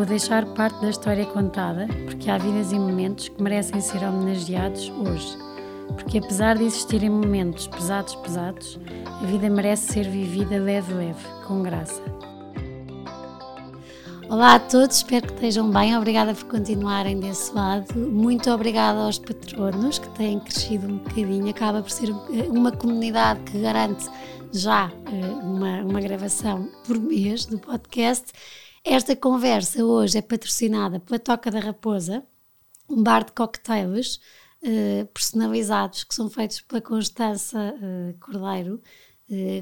Vou 0.00 0.06
deixar 0.06 0.46
parte 0.54 0.80
da 0.80 0.88
história 0.88 1.26
contada, 1.26 1.86
porque 2.06 2.30
há 2.30 2.38
vidas 2.38 2.72
e 2.72 2.78
momentos 2.78 3.28
que 3.28 3.42
merecem 3.42 3.82
ser 3.82 4.02
homenageados 4.02 4.88
hoje. 4.88 5.36
Porque 5.88 6.16
apesar 6.16 6.56
de 6.56 6.64
existirem 6.64 7.10
momentos 7.10 7.66
pesados, 7.66 8.14
pesados, 8.14 8.80
a 9.04 9.26
vida 9.26 9.50
merece 9.50 9.92
ser 9.92 10.08
vivida 10.08 10.56
leve, 10.56 10.94
leve, 10.94 11.22
com 11.46 11.62
graça. 11.62 12.02
Olá 14.30 14.54
a 14.54 14.58
todos, 14.58 14.96
espero 14.96 15.26
que 15.26 15.34
estejam 15.34 15.70
bem. 15.70 15.94
Obrigada 15.94 16.32
por 16.32 16.44
continuarem 16.44 17.20
desse 17.20 17.52
lado. 17.54 17.94
Muito 17.94 18.50
obrigada 18.50 19.00
aos 19.00 19.18
patronos 19.18 19.98
que 19.98 20.08
têm 20.16 20.40
crescido 20.40 20.86
um 20.86 20.96
bocadinho. 20.96 21.50
Acaba 21.50 21.82
por 21.82 21.90
ser 21.90 22.08
uma 22.48 22.72
comunidade 22.72 23.40
que 23.40 23.60
garante 23.60 24.08
já 24.50 24.90
eh, 25.12 25.26
uma, 25.42 25.82
uma 25.82 26.00
gravação 26.00 26.70
por 26.86 26.98
mês 26.98 27.44
do 27.44 27.58
podcast. 27.58 28.32
Esta 28.84 29.14
conversa 29.14 29.84
hoje 29.84 30.18
é 30.18 30.22
patrocinada 30.22 30.98
pela 30.98 31.18
Toca 31.18 31.50
da 31.50 31.60
Raposa, 31.60 32.24
um 32.88 33.02
bar 33.02 33.24
de 33.24 33.32
cocktails 33.32 34.18
eh, 34.62 35.06
personalizados 35.12 36.02
que 36.04 36.14
são 36.14 36.30
feitos 36.30 36.62
pela 36.62 36.80
Constança 36.80 37.74
uh, 37.76 38.18
Cordeiro, 38.18 38.80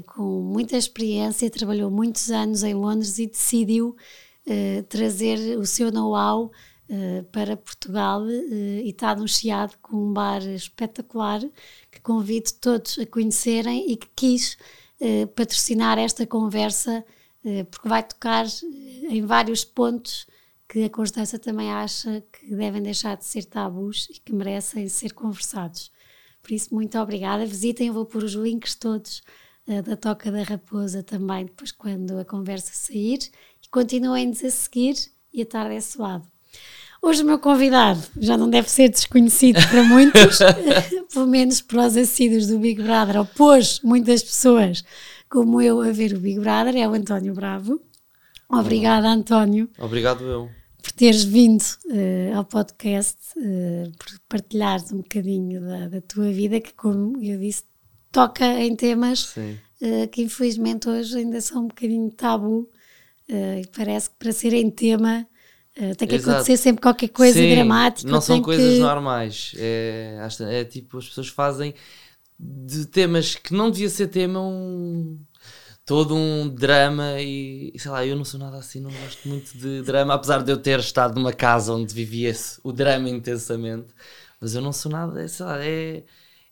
com 0.07 0.41
muita 0.41 0.75
experiência, 0.75 1.47
trabalhou 1.49 1.91
muitos 1.91 2.31
anos 2.31 2.63
em 2.63 2.73
Londres 2.73 3.19
e 3.19 3.27
decidiu 3.27 3.95
trazer 4.89 5.59
o 5.59 5.65
seu 5.65 5.91
know-how 5.91 6.45
uh, 6.89 7.23
para 7.31 7.55
Portugal 7.55 8.23
uh, 8.23 8.31
e 8.31 8.89
está 8.89 9.15
no 9.15 9.27
Chiado 9.27 9.77
com 9.79 9.95
um 9.95 10.11
bar 10.11 10.41
espetacular 10.41 11.39
que 11.91 12.01
convido 12.01 12.51
todos 12.59 12.97
a 12.97 13.05
conhecerem 13.05 13.91
e 13.91 13.95
que 13.95 14.09
quis 14.15 14.57
patrocinar 15.35 15.97
esta 15.97 16.25
conversa 16.27 17.05
porque 17.71 17.87
vai 17.87 18.03
tocar 18.03 18.45
em 19.09 19.25
vários 19.25 19.63
pontos 19.63 20.27
que 20.67 20.83
a 20.83 20.89
Constança 20.89 21.39
também 21.39 21.71
acha 21.71 22.23
que 22.31 22.55
devem 22.55 22.81
deixar 22.81 23.17
de 23.17 23.25
ser 23.25 23.45
tabus 23.45 24.07
e 24.09 24.19
que 24.19 24.33
merecem 24.33 24.87
ser 24.87 25.13
conversados. 25.13 25.91
Por 26.43 26.51
isso, 26.51 26.73
muito 26.73 26.97
obrigada. 26.97 27.45
Visitem, 27.45 27.87
eu 27.87 27.93
vou 27.93 28.05
pôr 28.05 28.23
os 28.23 28.33
links 28.33 28.75
todos 28.75 29.21
da 29.85 29.95
Toca 29.95 30.31
da 30.31 30.41
Raposa 30.41 31.03
também, 31.03 31.45
depois 31.45 31.71
quando 31.71 32.17
a 32.17 32.25
conversa 32.25 32.71
sair 32.73 33.19
continuem-nos 33.69 34.43
a 34.43 34.49
seguir 34.49 34.95
e 35.31 35.41
a 35.41 35.43
estar 35.43 35.69
desse 35.69 35.99
lado. 35.99 36.27
Hoje 37.01 37.21
o 37.21 37.25
meu 37.25 37.39
convidado 37.39 38.01
já 38.17 38.35
não 38.35 38.49
deve 38.49 38.69
ser 38.69 38.89
desconhecido 38.89 39.59
para 39.69 39.83
muitos, 39.83 40.39
pelo 41.13 41.27
menos 41.27 41.61
para 41.61 41.85
os 41.85 41.95
assíduos 41.95 42.47
do 42.47 42.59
Big 42.59 42.81
Brother, 42.81 43.17
ou 43.17 43.25
pôs 43.25 43.79
muitas 43.81 44.23
pessoas 44.23 44.83
como 45.29 45.61
eu 45.61 45.81
a 45.81 45.91
ver 45.91 46.13
o 46.13 46.19
Big 46.19 46.39
Brother, 46.39 46.75
é 46.75 46.87
o 46.87 46.93
António 46.93 47.33
Bravo. 47.33 47.79
Obrigada, 48.49 49.07
António. 49.07 49.69
Obrigado 49.77 50.23
eu. 50.25 50.49
Por 50.81 50.91
teres 50.93 51.23
vindo 51.23 51.61
uh, 51.61 52.35
ao 52.37 52.45
podcast, 52.45 53.17
uh, 53.37 53.91
por 53.97 54.19
partilhares 54.27 54.91
um 54.91 54.97
bocadinho 54.97 55.61
da, 55.61 55.87
da, 55.87 56.01
tua 56.01 56.31
vida, 56.31 56.59
que, 56.59 56.73
como 56.73 57.21
eu 57.21 57.37
disse, 57.37 57.63
toca 58.11 58.45
em 58.45 58.75
temas 58.75 59.35
uh, 59.35 60.07
que 60.11 60.23
infelizmente 60.23 60.89
hoje 60.89 61.17
ainda 61.17 61.39
são 61.41 61.63
um 61.63 61.67
bocadinho 61.67 62.09
tabu 62.11 62.69
Uh, 63.31 63.61
parece 63.77 64.09
que 64.09 64.15
para 64.17 64.31
ser 64.31 64.53
em 64.53 64.71
tema 64.71 65.27
tem 65.99 66.07
que 66.07 66.15
Exato. 66.15 66.31
acontecer 66.31 66.57
sempre 66.57 66.81
qualquer 66.81 67.09
coisa 67.09 67.39
Sim, 67.39 67.51
dramática. 67.51 68.11
Não 68.11 68.19
são 68.19 68.41
coisas 68.41 68.73
que... 68.73 68.79
normais. 68.79 69.53
É, 69.55 70.17
é, 70.49 70.65
tipo, 70.65 70.97
as 70.97 71.07
pessoas 71.07 71.27
fazem 71.27 71.75
de 72.39 72.85
temas 72.85 73.35
que 73.35 73.53
não 73.53 73.69
devia 73.69 73.89
ser 73.89 74.07
tema 74.07 74.39
um 74.39 75.19
todo 75.85 76.15
um 76.15 76.47
drama 76.47 77.19
e 77.19 77.73
sei 77.77 77.89
lá, 77.89 78.05
eu 78.05 78.15
não 78.15 78.23
sou 78.23 78.39
nada 78.39 78.57
assim, 78.57 78.79
não 78.79 78.91
gosto 78.91 79.27
muito 79.27 79.57
de 79.57 79.81
drama, 79.81 80.13
apesar 80.13 80.43
de 80.43 80.51
eu 80.51 80.57
ter 80.57 80.79
estado 80.79 81.15
numa 81.15 81.33
casa 81.33 81.73
onde 81.73 81.93
vivia 81.93 82.31
o 82.63 82.71
drama 82.71 83.09
intensamente, 83.09 83.87
mas 84.39 84.53
eu 84.53 84.61
não 84.61 84.71
sou 84.71 84.91
nada, 84.91 85.27
sei 85.27 85.45
lá, 85.45 85.65
é, 85.65 86.03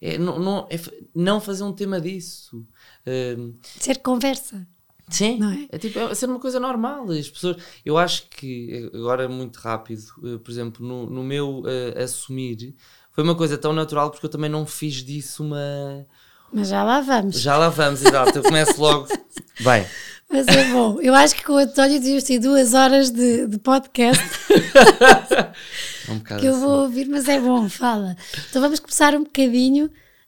é, 0.02 0.18
não, 0.18 0.40
não, 0.40 0.68
é, 0.72 0.80
não 1.14 1.40
fazer 1.40 1.64
um 1.64 1.72
tema 1.72 2.02
disso. 2.02 2.68
Uh, 3.06 3.56
Ser 3.80 4.00
conversa. 4.00 4.68
Sim, 5.10 5.40
é? 5.72 5.76
é? 5.76 5.78
tipo, 5.78 6.00
é 6.00 6.14
ser 6.14 6.26
uma 6.26 6.40
coisa 6.40 6.60
normal. 6.60 7.10
As 7.12 7.30
pessoas, 7.30 7.58
eu 7.86 7.98
acho 7.98 8.30
que 8.30 8.90
agora 8.94 9.24
é 9.24 9.28
muito 9.28 9.58
rápido, 9.58 10.04
eh, 10.24 10.38
por 10.38 10.52
exemplo, 10.52 10.86
no, 10.86 11.10
no 11.10 11.24
meu 11.24 11.62
uh, 11.62 12.04
assumir, 12.04 12.76
foi 13.18 13.24
uma 13.24 13.34
coisa 13.34 13.58
tão 13.58 13.74
natural 13.74 14.12
porque 14.12 14.28
eu 14.28 14.30
também 14.30 14.48
não 14.48 14.64
fiz 14.64 15.04
disso 15.04 15.44
uma. 15.44 16.06
Mas 16.54 16.68
já 16.68 16.84
lá 16.84 17.02
vamos. 17.02 17.42
Já 17.42 17.58
lá 17.58 17.68
vamos, 17.68 18.06
exato. 18.06 18.38
Eu 18.38 18.44
começo 18.44 18.80
logo. 18.80 19.08
Bem. 19.60 19.88
Mas 20.30 20.46
é 20.46 20.72
bom. 20.72 21.02
Eu 21.02 21.16
acho 21.16 21.34
que 21.34 21.44
com 21.44 21.54
o 21.54 21.58
António 21.58 22.00
devíamos 22.00 22.26
ter 22.26 22.38
duas 22.38 22.76
horas 22.76 23.10
de, 23.10 23.48
de 23.48 23.58
podcast. 23.58 24.24
Um 26.08 26.20
bocado 26.20 26.40
que 26.40 26.48
eu 26.48 26.58
vou 26.58 26.74
assim. 26.74 26.82
ouvir, 26.84 27.10
mas 27.10 27.28
é 27.28 27.38
bom, 27.38 27.68
fala. 27.68 28.16
Então 28.50 28.62
vamos 28.62 28.80
começar 28.80 29.14
um 29.16 29.24
bocadinho. 29.24 29.88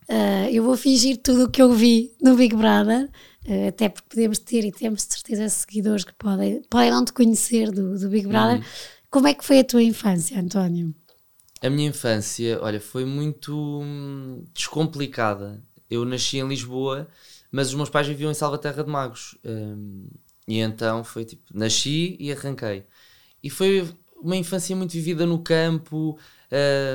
Uh, 0.09 0.49
eu 0.51 0.63
vou 0.63 0.75
fingir 0.75 1.17
tudo 1.17 1.45
o 1.45 1.49
que 1.49 1.61
eu 1.61 1.71
vi 1.71 2.11
no 2.19 2.35
Big 2.35 2.53
Brother 2.53 3.07
eh, 3.45 3.69
até 3.69 3.87
porque 3.87 4.09
podemos 4.09 4.39
ter 4.39 4.65
e 4.65 4.71
temos 4.73 5.05
de 5.05 5.13
certeza 5.13 5.47
seguidores 5.47 6.03
que 6.03 6.13
podem, 6.15 6.61
podem 6.69 6.91
não 6.91 7.05
te 7.05 7.13
conhecer 7.13 7.71
do, 7.71 7.97
do 7.97 8.09
Big 8.09 8.27
Brother. 8.27 8.57
Uhum. 8.57 8.63
Como 9.09 9.27
é 9.27 9.33
que 9.33 9.45
foi 9.45 9.59
a 9.59 9.63
tua 9.63 9.83
infância, 9.83 10.37
António? 10.37 10.93
A 11.61 11.69
minha 11.69 11.89
infância, 11.89 12.59
olha, 12.61 12.79
foi 12.79 13.03
muito 13.05 13.81
hum, 13.81 14.45
descomplicada. 14.53 15.61
Eu 15.89 16.05
nasci 16.05 16.37
em 16.37 16.47
Lisboa, 16.47 17.07
mas 17.51 17.69
os 17.69 17.75
meus 17.75 17.89
pais 17.89 18.07
viviam 18.07 18.31
em 18.31 18.33
Salvaterra 18.33 18.83
de 18.83 18.89
Magos. 18.89 19.37
Um, 19.43 20.07
e 20.47 20.59
então 20.59 21.03
foi 21.03 21.25
tipo, 21.25 21.43
nasci 21.53 22.15
e 22.19 22.31
arranquei. 22.31 22.85
E 23.43 23.49
foi 23.49 23.87
uma 24.21 24.35
infância 24.35 24.75
muito 24.75 24.91
vivida 24.91 25.25
no 25.25 25.39
campo, 25.39 26.17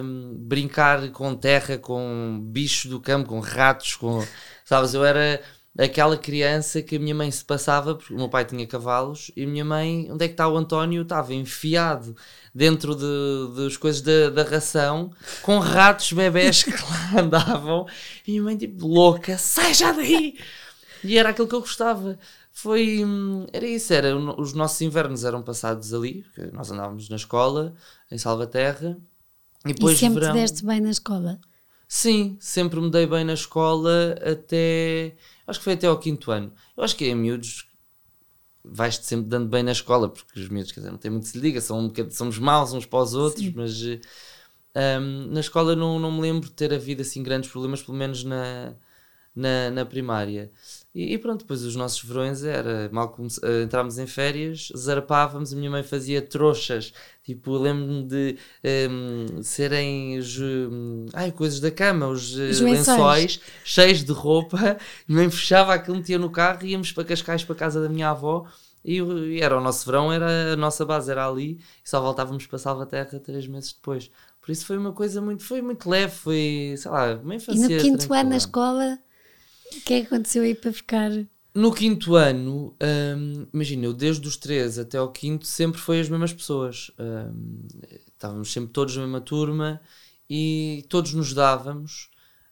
um, 0.02 0.34
brincar 0.38 1.10
com 1.10 1.34
terra, 1.34 1.78
com 1.78 2.40
bichos 2.42 2.90
do 2.90 3.00
campo, 3.00 3.28
com 3.28 3.40
ratos, 3.40 3.96
com. 3.96 4.24
Sabes, 4.64 4.94
eu 4.94 5.04
era 5.04 5.42
aquela 5.78 6.16
criança 6.16 6.80
que 6.80 6.96
a 6.96 6.98
minha 6.98 7.14
mãe 7.14 7.30
se 7.30 7.44
passava, 7.44 7.94
porque 7.94 8.12
o 8.14 8.16
meu 8.16 8.28
pai 8.28 8.44
tinha 8.44 8.66
cavalos, 8.66 9.30
e 9.36 9.44
a 9.44 9.46
minha 9.46 9.64
mãe, 9.64 10.08
onde 10.10 10.24
é 10.24 10.28
que 10.28 10.34
está 10.34 10.48
o 10.48 10.56
António? 10.56 11.02
Estava 11.02 11.34
enfiado 11.34 12.16
dentro 12.54 12.94
de, 12.94 13.56
das 13.56 13.76
coisas 13.76 14.00
da, 14.00 14.30
da 14.30 14.42
ração, 14.44 15.10
com 15.42 15.58
ratos 15.58 16.12
bebés 16.12 16.62
que 16.62 16.70
lá 16.70 17.20
andavam, 17.22 17.86
e 18.26 18.30
a 18.30 18.32
minha 18.32 18.42
mãe, 18.42 18.56
tipo, 18.56 18.86
louca, 18.86 19.36
sai 19.36 19.74
já 19.74 19.90
daí! 19.90 20.38
E 21.02 21.18
era 21.18 21.28
aquilo 21.28 21.46
que 21.46 21.54
eu 21.54 21.60
gostava. 21.60 22.18
Foi. 22.50 23.02
Era 23.52 23.66
isso, 23.66 23.92
era. 23.92 24.16
Os 24.16 24.54
nossos 24.54 24.80
invernos 24.80 25.22
eram 25.24 25.42
passados 25.42 25.92
ali, 25.92 26.24
nós 26.52 26.70
andávamos 26.70 27.10
na 27.10 27.16
escola, 27.16 27.74
em 28.10 28.16
Salvaterra. 28.16 28.96
E, 29.66 29.74
depois 29.74 29.96
e 29.96 30.00
sempre 30.00 30.20
verão... 30.20 30.34
te 30.34 30.40
deste 30.40 30.64
bem 30.64 30.80
na 30.80 30.90
escola? 30.90 31.38
Sim, 31.86 32.36
sempre 32.40 32.80
me 32.80 32.90
dei 32.90 33.06
bem 33.06 33.24
na 33.24 33.34
escola 33.34 34.14
até 34.22 35.16
Acho 35.46 35.58
que 35.58 35.64
foi 35.64 35.74
até 35.74 35.86
ao 35.86 35.98
quinto 35.98 36.30
ano. 36.30 36.52
Eu 36.76 36.82
acho 36.84 36.96
que 36.96 37.06
em 37.06 37.14
miúdos 37.14 37.68
vais-te 38.64 39.04
sempre 39.04 39.28
dando 39.28 39.48
bem 39.48 39.62
na 39.62 39.72
escola, 39.72 40.08
porque 40.08 40.40
os 40.40 40.48
miúdos, 40.48 40.72
quer 40.72 40.80
dizer, 40.80 40.90
não 40.90 40.98
tem 40.98 41.10
muito 41.10 41.26
se 41.26 41.38
liga, 41.38 41.60
são 41.60 41.78
um 41.78 41.92
somos 42.10 42.38
maus 42.38 42.72
uns 42.72 42.86
para 42.86 43.00
os 43.00 43.14
outros, 43.14 43.44
Sim. 43.44 43.52
mas 43.54 43.82
um, 44.74 45.26
na 45.30 45.40
escola 45.40 45.76
não, 45.76 45.98
não 45.98 46.10
me 46.10 46.22
lembro 46.22 46.48
de 46.48 46.54
ter 46.54 46.72
havido 46.72 47.02
assim 47.02 47.22
grandes 47.22 47.50
problemas, 47.50 47.82
pelo 47.82 47.96
menos 47.96 48.24
na, 48.24 48.74
na, 49.34 49.70
na 49.70 49.84
primária. 49.84 50.50
E, 50.94 51.12
e, 51.12 51.18
pronto, 51.18 51.40
depois 51.40 51.64
os 51.64 51.74
nossos 51.74 52.04
verões 52.04 52.44
era 52.44 52.88
mal 52.92 53.08
como 53.08 53.26
uh, 53.26 53.62
entrámos 53.64 53.98
em 53.98 54.06
férias, 54.06 54.70
zarpávamos, 54.76 55.52
a 55.52 55.56
minha 55.56 55.68
mãe 55.70 55.82
fazia 55.82 56.22
trouxas, 56.22 56.92
tipo, 57.24 57.58
lembro-me 57.58 58.04
de 58.04 58.38
um, 58.88 59.42
serem 59.42 60.16
os, 60.18 60.38
um, 60.38 61.06
ai, 61.12 61.32
coisas 61.32 61.58
da 61.58 61.72
cama, 61.72 62.06
os, 62.06 62.36
uh, 62.36 62.64
lençóis 62.64 63.40
cheios 63.64 64.04
de 64.04 64.12
roupa, 64.12 64.56
a 64.56 64.76
minha 65.08 65.22
mãe 65.22 65.30
fechava 65.30 65.74
aquilo, 65.74 65.96
metia 65.96 66.16
no 66.16 66.30
carro, 66.30 66.64
íamos 66.64 66.92
para 66.92 67.02
Cascais, 67.02 67.42
para 67.42 67.56
a 67.56 67.58
casa 67.58 67.82
da 67.82 67.88
minha 67.88 68.10
avó, 68.10 68.46
e, 68.84 68.98
e, 68.98 69.40
era 69.40 69.58
o 69.58 69.60
nosso 69.60 69.84
verão, 69.86 70.12
era 70.12 70.52
a 70.52 70.56
nossa 70.56 70.84
base, 70.84 71.10
era 71.10 71.26
ali, 71.26 71.58
e 71.84 71.90
só 71.90 72.00
voltávamos 72.00 72.46
para 72.46 72.56
Salvaterra 72.56 73.18
três 73.18 73.48
meses 73.48 73.72
depois. 73.72 74.12
Por 74.40 74.52
isso 74.52 74.64
foi 74.64 74.78
uma 74.78 74.92
coisa 74.92 75.20
muito, 75.20 75.42
foi 75.42 75.60
muito 75.60 75.90
leve, 75.90 76.14
foi, 76.14 76.74
sei 76.76 76.90
lá, 76.90 77.14
uma 77.14 77.34
infância 77.34 77.66
E 77.66 77.76
no 77.76 77.80
quinto 77.80 78.14
ano 78.14 78.30
na 78.30 78.36
escola 78.36 78.98
o 79.78 79.80
que 79.82 79.94
é 79.94 80.00
que 80.00 80.06
aconteceu 80.06 80.42
aí 80.42 80.54
para 80.54 80.72
ficar? 80.72 81.10
No 81.54 81.72
quinto 81.72 82.16
ano, 82.16 82.76
hum, 82.82 83.46
imagina, 83.52 83.84
eu 83.84 83.92
desde 83.92 84.26
os 84.26 84.36
13 84.36 84.80
até 84.80 84.98
ao 84.98 85.12
quinto 85.12 85.46
sempre 85.46 85.80
foi 85.80 86.00
as 86.00 86.08
mesmas 86.08 86.32
pessoas. 86.32 86.90
Hum, 86.98 87.66
estávamos 88.08 88.52
sempre 88.52 88.72
todos 88.72 88.96
na 88.96 89.02
mesma 89.02 89.20
turma 89.20 89.80
e 90.28 90.84
todos 90.88 91.14
nos 91.14 91.32
dávamos 91.32 92.10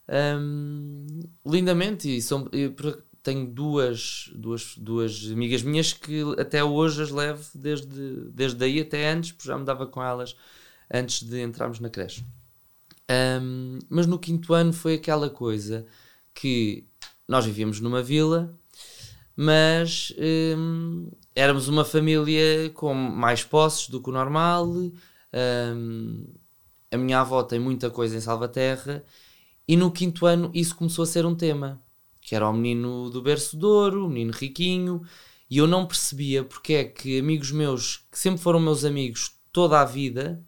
um, 0.08 1.06
lindamente. 1.44 2.08
E 2.16 2.22
são, 2.22 2.48
eu 2.52 2.74
tenho 3.22 3.46
duas, 3.46 4.30
duas, 4.34 4.76
duas 4.76 5.30
amigas 5.32 5.62
minhas 5.62 5.92
que 5.92 6.22
até 6.38 6.62
hoje 6.62 7.02
as 7.02 7.10
levo 7.10 7.44
desde, 7.54 8.30
desde 8.30 8.64
aí 8.64 8.80
até 8.80 9.10
antes, 9.10 9.32
porque 9.32 9.48
já 9.48 9.58
me 9.58 9.64
dava 9.64 9.86
com 9.86 10.02
elas 10.02 10.36
antes 10.92 11.22
de 11.22 11.40
entrarmos 11.42 11.80
na 11.80 11.88
creche. 11.88 12.24
Um, 13.10 13.78
mas 13.88 14.06
no 14.06 14.18
quinto 14.18 14.54
ano 14.54 14.72
foi 14.72 14.94
aquela 14.94 15.28
coisa 15.28 15.86
que 16.34 16.86
nós 17.28 17.44
vivíamos 17.44 17.80
numa 17.80 18.02
vila, 18.02 18.58
mas 19.36 20.12
um, 20.56 21.10
éramos 21.34 21.68
uma 21.68 21.84
família 21.84 22.70
com 22.74 22.94
mais 22.94 23.42
posses 23.44 23.88
do 23.88 24.00
que 24.02 24.10
o 24.10 24.12
normal. 24.12 24.66
Um, 24.66 26.26
a 26.90 26.96
minha 26.96 27.20
avó 27.20 27.42
tem 27.42 27.58
muita 27.58 27.90
coisa 27.90 28.16
em 28.16 28.20
Salvaterra 28.20 29.02
e 29.66 29.76
no 29.76 29.90
quinto 29.90 30.26
ano 30.26 30.50
isso 30.52 30.76
começou 30.76 31.04
a 31.04 31.06
ser 31.06 31.24
um 31.24 31.34
tema, 31.34 31.80
que 32.20 32.34
era 32.34 32.48
o 32.48 32.52
menino 32.52 33.08
do 33.10 33.22
berço 33.22 33.56
de 33.56 33.64
ouro, 33.64 34.06
o 34.06 34.08
menino 34.08 34.32
riquinho, 34.32 35.02
e 35.48 35.58
eu 35.58 35.66
não 35.66 35.86
percebia 35.86 36.44
porque 36.44 36.74
é 36.74 36.84
que 36.84 37.18
amigos 37.18 37.50
meus, 37.50 38.04
que 38.10 38.18
sempre 38.18 38.40
foram 38.40 38.60
meus 38.60 38.84
amigos 38.84 39.36
toda 39.52 39.80
a 39.80 39.84
vida, 39.84 40.44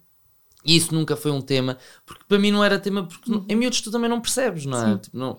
e 0.63 0.75
isso 0.75 0.93
nunca 0.93 1.15
foi 1.15 1.31
um 1.31 1.41
tema, 1.41 1.77
porque 2.05 2.23
para 2.27 2.39
mim 2.39 2.51
não 2.51 2.63
era 2.63 2.79
tema, 2.79 3.07
porque 3.07 3.31
uhum. 3.31 3.45
em 3.47 3.55
miúdos 3.55 3.81
tu 3.81 3.91
também 3.91 4.09
não 4.09 4.21
percebes, 4.21 4.65
não 4.65 4.93
é? 4.93 4.97
Tipo, 4.97 5.17
não, 5.17 5.37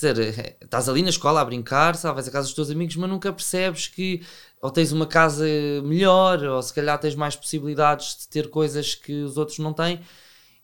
quer 0.00 0.12
dizer, 0.12 0.38
é, 0.38 0.56
estás 0.62 0.88
ali 0.88 1.02
na 1.02 1.10
escola 1.10 1.40
a 1.40 1.44
brincar, 1.44 1.96
sabe, 1.96 2.14
vais 2.16 2.28
à 2.28 2.30
casa 2.30 2.46
dos 2.46 2.54
teus 2.54 2.70
amigos, 2.70 2.96
mas 2.96 3.08
nunca 3.10 3.32
percebes 3.32 3.88
que 3.88 4.22
ou 4.60 4.70
tens 4.70 4.92
uma 4.92 5.06
casa 5.06 5.44
melhor, 5.84 6.42
ou 6.44 6.62
se 6.62 6.72
calhar 6.74 6.98
tens 6.98 7.14
mais 7.14 7.36
possibilidades 7.36 8.16
de 8.18 8.28
ter 8.28 8.50
coisas 8.50 8.94
que 8.94 9.22
os 9.22 9.36
outros 9.36 9.58
não 9.58 9.72
têm, 9.72 10.00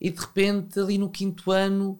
e 0.00 0.10
de 0.10 0.20
repente 0.20 0.78
ali 0.80 0.98
no 0.98 1.10
quinto 1.10 1.50
ano, 1.50 1.98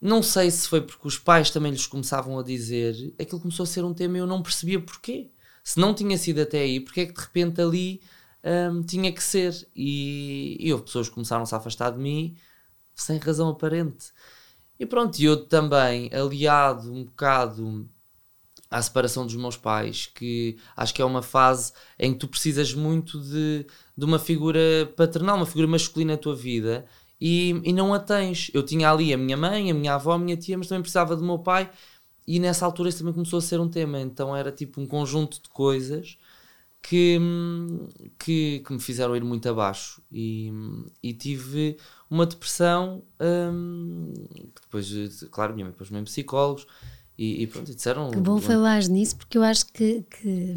não 0.00 0.22
sei 0.22 0.50
se 0.50 0.68
foi 0.68 0.80
porque 0.80 1.06
os 1.06 1.18
pais 1.18 1.50
também 1.50 1.72
lhes 1.72 1.86
começavam 1.86 2.38
a 2.38 2.42
dizer, 2.42 3.14
aquilo 3.20 3.40
começou 3.40 3.64
a 3.64 3.66
ser 3.66 3.84
um 3.84 3.94
tema 3.94 4.16
e 4.16 4.20
eu 4.20 4.26
não 4.26 4.42
percebia 4.42 4.80
porquê. 4.80 5.30
Se 5.64 5.80
não 5.80 5.94
tinha 5.94 6.16
sido 6.16 6.40
até 6.40 6.60
aí, 6.60 6.80
porque 6.80 7.00
é 7.00 7.06
que 7.06 7.12
de 7.12 7.20
repente 7.20 7.60
ali 7.60 8.00
um, 8.72 8.82
tinha 8.82 9.12
que 9.12 9.22
ser. 9.22 9.68
E, 9.74 10.56
e 10.60 10.72
houve 10.72 10.84
pessoas 10.84 11.08
que 11.08 11.14
começaram-se 11.14 11.54
a 11.54 11.58
afastar 11.58 11.90
de 11.90 11.98
mim 11.98 12.36
sem 12.94 13.18
razão 13.18 13.48
aparente. 13.48 14.12
E 14.78 14.84
pronto, 14.86 15.18
eu 15.20 15.44
também, 15.46 16.10
aliado 16.12 16.92
um 16.92 17.04
bocado 17.04 17.88
à 18.70 18.80
separação 18.82 19.24
dos 19.24 19.36
meus 19.36 19.56
pais, 19.56 20.06
que 20.14 20.56
acho 20.76 20.94
que 20.94 21.00
é 21.00 21.04
uma 21.04 21.22
fase 21.22 21.72
em 21.98 22.12
que 22.12 22.18
tu 22.18 22.28
precisas 22.28 22.74
muito 22.74 23.20
de, 23.20 23.66
de 23.96 24.04
uma 24.04 24.18
figura 24.18 24.60
paternal, 24.96 25.36
uma 25.36 25.46
figura 25.46 25.66
masculina 25.66 26.12
na 26.12 26.18
tua 26.18 26.34
vida, 26.34 26.86
e, 27.20 27.60
e 27.64 27.72
não 27.72 27.94
a 27.94 27.98
tens. 27.98 28.50
Eu 28.52 28.62
tinha 28.62 28.90
ali 28.90 29.12
a 29.14 29.16
minha 29.16 29.36
mãe, 29.36 29.70
a 29.70 29.74
minha 29.74 29.94
avó, 29.94 30.12
a 30.12 30.18
minha 30.18 30.36
tia, 30.36 30.58
mas 30.58 30.68
também 30.68 30.82
precisava 30.82 31.16
do 31.16 31.24
meu 31.24 31.38
pai, 31.38 31.70
e 32.26 32.40
nessa 32.40 32.66
altura 32.66 32.88
isso 32.88 32.98
também 32.98 33.14
começou 33.14 33.38
a 33.38 33.42
ser 33.42 33.60
um 33.60 33.68
tema. 33.68 34.00
Então 34.00 34.36
era 34.36 34.52
tipo 34.52 34.80
um 34.80 34.86
conjunto 34.86 35.40
de 35.42 35.48
coisas 35.48 36.18
que, 36.88 37.18
que, 38.16 38.62
que 38.64 38.72
me 38.72 38.78
fizeram 38.78 39.16
ir 39.16 39.24
muito 39.24 39.48
abaixo 39.48 40.00
e, 40.10 40.52
e 41.02 41.12
tive 41.12 41.76
uma 42.08 42.24
depressão. 42.24 43.02
Hum, 43.20 44.12
depois, 44.62 45.24
claro, 45.32 45.52
minha 45.52 45.66
mãe 45.66 45.74
pôs 45.74 45.90
mesmo 45.90 46.04
psicólogos 46.04 46.64
e, 47.18 47.42
e 47.42 47.46
pronto, 47.48 47.74
disseram. 47.74 48.10
Que 48.10 48.18
bom 48.18 48.40
falar 48.40 48.84
nisso, 48.84 49.16
porque 49.16 49.36
eu 49.36 49.42
acho 49.42 49.66
que, 49.72 50.02
que 50.02 50.56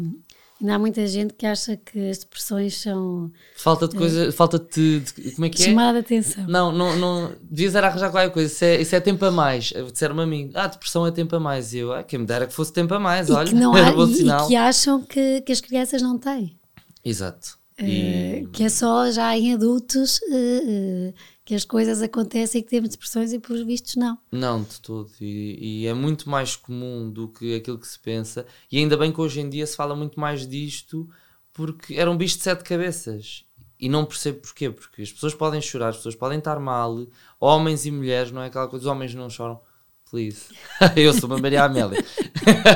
Ainda 0.60 0.74
há 0.74 0.78
muita 0.78 1.06
gente 1.06 1.32
que 1.32 1.46
acha 1.46 1.74
que 1.74 2.10
as 2.10 2.18
depressões 2.18 2.76
são. 2.76 3.32
Falta 3.56 3.88
de 3.88 3.96
coisa. 3.96 4.28
Uh, 4.28 4.32
falta 4.32 4.58
de, 4.58 5.00
de, 5.00 5.30
Como 5.32 5.46
é 5.46 5.48
que 5.48 5.62
é? 5.62 5.66
Chamada 5.66 6.02
de 6.02 6.04
atenção. 6.04 6.46
Não, 6.46 6.70
não, 6.70 6.96
não. 6.96 7.32
Devias 7.40 7.74
era 7.74 7.86
arranjar 7.86 8.10
qualquer 8.10 8.30
coisa. 8.30 8.52
Isso 8.52 8.64
é, 8.64 8.80
isso 8.80 8.94
é 8.94 9.00
tempo 9.00 9.24
a 9.24 9.30
mais. 9.30 9.72
Disseram-me 9.90 10.22
a 10.22 10.26
mim. 10.26 10.50
Ah, 10.54 10.66
depressão 10.66 11.06
é 11.06 11.10
tempo 11.10 11.34
a 11.34 11.40
mais. 11.40 11.72
E 11.72 11.78
eu, 11.78 11.94
ah, 11.94 12.02
quem 12.02 12.18
me 12.18 12.26
dera 12.26 12.46
que 12.46 12.52
fosse 12.52 12.74
tempo 12.74 12.92
a 12.92 13.00
mais. 13.00 13.30
E 13.30 13.32
olha, 13.32 13.48
que 13.48 13.54
não 13.54 13.72
há, 13.74 13.90
e, 13.90 14.14
sinal. 14.14 14.44
E 14.44 14.48
que 14.48 14.56
acham 14.56 15.00
que, 15.00 15.40
que 15.40 15.52
as 15.52 15.62
crianças 15.62 16.02
não 16.02 16.18
têm. 16.18 16.58
Exato. 17.02 17.58
Uh, 17.80 17.84
e... 17.84 18.48
Que 18.52 18.64
é 18.64 18.68
só 18.68 19.10
já 19.10 19.34
em 19.38 19.54
adultos 19.54 20.18
uh, 20.18 21.14
que 21.50 21.54
as 21.56 21.64
coisas 21.64 22.00
acontecem 22.00 22.60
e 22.60 22.62
que 22.62 22.70
temos 22.70 22.90
depressões 22.90 23.32
e 23.32 23.38
por 23.40 23.56
vistos 23.64 23.96
não. 23.96 24.16
Não, 24.30 24.62
de 24.62 24.80
todo. 24.80 25.10
E, 25.20 25.82
e, 25.82 25.86
é 25.88 25.92
muito 25.92 26.30
mais 26.30 26.54
comum 26.54 27.10
do 27.10 27.26
que 27.26 27.56
aquilo 27.56 27.76
que 27.76 27.88
se 27.88 27.98
pensa. 27.98 28.46
E 28.70 28.78
ainda 28.78 28.96
bem 28.96 29.10
que 29.10 29.20
hoje 29.20 29.40
em 29.40 29.50
dia 29.50 29.66
se 29.66 29.74
fala 29.74 29.96
muito 29.96 30.20
mais 30.20 30.46
disto 30.46 31.10
porque 31.52 31.94
era 31.94 32.08
um 32.08 32.16
bicho 32.16 32.36
de 32.36 32.44
sete 32.44 32.62
cabeças. 32.62 33.44
E 33.80 33.88
não 33.88 34.04
percebo 34.04 34.42
porquê, 34.42 34.70
porque 34.70 35.02
as 35.02 35.10
pessoas 35.10 35.34
podem 35.34 35.60
chorar, 35.60 35.88
as 35.88 35.96
pessoas 35.96 36.14
podem 36.14 36.38
estar 36.38 36.60
mal, 36.60 37.04
homens 37.40 37.84
e 37.84 37.90
mulheres, 37.90 38.30
não 38.30 38.42
é 38.42 38.46
aquela 38.46 38.68
coisa, 38.68 38.84
os 38.84 38.88
homens 38.88 39.12
não 39.12 39.28
choram, 39.28 39.60
please. 40.08 40.54
Eu 40.94 41.12
sou 41.12 41.28
uma 41.28 41.38
Maria 41.38 41.64
Amélia. 41.64 41.98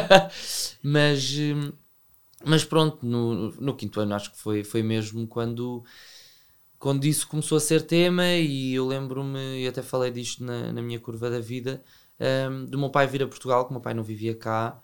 mas, 0.83 1.33
mas 2.45 2.65
pronto, 2.65 3.07
no, 3.07 3.53
no 3.53 3.77
quinto 3.77 4.01
ano 4.01 4.17
acho 4.17 4.33
que 4.33 4.39
foi, 4.39 4.65
foi 4.65 4.83
mesmo 4.83 5.29
quando 5.29 5.85
quando 6.85 7.07
isso 7.07 7.27
começou 7.27 7.57
a 7.57 7.61
ser 7.63 7.81
tema, 7.87 8.27
e 8.35 8.75
eu 8.75 8.87
lembro-me, 8.87 9.63
e 9.63 9.67
até 9.67 9.81
falei 9.81 10.11
disto 10.11 10.45
na, 10.45 10.71
na 10.71 10.83
minha 10.83 11.01
curva 11.01 11.31
da 11.31 11.41
vida, 11.41 11.83
um, 12.51 12.67
do 12.67 12.79
meu 12.79 12.91
pai 12.91 13.07
vir 13.07 13.23
a 13.23 13.27
Portugal, 13.27 13.65
que 13.65 13.71
o 13.71 13.73
meu 13.73 13.81
pai 13.81 13.95
não 13.95 14.03
vivia 14.05 14.37
cá, 14.37 14.79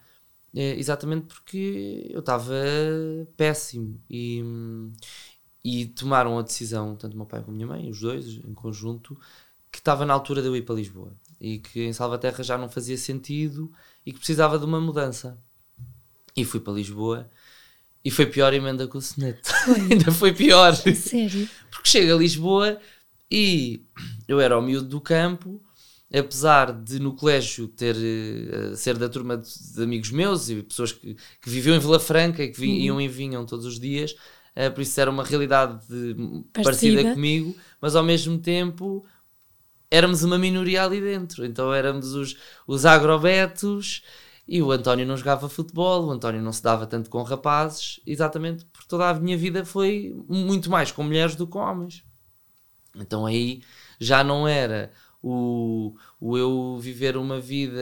é, 0.54 0.78
exatamente 0.78 1.26
porque 1.26 2.06
eu 2.08 2.20
estava 2.20 2.54
péssimo. 3.36 4.02
E, 4.08 4.42
e 5.62 5.88
tomaram 5.88 6.38
a 6.38 6.42
decisão, 6.42 6.96
tanto 6.96 7.12
o 7.12 7.16
meu 7.18 7.26
pai 7.26 7.42
como 7.42 7.52
a 7.52 7.56
minha 7.56 7.66
mãe, 7.66 7.90
os 7.90 8.00
dois 8.00 8.26
em 8.46 8.54
conjunto, 8.54 9.14
que 9.70 9.78
estava 9.78 10.06
na 10.06 10.14
altura 10.14 10.40
de 10.40 10.48
eu 10.48 10.56
ir 10.56 10.62
para 10.62 10.76
Lisboa 10.76 11.14
e 11.38 11.58
que 11.58 11.82
em 11.84 11.92
Salvaterra 11.92 12.42
já 12.42 12.56
não 12.56 12.70
fazia 12.70 12.96
sentido 12.96 13.70
e 14.06 14.10
que 14.12 14.18
precisava 14.18 14.58
de 14.58 14.64
uma 14.64 14.80
mudança. 14.80 15.38
E 16.34 16.46
fui 16.46 16.60
para 16.60 16.72
Lisboa 16.72 17.28
e 18.04 18.10
foi 18.10 18.26
pior 18.26 18.52
a 18.52 18.56
emenda 18.56 18.86
com 18.86 18.98
o 18.98 19.02
soneto. 19.02 19.50
Ainda 19.90 20.10
foi 20.10 20.32
pior. 20.32 20.74
Sério? 20.74 21.48
Porque 21.70 21.88
chega 21.88 22.14
a 22.14 22.18
Lisboa 22.18 22.78
e 23.30 23.84
eu 24.26 24.40
era 24.40 24.58
o 24.58 24.62
miúdo 24.62 24.88
do 24.88 25.00
campo, 25.00 25.62
apesar 26.12 26.72
de 26.72 26.98
no 26.98 27.14
colégio 27.14 27.68
ter 27.68 27.94
uh, 27.94 28.76
ser 28.76 28.96
da 28.96 29.08
turma 29.08 29.36
de, 29.36 29.48
de, 29.74 29.82
amigos 29.82 30.10
meus 30.10 30.48
e 30.48 30.62
pessoas 30.62 30.92
que, 30.92 31.14
que 31.14 31.50
viviam 31.50 31.76
em 31.76 31.78
Vila 31.78 32.00
Franca 32.00 32.42
e 32.42 32.48
que 32.48 32.60
vi, 32.60 32.68
uhum. 32.68 32.76
iam 32.76 33.00
e 33.00 33.08
vinham 33.08 33.46
todos 33.46 33.66
os 33.66 33.78
dias, 33.78 34.12
uh, 34.56 34.72
por 34.74 34.80
isso 34.80 34.98
era 35.00 35.10
uma 35.10 35.22
realidade 35.22 35.78
de, 35.86 36.14
parecida. 36.52 36.62
parecida 36.62 37.14
comigo, 37.14 37.54
mas 37.80 37.94
ao 37.94 38.02
mesmo 38.02 38.38
tempo 38.38 39.04
éramos 39.90 40.22
uma 40.22 40.38
minoria 40.38 40.84
ali 40.84 41.00
dentro. 41.00 41.44
Então 41.44 41.72
éramos 41.72 42.14
os, 42.14 42.36
os 42.66 42.86
agrobetos 42.86 44.02
e 44.50 44.60
o 44.60 44.72
António 44.72 45.06
não 45.06 45.16
jogava 45.16 45.48
futebol, 45.48 46.06
o 46.06 46.10
António 46.10 46.42
não 46.42 46.52
se 46.52 46.60
dava 46.60 46.84
tanto 46.84 47.08
com 47.08 47.22
rapazes, 47.22 48.00
exatamente 48.04 48.64
porque 48.64 48.88
toda 48.88 49.08
a 49.08 49.14
minha 49.14 49.38
vida 49.38 49.64
foi 49.64 50.12
muito 50.28 50.68
mais 50.68 50.90
com 50.90 51.04
mulheres 51.04 51.36
do 51.36 51.46
que 51.46 51.52
com 51.52 51.60
homens. 51.60 52.04
Então 52.96 53.26
aí 53.26 53.62
já 54.00 54.24
não 54.24 54.48
era 54.48 54.90
o, 55.22 55.94
o 56.20 56.36
eu 56.36 56.78
viver 56.80 57.16
uma 57.16 57.38
vida 57.40 57.80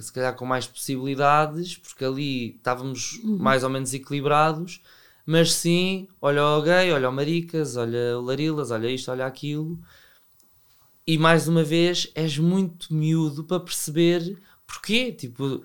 se 0.00 0.12
calhar 0.12 0.34
com 0.34 0.44
mais 0.44 0.66
possibilidades, 0.66 1.76
porque 1.76 2.04
ali 2.04 2.56
estávamos 2.56 3.20
uhum. 3.22 3.38
mais 3.38 3.62
ou 3.62 3.70
menos 3.70 3.94
equilibrados, 3.94 4.82
mas 5.24 5.52
sim, 5.52 6.08
olha 6.20 6.44
o 6.44 6.62
gay, 6.62 6.90
olha 6.90 7.08
o 7.08 7.12
maricas, 7.12 7.76
olha 7.76 8.18
o 8.18 8.22
larilas, 8.22 8.72
olha 8.72 8.90
isto, 8.90 9.08
olha 9.12 9.24
aquilo. 9.24 9.78
E 11.06 11.16
mais 11.16 11.46
uma 11.46 11.62
vez 11.62 12.10
és 12.12 12.36
muito 12.38 12.92
miúdo 12.92 13.44
para 13.44 13.60
perceber 13.60 14.36
porquê. 14.66 15.12
Tipo, 15.12 15.62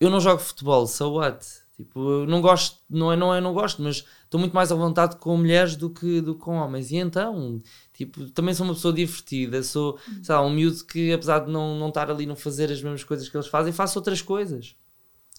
eu 0.00 0.10
não 0.10 0.20
jogo 0.20 0.40
futebol, 0.40 0.86
so 0.86 1.12
what? 1.12 1.46
Tipo, 1.76 2.10
eu 2.10 2.26
não 2.26 2.42
gosto, 2.42 2.78
não 2.90 3.12
é, 3.12 3.16
não 3.16 3.34
é, 3.34 3.40
não 3.40 3.54
gosto, 3.54 3.82
mas 3.82 4.04
estou 4.24 4.38
muito 4.38 4.52
mais 4.52 4.70
à 4.70 4.74
vontade 4.74 5.16
com 5.16 5.36
mulheres 5.36 5.76
do 5.76 5.88
que, 5.88 6.20
do 6.20 6.34
que 6.34 6.40
com 6.40 6.56
homens. 6.56 6.90
E 6.90 6.96
então, 6.96 7.62
tipo, 7.92 8.28
também 8.30 8.54
sou 8.54 8.66
uma 8.66 8.74
pessoa 8.74 8.92
divertida, 8.92 9.62
sou, 9.62 9.98
uhum. 10.08 10.24
sei 10.24 10.34
lá, 10.34 10.42
um 10.44 10.50
miúdo 10.50 10.84
que 10.84 11.12
apesar 11.12 11.40
de 11.40 11.50
não, 11.50 11.78
não 11.78 11.88
estar 11.88 12.10
ali, 12.10 12.26
não 12.26 12.36
fazer 12.36 12.70
as 12.70 12.82
mesmas 12.82 13.02
coisas 13.02 13.28
que 13.28 13.36
eles 13.36 13.46
fazem, 13.46 13.72
faço 13.72 13.98
outras 13.98 14.20
coisas. 14.20 14.76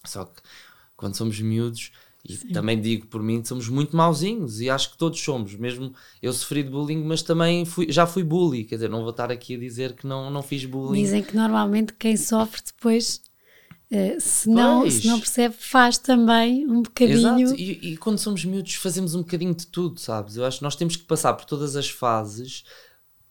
Só 0.04 0.26
que 0.26 0.42
quando 0.96 1.16
somos 1.16 1.40
miúdos, 1.40 1.92
e 2.28 2.34
Sim. 2.34 2.50
também 2.50 2.80
digo 2.80 3.08
por 3.08 3.22
mim, 3.22 3.44
somos 3.44 3.68
muito 3.68 3.96
mauzinhos 3.96 4.62
e 4.62 4.70
acho 4.70 4.92
que 4.92 4.98
todos 4.98 5.20
somos, 5.20 5.56
mesmo 5.56 5.94
eu 6.22 6.32
sofri 6.32 6.64
de 6.64 6.70
bullying, 6.70 7.04
mas 7.04 7.22
também 7.24 7.66
fui, 7.66 7.92
já 7.92 8.06
fui 8.06 8.24
bully, 8.24 8.64
quer 8.64 8.76
dizer, 8.76 8.90
não 8.90 9.02
vou 9.02 9.10
estar 9.10 9.32
aqui 9.32 9.56
a 9.56 9.60
dizer 9.60 9.94
que 9.94 10.06
não, 10.06 10.30
não 10.30 10.44
fiz 10.44 10.66
bullying. 10.66 11.02
Dizem 11.02 11.24
que 11.24 11.36
normalmente 11.36 11.94
quem 11.94 12.16
sofre 12.16 12.62
depois 12.66 13.22
Uh, 13.92 14.22
se, 14.22 14.50
não, 14.50 14.90
se 14.90 15.06
não 15.06 15.20
percebe, 15.20 15.54
faz 15.60 15.98
também 15.98 16.66
um 16.66 16.82
bocadinho. 16.82 17.42
Exato. 17.42 17.56
E, 17.60 17.92
e, 17.92 17.98
quando 17.98 18.18
somos 18.18 18.46
miúdos, 18.46 18.76
fazemos 18.76 19.16
um 19.16 19.20
bocadinho 19.20 19.54
de 19.54 19.68
tudo, 19.68 20.00
sabes? 20.00 20.38
Eu 20.38 20.46
acho 20.46 20.60
que 20.60 20.64
nós 20.64 20.78
temos 20.78 20.96
que 20.96 21.04
passar 21.04 21.34
por 21.34 21.44
todas 21.44 21.76
as 21.76 21.90
fases 21.90 22.64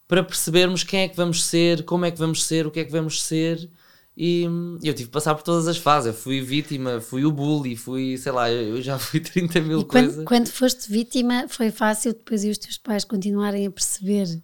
para 0.06 0.22
percebermos 0.22 0.84
quem 0.84 1.00
é 1.00 1.08
que 1.08 1.16
vamos 1.16 1.44
ser, 1.44 1.84
como 1.84 2.04
é 2.04 2.10
que 2.10 2.18
vamos 2.18 2.44
ser, 2.44 2.66
o 2.66 2.70
que 2.70 2.80
é 2.80 2.84
que 2.84 2.92
vamos 2.92 3.22
ser. 3.22 3.70
E 4.14 4.44
eu 4.82 4.92
tive 4.92 5.04
que 5.04 5.12
passar 5.12 5.34
por 5.34 5.42
todas 5.42 5.66
as 5.66 5.78
fases. 5.78 6.08
Eu 6.08 6.14
fui 6.14 6.42
vítima, 6.42 7.00
fui 7.00 7.24
o 7.24 7.32
bully, 7.32 7.74
fui, 7.74 8.18
sei 8.18 8.32
lá, 8.32 8.50
eu 8.50 8.82
já 8.82 8.98
fui 8.98 9.18
30 9.20 9.62
mil 9.62 9.80
e 9.80 9.84
coisas. 9.84 10.14
Quando, 10.16 10.26
quando 10.26 10.48
foste 10.48 10.92
vítima, 10.92 11.46
foi 11.48 11.70
fácil 11.70 12.12
depois 12.12 12.44
e 12.44 12.50
os 12.50 12.58
teus 12.58 12.76
pais 12.76 13.02
continuarem 13.02 13.66
a 13.66 13.70
perceber 13.70 14.42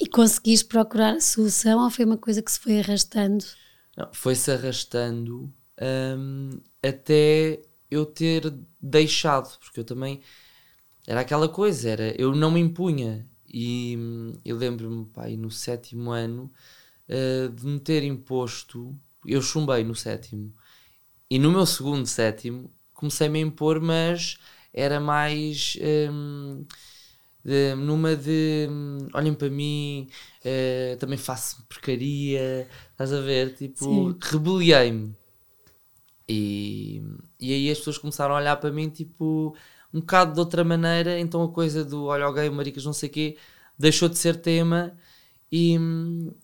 E 0.00 0.06
conseguiste 0.06 0.66
procurar 0.66 1.14
a 1.14 1.20
solução 1.20 1.82
ou 1.82 1.90
foi 1.90 2.04
uma 2.04 2.18
coisa 2.18 2.40
que 2.40 2.52
se 2.52 2.60
foi 2.60 2.78
arrastando? 2.78 3.44
Foi-se 4.12 4.50
arrastando 4.50 5.52
um, 5.80 6.50
até 6.82 7.62
eu 7.90 8.04
ter 8.06 8.52
deixado, 8.80 9.58
porque 9.58 9.80
eu 9.80 9.84
também 9.84 10.20
era 11.06 11.20
aquela 11.20 11.48
coisa, 11.48 11.90
era 11.90 12.20
eu 12.20 12.34
não 12.34 12.50
me 12.50 12.60
impunha. 12.60 13.28
E 13.48 13.96
hum, 13.98 14.32
eu 14.44 14.56
lembro-me, 14.56 15.06
pai, 15.06 15.36
no 15.36 15.50
sétimo 15.50 16.10
ano, 16.10 16.50
uh, 17.08 17.48
de 17.50 17.66
me 17.66 17.80
ter 17.80 18.02
imposto, 18.04 18.98
eu 19.26 19.40
chumbei 19.42 19.84
no 19.84 19.94
sétimo, 19.94 20.54
e 21.30 21.38
no 21.38 21.50
meu 21.52 21.66
segundo 21.66 22.06
sétimo 22.06 22.72
comecei-me 22.92 23.38
a 23.40 23.42
impor, 23.42 23.80
mas 23.80 24.38
era 24.72 25.00
mais 25.00 25.76
um, 26.10 26.64
de, 27.44 27.74
numa 27.74 28.16
de 28.16 28.66
um, 28.70 28.98
olhem 29.12 29.34
para 29.34 29.50
mim, 29.50 30.08
uh, 30.40 30.96
também 30.98 31.18
faço 31.18 31.64
porcaria, 31.68 32.66
estás 32.90 33.12
a 33.12 33.20
ver? 33.20 33.54
Tipo, 33.54 34.16
rebeliei-me. 34.20 35.14
E, 36.28 37.02
e 37.38 37.52
aí 37.52 37.70
as 37.70 37.78
pessoas 37.78 37.98
começaram 37.98 38.34
a 38.34 38.38
olhar 38.38 38.56
para 38.56 38.72
mim, 38.72 38.88
tipo, 38.88 39.54
um 39.92 40.00
bocado 40.00 40.32
de 40.34 40.40
outra 40.40 40.64
maneira. 40.64 41.18
Então 41.20 41.42
a 41.42 41.48
coisa 41.52 41.84
do 41.84 42.06
olha, 42.06 42.24
alguém, 42.24 42.48
maricas, 42.50 42.84
não 42.84 42.94
sei 42.94 43.08
o 43.10 43.12
quê, 43.12 43.36
deixou 43.78 44.08
de 44.08 44.18
ser 44.18 44.36
tema. 44.40 44.96
E, 45.52 45.76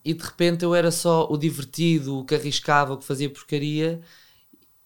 e 0.05 0.13
de 0.13 0.23
repente 0.23 0.63
eu 0.63 0.73
era 0.75 0.91
só 0.91 1.27
o 1.29 1.37
divertido, 1.37 2.19
o 2.19 2.25
que 2.25 2.35
arriscava, 2.35 2.93
o 2.93 2.97
que 2.97 3.05
fazia 3.05 3.29
porcaria. 3.29 4.01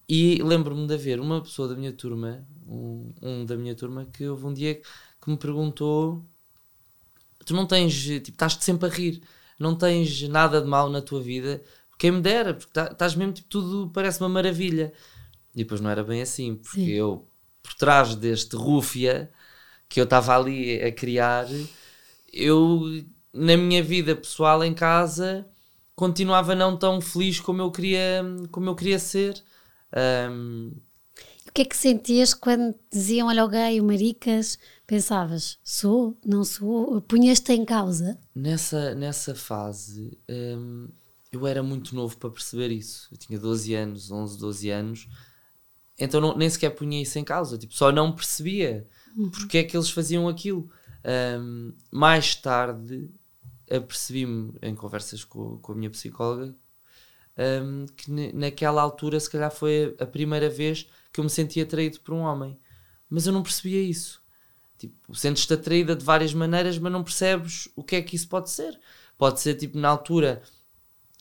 E 0.07 0.41
lembro-me 0.43 0.88
de 0.88 0.93
haver 0.93 1.19
uma 1.19 1.41
pessoa 1.41 1.67
da 1.67 1.75
minha 1.75 1.91
turma, 1.91 2.48
um, 2.67 3.12
um, 3.22 3.45
da 3.45 3.57
minha 3.57 3.75
turma, 3.75 4.05
que 4.05 4.27
houve 4.27 4.45
um 4.45 4.53
dia 4.53 4.79
que 5.25 5.32
me 5.32 5.38
perguntou: 5.38 6.24
Tu 7.46 7.53
não 7.53 7.65
tens, 7.65 7.94
tipo, 7.96 8.29
estás-te 8.29 8.63
sempre 8.63 8.88
a 8.88 8.91
rir, 8.91 9.22
não 9.60 9.75
tens 9.75 10.22
nada 10.29 10.62
de 10.62 10.67
mal 10.67 10.89
na 10.89 11.01
tua 11.01 11.20
vida, 11.22 11.62
quem 11.98 12.12
me 12.12 12.22
dera, 12.22 12.53
porque 12.53 12.72
tá, 12.72 12.89
estás 12.91 13.15
mesmo, 13.15 13.34
tipo, 13.34 13.50
tudo 13.50 13.89
parece 13.91 14.22
uma 14.22 14.29
maravilha. 14.29 14.94
E 15.53 15.60
depois 15.60 15.82
não 15.82 15.89
era 15.89 16.03
bem 16.03 16.22
assim, 16.22 16.55
porque 16.55 16.86
Sim. 16.86 16.89
eu, 16.89 17.27
por 17.63 17.74
trás 17.75 18.15
deste 18.15 18.55
rúfia 18.55 19.32
que 19.89 20.00
eu 20.00 20.03
estava 20.03 20.36
ali 20.38 20.82
a 20.82 20.91
criar, 20.91 21.48
eu, 22.32 22.82
na 23.34 23.58
minha 23.58 23.82
vida 23.82 24.15
pessoal 24.15 24.63
em 24.63 24.74
casa, 24.74 25.48
continuava 25.96 26.53
não 26.53 26.77
tão 26.77 27.01
feliz 27.01 27.39
como 27.39 27.62
eu 27.62 27.72
queria, 27.72 28.24
como 28.51 28.70
eu 28.70 28.75
queria 28.75 29.00
ser. 29.00 29.41
Um, 30.29 30.72
o 31.48 31.51
que 31.53 31.62
é 31.62 31.65
que 31.65 31.77
sentias 31.77 32.34
quando 32.34 32.75
diziam 32.91 33.29
olha 33.29 33.46
o 33.46 33.48
gay, 33.48 33.79
o 33.79 33.84
maricas? 33.86 34.60
Pensavas, 34.87 35.57
sou, 35.63 36.17
não 36.25 36.43
sou? 36.43 37.01
Punhas-te 37.01 37.53
em 37.53 37.65
causa? 37.65 38.19
Nessa, 38.33 38.93
nessa 38.93 39.33
fase, 39.33 40.17
um, 40.29 40.87
eu 41.31 41.47
era 41.47 41.63
muito 41.63 41.95
novo 41.95 42.17
para 42.17 42.29
perceber 42.29 42.71
isso. 42.71 43.07
Eu 43.11 43.17
tinha 43.17 43.39
12 43.39 43.73
anos, 43.73 44.11
11, 44.11 44.37
12 44.37 44.69
anos, 44.69 45.09
então 45.99 46.21
não, 46.21 46.37
nem 46.37 46.49
sequer 46.49 46.71
punha 46.71 47.01
isso 47.01 47.17
em 47.17 47.23
causa, 47.23 47.57
tipo, 47.57 47.73
só 47.73 47.91
não 47.91 48.11
percebia 48.11 48.87
uhum. 49.17 49.29
porque 49.29 49.57
é 49.57 49.63
que 49.63 49.75
eles 49.75 49.89
faziam 49.89 50.27
aquilo. 50.27 50.69
Um, 51.39 51.73
mais 51.91 52.35
tarde 52.35 53.09
apercebi-me 53.69 54.53
em 54.61 54.75
conversas 54.75 55.23
com, 55.23 55.57
com 55.57 55.71
a 55.71 55.75
minha 55.75 55.89
psicóloga 55.89 56.55
um, 57.37 57.85
que 57.85 58.11
naquela 58.33 58.81
altura 58.81 59.19
se 59.19 59.29
calhar 59.29 59.51
foi 59.51 59.95
a 59.99 60.05
primeira 60.05 60.49
vez 60.49 60.87
que 61.11 61.19
eu 61.19 61.23
me 61.23 61.29
sentia 61.29 61.63
atraído 61.63 61.99
por 61.99 62.13
um 62.13 62.19
homem. 62.19 62.57
Mas 63.09 63.27
eu 63.27 63.33
não 63.33 63.43
percebia 63.43 63.81
isso. 63.81 64.23
Tipo, 64.77 65.15
sentes-te 65.15 65.53
atraída 65.53 65.96
de 65.96 66.03
várias 66.03 66.34
maneiras, 66.34 66.77
mas 66.77 66.91
não 66.91 67.03
percebes 67.03 67.70
o 67.75 67.84
que 67.84 67.96
é 67.96 68.01
que 68.01 68.15
isso 68.15 68.27
pode 68.27 68.50
ser. 68.50 68.79
Pode 69.17 69.39
ser, 69.39 69.55
tipo, 69.55 69.77
na 69.77 69.89
altura, 69.89 70.41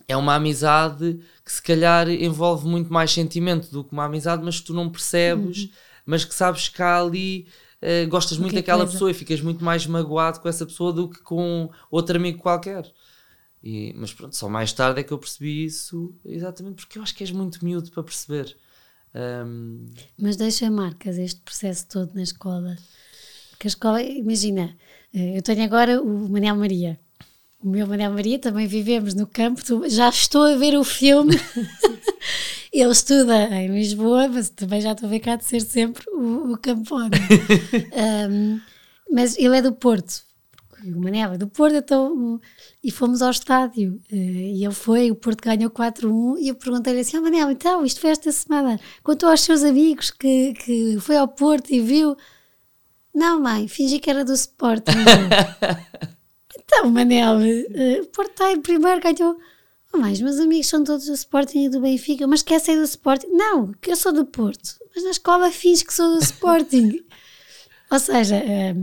é 0.09 0.17
uma 0.17 0.35
amizade 0.35 1.21
que 1.45 1.53
se 1.53 1.63
calhar 1.63 2.09
envolve 2.09 2.67
muito 2.67 2.93
mais 2.93 3.13
sentimento 3.13 3.71
do 3.71 3.85
que 3.85 3.93
uma 3.93 4.05
amizade, 4.05 4.43
mas 4.45 4.61
tu 4.61 4.75
não 4.75 4.91
percebes, 4.91 5.65
uhum. 5.65 5.71
mas 6.07 6.25
que 6.25 6.35
sabes 6.35 6.69
que 6.69 6.83
há 6.83 7.01
ali. 7.01 7.47
Uh, 7.83 8.09
gostas 8.09 8.39
muito 8.39 8.55
daquela 8.55 8.79
coisa. 8.79 8.93
pessoa 8.93 9.11
e 9.11 9.15
ficas 9.15 9.43
muito 9.43 9.63
mais 9.63 9.87
magoado 9.87 10.41
com 10.41 10.49
essa 10.49 10.65
pessoa 10.65 10.91
do 10.91 11.07
que 11.07 11.21
com 11.21 11.71
outro 11.91 12.17
amigo 12.17 12.39
qualquer. 12.39 12.91
E, 13.63 13.93
mas 13.95 14.13
pronto, 14.13 14.35
só 14.35 14.49
mais 14.49 14.73
tarde 14.73 15.01
é 15.01 15.03
que 15.03 15.13
eu 15.13 15.19
percebi 15.19 15.65
isso, 15.65 16.15
exatamente 16.25 16.77
porque 16.77 16.99
eu 16.99 17.03
acho 17.03 17.15
que 17.15 17.23
és 17.23 17.31
muito 17.31 17.63
miúdo 17.65 17.91
para 17.91 18.03
perceber. 18.03 18.57
Um... 19.15 19.87
Mas 20.19 20.37
deixa 20.37 20.71
marcas 20.71 21.19
este 21.19 21.41
processo 21.41 21.87
todo 21.89 22.15
na 22.15 22.23
escola. 22.23 22.77
Porque 23.65 23.69
a 23.69 23.77
escola, 23.77 24.03
imagina, 24.03 24.77
eh, 25.15 25.39
eu 25.39 25.43
tenho 25.43 25.65
agora 25.65 26.03
o 26.03 26.29
Manel 26.29 26.55
Maria. 26.55 27.01
O 27.63 27.67
meu 27.67 27.87
Manel 27.87 28.13
Maria 28.13 28.39
também 28.39 28.67
vivemos 28.67 29.15
no 29.15 29.27
campo, 29.27 29.63
já 29.89 30.11
estou 30.11 30.43
a 30.43 30.55
ver 30.55 30.77
o 30.77 30.85
filme. 30.85 31.35
Ele 32.71 32.93
estuda 32.93 33.45
em 33.57 33.69
Lisboa, 33.69 34.29
mas 34.29 34.51
também 34.51 34.83
já 34.83 34.93
estou 34.93 35.07
a 35.07 35.11
ver 35.11 35.21
cá 35.21 35.37
de 35.37 35.47
ser 35.47 35.63
sempre 35.63 36.05
o, 36.11 36.53
o 36.53 36.59
campone. 36.59 37.17
um, 38.31 38.61
mas 39.11 39.39
ele 39.39 39.57
é 39.57 39.63
do 39.63 39.73
Porto 39.73 40.25
o 40.93 41.01
Manel 41.01 41.33
é 41.33 41.39
do 41.39 41.49
Porto, 41.49 41.77
então, 41.77 42.41
e 42.83 42.91
fomos 42.91 43.23
ao 43.23 43.31
estádio, 43.31 44.01
eh, 44.13 44.17
e 44.17 44.65
ele 44.65 44.75
foi, 44.75 45.11
o 45.11 45.15
Porto 45.15 45.43
ganhou 45.43 45.71
4-1, 45.71 46.39
e 46.39 46.49
eu 46.49 46.55
perguntei-lhe 46.55 47.01
assim, 47.01 47.17
oh 47.17 47.23
Manel, 47.23 47.51
então, 47.51 47.85
isto 47.85 48.01
foi 48.01 48.11
esta 48.11 48.31
semana, 48.33 48.79
contou 49.03 49.29
aos 49.31 49.41
seus 49.41 49.63
amigos 49.63 50.11
que, 50.11 50.53
que 50.55 50.99
foi 51.01 51.17
ao 51.17 51.29
Porto 51.29 51.71
e 51.71 51.81
viu, 51.81 52.17
não 53.15 53.41
mãe, 53.41 53.69
fingi 53.69 53.99
que 53.99 54.11
era 54.11 54.25
do 54.25 54.35
Sporting. 54.35 54.93
então, 56.59 56.91
Manel, 56.91 57.41
eh, 57.41 58.01
o 58.01 58.07
Porto 58.07 58.31
está 58.31 58.51
em 58.51 58.61
primeiro, 58.61 59.01
ganhou, 59.01 59.39
oh, 59.93 59.99
mãe, 59.99 60.13
os 60.13 60.21
meus 60.21 60.41
amigos 60.41 60.67
são 60.67 60.83
todos 60.83 61.07
do 61.07 61.15
Sporting 61.15 61.67
e 61.67 61.69
do 61.69 61.81
Benfica, 61.81 62.27
mas 62.27 62.43
quer 62.43 62.61
ser 62.61 62.77
do 62.77 62.83
Sporting? 62.83 63.29
Não, 63.29 63.73
que 63.75 63.93
eu 63.93 63.97
sou 63.97 64.13
do 64.13 64.25
Porto, 64.25 64.77
mas 64.95 65.05
na 65.05 65.11
escola 65.11 65.51
finge 65.51 65.85
que 65.85 65.95
sou 65.95 66.15
do 66.15 66.19
Sporting. 66.19 67.05
Ou 67.91 67.99
seja, 68.01 68.37
eh, 68.37 68.75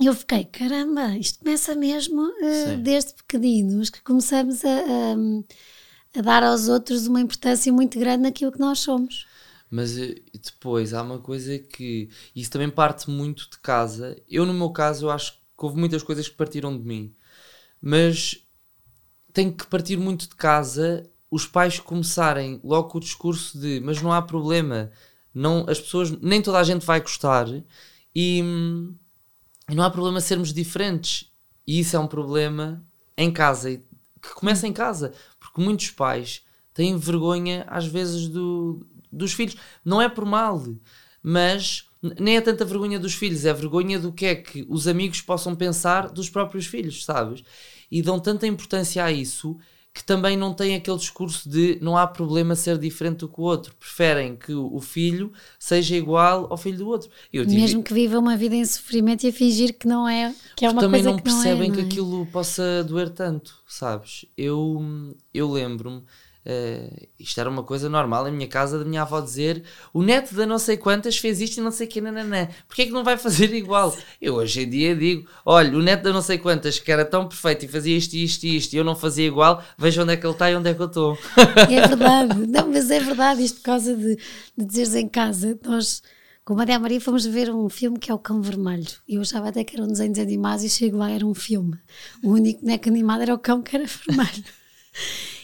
eu 0.00 0.14
fiquei, 0.14 0.44
caramba, 0.44 1.16
isto 1.16 1.38
começa 1.40 1.74
mesmo 1.74 2.22
uh, 2.22 2.76
desde 2.78 3.12
pequeninos, 3.12 3.90
que 3.90 4.02
começamos 4.02 4.64
a, 4.64 4.68
a, 4.68 6.18
a, 6.18 6.22
dar 6.22 6.42
aos 6.42 6.68
outros 6.68 7.06
uma 7.06 7.20
importância 7.20 7.70
muito 7.70 7.98
grande 7.98 8.22
naquilo 8.22 8.50
que 8.50 8.58
nós 8.58 8.80
somos. 8.80 9.26
Mas 9.70 9.96
eh, 9.98 10.16
depois 10.34 10.92
há 10.94 11.02
uma 11.02 11.18
coisa 11.18 11.58
que 11.58 12.08
isso 12.34 12.50
também 12.50 12.70
parte 12.70 13.10
muito 13.10 13.48
de 13.50 13.58
casa. 13.58 14.20
Eu, 14.28 14.44
no 14.46 14.54
meu 14.54 14.70
caso, 14.70 15.06
eu 15.06 15.10
acho 15.10 15.34
que 15.34 15.38
houve 15.58 15.78
muitas 15.78 16.02
coisas 16.02 16.28
que 16.28 16.36
partiram 16.36 16.76
de 16.76 16.84
mim, 16.84 17.14
mas 17.80 18.46
tem 19.32 19.52
que 19.52 19.66
partir 19.66 19.96
muito 19.96 20.28
de 20.28 20.34
casa 20.36 21.08
os 21.30 21.46
pais 21.46 21.78
começarem 21.78 22.60
logo 22.64 22.98
o 22.98 23.00
discurso 23.00 23.58
de 23.58 23.80
mas 23.80 24.02
não 24.02 24.12
há 24.12 24.20
problema, 24.20 24.90
não, 25.32 25.64
as 25.68 25.80
pessoas, 25.80 26.10
nem 26.10 26.42
toda 26.42 26.58
a 26.58 26.64
gente 26.64 26.84
vai 26.84 27.00
gostar 27.00 27.46
e 28.14 28.42
e 29.70 29.74
não 29.74 29.84
há 29.84 29.90
problema 29.90 30.20
sermos 30.20 30.52
diferentes. 30.52 31.30
E 31.66 31.78
isso 31.78 31.94
é 31.94 31.98
um 31.98 32.08
problema 32.08 32.84
em 33.16 33.32
casa, 33.32 33.76
que 34.20 34.34
começa 34.34 34.66
em 34.66 34.72
casa, 34.72 35.12
porque 35.38 35.60
muitos 35.60 35.90
pais 35.90 36.42
têm 36.80 36.96
vergonha 36.96 37.66
às 37.68 37.86
vezes 37.86 38.26
do, 38.26 38.86
dos 39.12 39.34
filhos. 39.34 39.54
Não 39.84 40.00
é 40.00 40.08
por 40.08 40.24
mal, 40.24 40.64
mas 41.22 41.84
nem 42.18 42.38
é 42.38 42.40
tanta 42.40 42.64
vergonha 42.64 42.98
dos 42.98 43.12
filhos, 43.12 43.44
é 43.44 43.52
vergonha 43.52 43.98
do 43.98 44.10
que 44.10 44.24
é 44.24 44.34
que 44.34 44.66
os 44.66 44.88
amigos 44.88 45.20
possam 45.20 45.54
pensar 45.54 46.08
dos 46.08 46.30
próprios 46.30 46.66
filhos, 46.66 47.04
sabes? 47.04 47.44
E 47.90 48.00
dão 48.00 48.18
tanta 48.18 48.46
importância 48.46 49.04
a 49.04 49.12
isso 49.12 49.58
que 49.92 50.04
também 50.04 50.36
não 50.36 50.54
têm 50.54 50.76
aquele 50.76 50.96
discurso 50.96 51.50
de 51.50 51.76
não 51.82 51.96
há 51.96 52.06
problema 52.06 52.54
ser 52.54 52.78
diferente 52.78 53.18
do 53.18 53.28
que 53.28 53.40
o 53.40 53.44
outro. 53.44 53.74
Preferem 53.74 54.36
que 54.36 54.54
o 54.54 54.80
filho 54.80 55.32
seja 55.58 55.96
igual 55.96 56.46
ao 56.48 56.56
filho 56.56 56.78
do 56.78 56.88
outro. 56.88 57.10
Mesmo 57.32 57.82
que 57.82 57.92
viva 57.92 58.18
uma 58.18 58.36
vida 58.36 58.54
em 58.54 58.64
sofrimento 58.64 59.24
e 59.24 59.28
a 59.28 59.32
fingir 59.32 59.76
que 59.76 59.88
não 59.88 60.08
é, 60.08 60.32
que 60.56 60.64
é 60.64 60.70
uma 60.70 60.80
também 60.80 61.02
coisa 61.02 61.10
não 61.10 61.18
que 61.18 61.28
não 61.28 61.34
percebem 61.34 61.64
é, 61.64 61.72
não 61.72 61.74
é? 61.74 61.76
que 61.78 61.84
aquilo 61.84 62.24
possa 62.26 62.84
doer 62.84 63.10
tanto, 63.10 63.52
sabes? 63.66 64.24
Eu, 64.36 64.80
eu 65.34 65.50
lembro-me 65.50 66.04
Uh, 66.44 67.06
isto 67.18 67.38
era 67.38 67.50
uma 67.50 67.62
coisa 67.62 67.86
normal 67.90 68.26
em 68.26 68.32
minha 68.32 68.48
casa 68.48 68.78
da 68.78 68.84
minha 68.84 69.02
avó 69.02 69.20
dizer 69.20 69.62
o 69.92 70.02
neto 70.02 70.34
da 70.34 70.46
não 70.46 70.58
sei 70.58 70.74
quantas 70.78 71.18
fez 71.18 71.38
isto 71.38 71.58
e 71.58 71.60
não 71.60 71.70
sei 71.70 71.86
que 71.86 72.00
nananã. 72.00 72.48
Porquê 72.66 72.82
é 72.82 72.86
que 72.86 72.92
não 72.92 73.04
vai 73.04 73.18
fazer 73.18 73.52
igual? 73.52 73.94
Eu 74.20 74.36
hoje 74.36 74.62
em 74.62 74.70
dia 74.70 74.96
digo, 74.96 75.28
olha, 75.44 75.76
o 75.76 75.82
neto 75.82 76.04
da 76.04 76.12
não 76.12 76.22
sei 76.22 76.38
quantas 76.38 76.78
que 76.78 76.90
era 76.90 77.04
tão 77.04 77.28
perfeito 77.28 77.66
e 77.66 77.68
fazia 77.68 77.96
isto 77.96 78.14
e 78.14 78.24
isto 78.24 78.44
e 78.44 78.56
isto 78.56 78.72
e 78.72 78.78
eu 78.78 78.84
não 78.84 78.96
fazia 78.96 79.26
igual, 79.26 79.62
veja 79.76 80.02
onde 80.02 80.14
é 80.14 80.16
que 80.16 80.24
ele 80.24 80.32
está 80.32 80.50
e 80.50 80.56
onde 80.56 80.70
é 80.70 80.74
que 80.74 80.80
eu 80.80 80.86
estou. 80.86 81.18
É 81.70 81.86
verdade, 81.86 82.46
não, 82.46 82.68
mas 82.68 82.90
é 82.90 83.00
verdade 83.00 83.44
isto 83.44 83.56
por 83.56 83.64
causa 83.64 83.94
de, 83.94 84.16
de 84.56 84.64
dizeres 84.64 84.94
em 84.94 85.08
casa, 85.08 85.58
nós 85.62 86.02
com 86.42 86.54
Maria 86.54 86.78
Maria 86.78 87.00
fomos 87.00 87.26
ver 87.26 87.50
um 87.50 87.68
filme 87.68 87.98
que 87.98 88.10
é 88.10 88.14
o 88.14 88.18
Cão 88.18 88.40
Vermelho. 88.40 88.88
Eu 89.06 89.20
achava 89.20 89.50
até 89.50 89.62
que 89.62 89.76
era 89.76 89.84
um 89.84 89.88
desenho 89.88 90.12
de 90.12 90.20
animais 90.20 90.64
e 90.64 90.70
chego 90.70 90.96
lá 90.96 91.10
era 91.10 91.24
um 91.24 91.34
filme. 91.34 91.78
O 92.24 92.30
único 92.30 92.62
boneco 92.62 92.88
animado 92.88 93.22
era 93.22 93.34
o 93.34 93.38
cão 93.38 93.62
que 93.62 93.76
era 93.76 93.84
vermelho. 93.86 94.44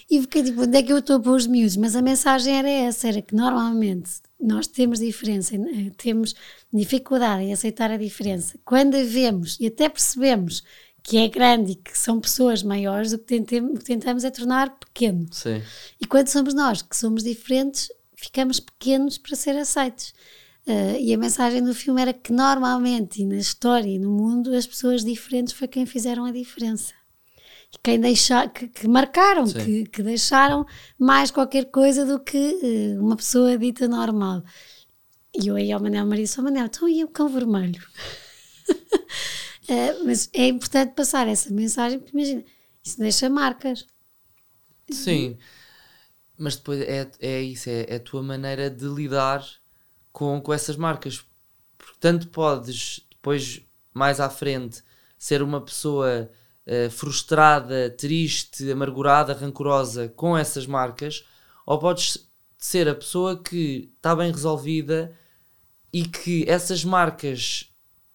E 0.08 0.20
fiquei 0.20 0.42
tipo, 0.44 0.62
onde 0.62 0.78
é 0.78 0.82
que 0.82 0.92
eu 0.92 0.98
estou 0.98 1.16
a 1.16 1.20
pôr 1.20 1.34
os 1.34 1.46
miúdos? 1.46 1.76
Mas 1.76 1.96
a 1.96 2.02
mensagem 2.02 2.56
era 2.56 2.70
essa, 2.70 3.08
era 3.08 3.20
que 3.20 3.34
normalmente 3.34 4.10
nós 4.40 4.66
temos 4.66 5.00
diferença, 5.00 5.56
eh, 5.56 5.90
temos 5.96 6.34
dificuldade 6.72 7.42
em 7.42 7.52
aceitar 7.52 7.90
a 7.90 7.96
diferença. 7.96 8.58
Quando 8.64 8.94
a 8.96 9.02
vemos 9.02 9.58
e 9.58 9.66
até 9.66 9.88
percebemos 9.88 10.62
que 11.02 11.18
é 11.18 11.28
grande 11.28 11.72
e 11.72 11.74
que 11.76 11.96
são 11.96 12.20
pessoas 12.20 12.62
maiores, 12.62 13.12
o 13.12 13.18
que, 13.18 13.24
tentemos, 13.24 13.70
o 13.72 13.78
que 13.78 13.84
tentamos 13.84 14.24
é 14.24 14.30
tornar 14.30 14.76
pequeno. 14.78 15.26
Sim. 15.30 15.62
E 16.00 16.06
quando 16.06 16.28
somos 16.28 16.54
nós 16.54 16.82
que 16.82 16.96
somos 16.96 17.22
diferentes, 17.22 17.88
ficamos 18.16 18.60
pequenos 18.60 19.18
para 19.18 19.36
ser 19.36 19.56
aceitos. 19.56 20.12
Uh, 20.66 20.98
e 20.98 21.14
a 21.14 21.18
mensagem 21.18 21.62
do 21.62 21.72
filme 21.72 22.02
era 22.02 22.12
que 22.12 22.32
normalmente, 22.32 23.22
e 23.22 23.26
na 23.26 23.36
história 23.36 23.88
e 23.88 24.00
no 24.00 24.10
mundo, 24.10 24.52
as 24.52 24.66
pessoas 24.66 25.04
diferentes 25.04 25.52
foi 25.52 25.68
quem 25.68 25.86
fizeram 25.86 26.24
a 26.24 26.32
diferença. 26.32 26.92
Quem 27.82 28.00
deixa, 28.00 28.48
que, 28.48 28.68
que 28.68 28.88
marcaram, 28.88 29.44
que, 29.46 29.86
que, 29.86 30.02
deixaram 30.02 30.66
mais 30.98 31.30
qualquer 31.30 31.66
coisa 31.66 32.04
do 32.04 32.18
que 32.18 32.36
uh, 32.96 33.00
uma 33.00 33.16
pessoa 33.16 33.56
dita 33.56 33.86
normal. 33.86 34.42
E 35.38 35.48
eu 35.48 35.56
aí 35.56 35.70
ao 35.70 35.80
Manel 35.80 36.06
Maria 36.06 36.26
sou 36.26 36.42
Manel, 36.42 36.66
então 36.66 36.88
e 36.88 37.04
o 37.04 37.08
cão 37.08 37.28
vermelho? 37.28 37.80
uh, 38.68 40.04
mas 40.06 40.28
é 40.32 40.48
importante 40.48 40.94
passar 40.94 41.28
essa 41.28 41.52
mensagem, 41.52 41.98
porque 41.98 42.16
imagina, 42.16 42.44
isso 42.82 42.98
deixa 42.98 43.28
marcas. 43.28 43.86
Sim, 44.90 45.36
mas 46.38 46.56
depois 46.56 46.80
é, 46.80 47.10
é 47.20 47.40
isso, 47.42 47.68
é, 47.68 47.86
é 47.88 47.96
a 47.96 48.00
tua 48.00 48.22
maneira 48.22 48.70
de 48.70 48.86
lidar 48.86 49.44
com, 50.12 50.40
com 50.40 50.52
essas 50.52 50.76
marcas. 50.76 51.26
Porque 51.76 51.96
tanto 52.00 52.28
podes 52.28 53.06
depois, 53.10 53.60
mais 53.92 54.20
à 54.20 54.30
frente, 54.30 54.82
ser 55.18 55.42
uma 55.42 55.60
pessoa 55.60 56.30
uh, 56.66 56.90
frustrada, 56.90 57.90
triste, 57.90 58.70
amargurada, 58.70 59.32
rancorosa 59.32 60.08
com 60.08 60.36
essas 60.36 60.66
marcas, 60.66 61.24
ou 61.66 61.78
podes 61.78 62.26
ser 62.58 62.88
a 62.88 62.94
pessoa 62.94 63.42
que 63.42 63.92
está 63.96 64.14
bem 64.14 64.30
resolvida 64.30 65.16
e 65.92 66.04
que 66.04 66.44
essas 66.48 66.84
marcas 66.84 67.70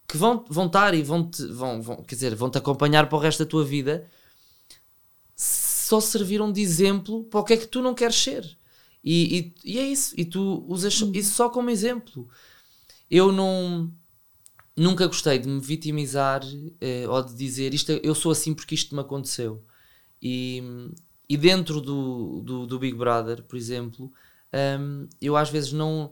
que 0.06 0.16
vão, 0.16 0.44
vão 0.48 0.66
estar 0.66 0.94
e 0.94 1.02
vão, 1.02 1.28
-te, 1.28 1.46
vão, 1.46 1.80
vão, 1.80 2.02
quer 2.02 2.14
dizer, 2.14 2.34
vão 2.34 2.50
te 2.50 2.58
acompanhar 2.58 3.08
para 3.08 3.16
o 3.16 3.20
resto 3.20 3.44
da 3.44 3.50
tua 3.50 3.64
vida 3.64 4.08
só 5.92 6.00
serviram 6.00 6.50
de 6.50 6.62
exemplo 6.62 7.24
para 7.24 7.40
o 7.40 7.44
que 7.44 7.52
é 7.52 7.56
que 7.56 7.66
tu 7.66 7.82
não 7.82 7.94
queres 7.94 8.16
ser. 8.16 8.58
E, 9.04 9.52
e, 9.64 9.72
e 9.74 9.78
é 9.78 9.86
isso. 9.86 10.14
E 10.16 10.24
tu 10.24 10.64
usas 10.66 10.94
isso 11.12 11.34
só 11.34 11.50
como 11.50 11.68
exemplo. 11.68 12.28
Eu 13.10 13.30
não. 13.30 13.92
Nunca 14.82 15.06
gostei 15.06 15.38
de 15.38 15.48
me 15.48 15.60
vitimizar 15.60 16.42
eh, 16.80 17.06
ou 17.08 17.22
de 17.22 17.34
dizer 17.34 17.72
isto, 17.72 17.92
eu 17.92 18.14
sou 18.14 18.32
assim 18.32 18.52
porque 18.52 18.74
isto 18.74 18.94
me 18.94 19.00
aconteceu. 19.00 19.62
E, 20.20 20.60
e 21.28 21.36
dentro 21.36 21.80
do, 21.80 22.40
do, 22.40 22.66
do 22.66 22.78
Big 22.80 22.96
Brother, 22.96 23.44
por 23.44 23.56
exemplo, 23.56 24.12
um, 24.80 25.08
eu 25.20 25.36
às 25.36 25.50
vezes 25.50 25.72
não 25.72 26.10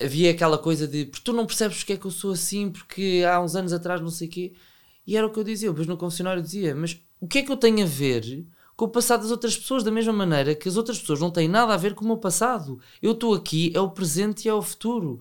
havia 0.00 0.30
aquela 0.30 0.56
coisa 0.56 0.86
de 0.86 1.06
porque 1.06 1.24
tu 1.24 1.32
não 1.32 1.46
percebes 1.46 1.78
porque 1.78 1.94
é 1.94 1.96
que 1.96 2.06
eu 2.06 2.10
sou 2.12 2.32
assim, 2.32 2.70
porque 2.70 3.24
há 3.28 3.40
uns 3.40 3.56
anos 3.56 3.72
atrás 3.72 4.00
não 4.00 4.10
sei 4.10 4.28
o 4.28 4.30
quê. 4.30 4.52
E 5.06 5.16
era 5.16 5.26
o 5.26 5.32
que 5.32 5.38
eu 5.40 5.44
dizia, 5.44 5.68
depois 5.70 5.88
no 5.88 5.96
confessionário 5.96 6.42
dizia, 6.42 6.74
mas 6.76 7.00
o 7.20 7.26
que 7.26 7.38
é 7.38 7.42
que 7.42 7.50
eu 7.50 7.56
tenho 7.56 7.82
a 7.82 7.86
ver 7.88 8.46
com 8.76 8.84
o 8.84 8.88
passado 8.88 9.22
das 9.22 9.30
outras 9.32 9.56
pessoas, 9.58 9.82
da 9.82 9.90
mesma 9.90 10.12
maneira 10.12 10.54
que 10.54 10.68
as 10.68 10.76
outras 10.76 10.98
pessoas 10.98 11.20
não 11.20 11.30
têm 11.30 11.48
nada 11.48 11.74
a 11.74 11.76
ver 11.76 11.94
com 11.94 12.04
o 12.04 12.08
meu 12.08 12.16
passado. 12.18 12.80
Eu 13.02 13.12
estou 13.12 13.34
aqui, 13.34 13.72
é 13.74 13.80
o 13.80 13.90
presente 13.90 14.46
e 14.46 14.48
é 14.48 14.54
o 14.54 14.62
futuro. 14.62 15.20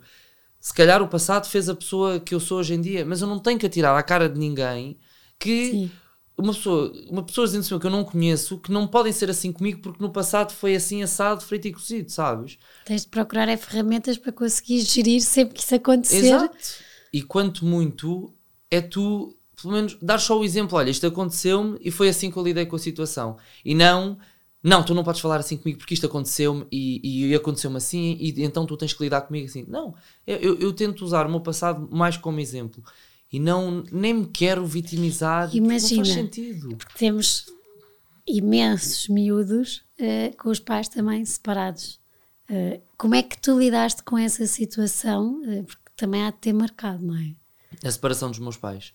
Se 0.59 0.73
calhar 0.73 1.01
o 1.01 1.07
passado 1.07 1.47
fez 1.47 1.69
a 1.69 1.75
pessoa 1.75 2.19
que 2.19 2.35
eu 2.35 2.39
sou 2.39 2.59
hoje 2.59 2.73
em 2.73 2.81
dia, 2.81 3.05
mas 3.05 3.21
eu 3.21 3.27
não 3.27 3.39
tenho 3.39 3.57
que 3.57 3.65
atirar 3.65 3.97
à 3.97 4.03
cara 4.03 4.27
de 4.27 4.37
ninguém 4.37 4.99
que 5.39 5.71
Sim. 5.71 5.91
uma 6.37 6.53
pessoa, 6.53 6.91
uma 7.09 7.23
pessoa 7.23 7.47
dizendo 7.47 7.79
que 7.79 7.87
eu 7.87 7.91
não 7.91 8.03
conheço, 8.03 8.59
que 8.59 8.71
não 8.71 8.85
podem 8.85 9.13
ser 9.13 9.29
assim 9.29 9.53
comigo 9.53 9.81
porque 9.81 10.03
no 10.03 10.11
passado 10.11 10.51
foi 10.51 10.75
assim 10.75 11.01
assado, 11.01 11.41
frito 11.41 11.67
e 11.67 11.71
cozido, 11.71 12.11
sabes? 12.11 12.57
Tens 12.85 13.03
de 13.03 13.07
procurar 13.07 13.47
é 13.47 13.55
ferramentas 13.55 14.17
para 14.17 14.33
conseguir 14.33 14.81
gerir 14.81 15.21
sempre 15.21 15.55
que 15.55 15.61
isso 15.61 15.75
acontecer. 15.75 16.25
Exato. 16.25 16.57
E 17.13 17.21
quanto 17.23 17.65
muito 17.65 18.33
é 18.69 18.81
tu 18.81 19.35
pelo 19.61 19.73
menos 19.73 19.97
dar 20.01 20.19
só 20.19 20.39
o 20.39 20.43
exemplo, 20.43 20.77
olha, 20.77 20.89
isto 20.89 21.05
aconteceu-me 21.05 21.77
e 21.81 21.91
foi 21.91 22.09
assim 22.09 22.31
que 22.31 22.37
eu 22.37 22.43
lidei 22.43 22.65
com 22.65 22.75
a 22.75 22.79
situação. 22.79 23.37
E 23.63 23.75
não, 23.75 24.17
não, 24.61 24.83
tu 24.83 24.93
não 24.93 25.03
podes 25.03 25.21
falar 25.21 25.37
assim 25.37 25.57
comigo 25.57 25.79
porque 25.79 25.93
isto 25.93 26.05
aconteceu-me 26.05 26.67
e, 26.71 27.29
e 27.29 27.35
aconteceu-me 27.35 27.77
assim 27.77 28.17
e 28.19 28.43
então 28.43 28.65
tu 28.65 28.75
tens 28.75 28.93
que 28.93 29.03
lidar 29.03 29.21
comigo 29.21 29.45
assim. 29.45 29.65
Não, 29.67 29.95
eu, 30.27 30.57
eu 30.59 30.73
tento 30.73 31.03
usar 31.03 31.25
o 31.25 31.29
meu 31.29 31.39
passado 31.39 31.87
mais 31.91 32.17
como 32.17 32.39
exemplo 32.39 32.83
e 33.31 33.39
não, 33.39 33.83
nem 33.91 34.13
me 34.13 34.25
quero 34.25 34.65
vitimizar, 34.65 35.55
Imagina, 35.55 35.97
não 35.97 36.05
faz 36.05 36.15
sentido. 36.15 36.75
Porque 36.75 36.97
temos 36.97 37.45
imensos 38.27 39.07
miúdos 39.07 39.83
uh, 39.99 40.35
com 40.37 40.49
os 40.49 40.59
pais 40.59 40.89
também 40.89 41.23
separados. 41.25 41.99
Uh, 42.49 42.81
como 42.97 43.15
é 43.15 43.23
que 43.23 43.39
tu 43.39 43.57
lidaste 43.57 44.03
com 44.03 44.17
essa 44.17 44.45
situação? 44.47 45.41
Uh, 45.41 45.63
porque 45.63 45.91
também 45.95 46.23
há 46.23 46.31
de 46.31 46.37
ter 46.37 46.53
marcado, 46.53 47.05
não 47.05 47.15
é? 47.15 47.35
A 47.83 47.91
separação 47.91 48.29
dos 48.29 48.39
meus 48.39 48.57
pais 48.57 48.93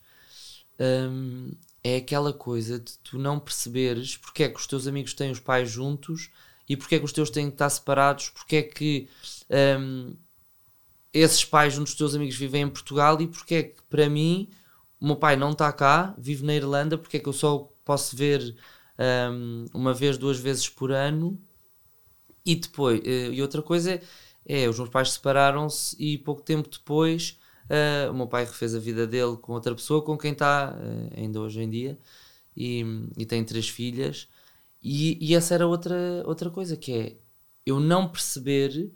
um, 0.78 1.52
é 1.84 1.96
aquela 1.96 2.32
coisa 2.32 2.80
de 2.80 2.98
tu 2.98 3.18
não 3.18 3.38
perceberes 3.38 4.16
porque 4.16 4.44
é 4.44 4.48
que 4.48 4.58
os 4.58 4.66
teus 4.66 4.86
amigos 4.86 5.12
têm 5.12 5.30
os 5.30 5.38
pais 5.38 5.70
juntos 5.70 6.30
e 6.66 6.76
porque 6.76 6.94
é 6.94 6.98
que 6.98 7.04
os 7.04 7.12
teus 7.12 7.28
têm 7.28 7.48
que 7.48 7.54
estar 7.54 7.68
separados, 7.68 8.30
porque 8.30 8.56
é 8.56 8.62
que 8.62 9.06
um, 9.78 10.16
esses 11.12 11.44
pais 11.44 11.74
juntos 11.74 11.92
dos 11.92 11.98
teus 11.98 12.14
amigos 12.14 12.36
vivem 12.36 12.62
em 12.62 12.70
Portugal 12.70 13.20
e 13.20 13.28
porque 13.28 13.54
é 13.54 13.62
que 13.64 13.82
para 13.90 14.08
mim 14.08 14.48
o 14.98 15.06
meu 15.06 15.16
pai 15.16 15.36
não 15.36 15.52
está 15.52 15.70
cá, 15.70 16.14
vive 16.16 16.42
na 16.44 16.54
Irlanda, 16.54 16.96
porque 16.96 17.18
é 17.18 17.20
que 17.20 17.28
eu 17.28 17.32
só 17.34 17.70
posso 17.84 18.16
ver 18.16 18.56
um, 18.98 19.66
uma 19.74 19.92
vez, 19.92 20.16
duas 20.16 20.38
vezes 20.38 20.68
por 20.68 20.90
ano? 20.90 21.38
E 22.46 22.54
depois, 22.54 23.00
eh, 23.04 23.30
e 23.32 23.42
outra 23.42 23.62
coisa 23.62 23.92
é, 23.94 24.02
é 24.46 24.68
os 24.68 24.78
meus 24.78 24.90
pais 24.90 25.12
separaram-se 25.12 25.96
e 25.98 26.18
pouco 26.18 26.42
tempo 26.42 26.68
depois 26.68 27.38
Uh, 27.64 28.10
o 28.10 28.14
meu 28.14 28.26
pai 28.26 28.44
refez 28.44 28.74
a 28.74 28.78
vida 28.78 29.06
dele 29.06 29.36
com 29.38 29.52
outra 29.54 29.74
pessoa 29.74 30.02
com 30.02 30.18
quem 30.18 30.32
está 30.32 30.76
uh, 30.76 31.18
ainda 31.18 31.40
hoje 31.40 31.62
em 31.62 31.70
dia 31.70 31.98
e, 32.56 32.84
e 33.16 33.24
tem 33.24 33.44
três 33.44 33.68
filhas. 33.68 34.28
E, 34.82 35.18
e, 35.20 35.34
essa 35.34 35.54
era 35.54 35.66
outra, 35.66 35.96
outra 36.26 36.50
coisa 36.50 36.76
que 36.76 36.92
é 36.92 37.16
eu 37.64 37.80
não 37.80 38.06
perceber 38.06 38.92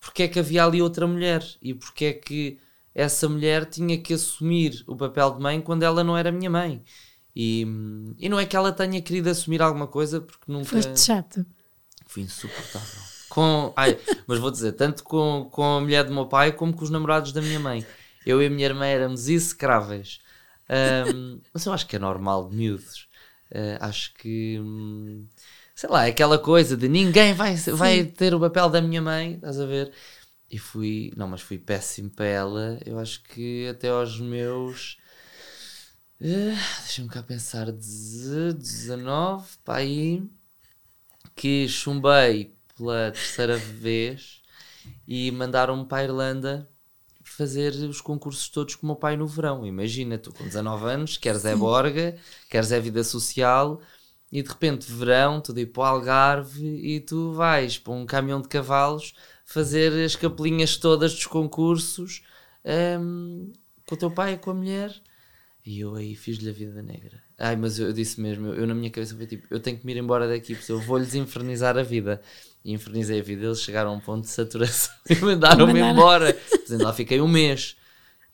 porque 0.00 0.22
é 0.22 0.28
que 0.28 0.38
havia 0.38 0.64
ali 0.64 0.80
outra 0.80 1.06
mulher 1.06 1.44
e 1.60 1.74
porque 1.74 2.06
é 2.06 2.12
que 2.14 2.58
essa 2.94 3.28
mulher 3.28 3.66
tinha 3.66 3.98
que 3.98 4.14
assumir 4.14 4.82
o 4.86 4.96
papel 4.96 5.32
de 5.32 5.40
mãe 5.42 5.60
quando 5.60 5.82
ela 5.82 6.02
não 6.02 6.16
era 6.16 6.32
minha 6.32 6.48
mãe. 6.48 6.82
E, 7.34 7.66
e 8.18 8.28
não 8.30 8.40
é 8.40 8.46
que 8.46 8.56
ela 8.56 8.72
tenha 8.72 9.02
querido 9.02 9.28
assumir 9.28 9.60
alguma 9.60 9.86
coisa 9.86 10.22
porque 10.22 10.50
nunca. 10.50 10.70
Foste 10.70 10.98
chato. 10.98 11.44
Fui 12.06 12.22
insuportável. 12.22 13.02
Com, 13.28 13.74
ai, 13.76 13.98
mas 14.26 14.38
vou 14.38 14.50
dizer, 14.50 14.72
tanto 14.72 15.04
com, 15.04 15.46
com 15.52 15.62
a 15.62 15.80
mulher 15.80 16.04
do 16.04 16.14
meu 16.14 16.26
pai 16.26 16.52
como 16.52 16.72
com 16.72 16.82
os 16.82 16.88
namorados 16.88 17.32
da 17.32 17.42
minha 17.42 17.60
mãe. 17.60 17.84
Eu 18.26 18.42
e 18.42 18.46
a 18.46 18.50
minha 18.50 18.66
irmã 18.66 18.84
éramos 18.84 19.28
execráveis. 19.28 20.20
Um, 21.14 21.40
mas 21.54 21.64
eu 21.64 21.72
acho 21.72 21.86
que 21.86 21.94
é 21.94 21.98
normal 21.98 22.48
de 22.48 22.56
miúdos. 22.56 23.08
Uh, 23.50 23.78
acho 23.80 24.12
que. 24.14 24.58
Hum, 24.60 25.26
sei 25.74 25.88
lá, 25.88 26.06
é 26.06 26.10
aquela 26.10 26.38
coisa 26.38 26.76
de 26.76 26.88
ninguém 26.88 27.32
vai, 27.32 27.54
vai 27.54 28.04
ter 28.04 28.34
o 28.34 28.40
papel 28.40 28.68
da 28.68 28.82
minha 28.82 29.00
mãe, 29.00 29.34
estás 29.34 29.60
a 29.60 29.66
ver? 29.66 29.92
E 30.50 30.58
fui. 30.58 31.12
Não, 31.16 31.28
mas 31.28 31.40
fui 31.40 31.58
péssimo 31.58 32.10
para 32.10 32.26
ela. 32.26 32.80
Eu 32.84 32.98
acho 32.98 33.22
que 33.22 33.68
até 33.68 33.88
aos 33.88 34.18
meus. 34.18 34.98
Uh, 36.20 36.56
Deixa-me 36.80 37.08
cá 37.08 37.22
pensar. 37.22 37.70
19, 37.70 39.46
para 39.64 39.78
aí. 39.78 40.22
Que 41.36 41.68
chumbei 41.68 42.56
pela 42.76 43.10
terceira 43.12 43.56
vez 43.56 44.42
e 45.06 45.30
mandaram-me 45.30 45.84
para 45.86 45.98
a 45.98 46.04
Irlanda 46.04 46.68
fazer 47.36 47.72
os 47.74 48.00
concursos 48.00 48.48
todos 48.48 48.74
com 48.74 48.86
o 48.86 48.88
meu 48.88 48.96
pai 48.96 49.16
no 49.16 49.26
verão. 49.26 49.66
Imagina, 49.66 50.16
tu 50.16 50.32
com 50.32 50.44
19 50.44 50.86
anos, 50.86 51.16
queres 51.18 51.44
é 51.44 51.54
borga, 51.54 52.16
queres 52.48 52.72
é 52.72 52.80
vida 52.80 53.04
social 53.04 53.80
e 54.32 54.42
de 54.42 54.48
repente 54.48 54.90
verão, 54.90 55.40
tu 55.40 55.56
ir 55.58 55.66
para 55.66 55.82
o 55.82 55.84
Algarve 55.84 56.66
e 56.66 57.00
tu 57.00 57.32
vais 57.32 57.78
para 57.78 57.92
um 57.92 58.06
caminhão 58.06 58.40
de 58.40 58.48
cavalos 58.48 59.14
fazer 59.44 59.92
as 60.04 60.16
capelinhas 60.16 60.76
todas 60.76 61.14
dos 61.14 61.26
concursos 61.26 62.22
um, 63.00 63.52
com 63.86 63.94
o 63.94 63.98
teu 63.98 64.10
pai 64.10 64.32
e 64.34 64.38
com 64.38 64.50
a 64.50 64.54
mulher. 64.54 64.94
E 65.64 65.80
eu 65.80 65.94
aí 65.94 66.14
fiz-lhe 66.14 66.48
a 66.48 66.52
vida 66.52 66.82
negra. 66.82 67.22
Ai, 67.38 67.54
mas 67.56 67.78
eu, 67.78 67.88
eu 67.88 67.92
disse 67.92 68.20
mesmo, 68.20 68.46
eu, 68.46 68.54
eu, 68.54 68.66
na 68.66 68.74
minha 68.74 68.90
cabeça 68.90 69.14
foi 69.14 69.26
tipo, 69.26 69.46
eu 69.50 69.60
tenho 69.60 69.78
que 69.78 69.84
me 69.84 69.92
ir 69.92 69.98
embora 69.98 70.28
daqui, 70.28 70.54
porque 70.54 70.72
eu 70.72 70.80
vou-lhes 70.80 71.14
infernizar 71.14 71.76
a 71.76 71.82
vida 71.82 72.22
e 72.66 72.72
infernizei 72.72 73.20
a 73.20 73.22
vida. 73.22 73.46
Eles 73.46 73.62
chegaram 73.62 73.90
a 73.90 73.92
um 73.92 74.00
ponto 74.00 74.22
de 74.22 74.30
saturação 74.30 74.92
e 75.08 75.14
mandaram-me 75.14 75.80
embora. 75.80 76.34
Portanto, 76.34 76.82
lá 76.82 76.92
fiquei 76.92 77.20
um 77.20 77.28
mês. 77.28 77.76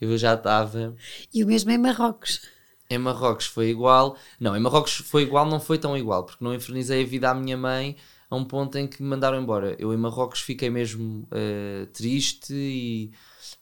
Eu 0.00 0.16
já 0.16 0.34
estava. 0.34 0.96
E 1.32 1.44
o 1.44 1.46
mesmo 1.46 1.70
em 1.70 1.76
Marrocos. 1.76 2.40
Em 2.88 2.96
Marrocos 2.96 3.44
foi 3.44 3.68
igual. 3.68 4.16
Não, 4.40 4.56
em 4.56 4.60
Marrocos 4.60 4.94
foi 4.94 5.22
igual, 5.22 5.44
não 5.44 5.60
foi 5.60 5.76
tão 5.76 5.96
igual, 5.96 6.24
porque 6.24 6.42
não 6.42 6.54
infernizei 6.54 7.04
a 7.04 7.06
vida 7.06 7.30
à 7.30 7.34
minha 7.34 7.58
mãe 7.58 7.96
a 8.30 8.34
um 8.34 8.44
ponto 8.44 8.78
em 8.78 8.86
que 8.86 9.02
me 9.02 9.08
mandaram 9.10 9.40
embora. 9.40 9.76
Eu 9.78 9.92
em 9.92 9.98
Marrocos 9.98 10.40
fiquei 10.40 10.70
mesmo 10.70 11.28
uh, 11.30 11.86
triste 11.88 12.54
e. 12.54 13.12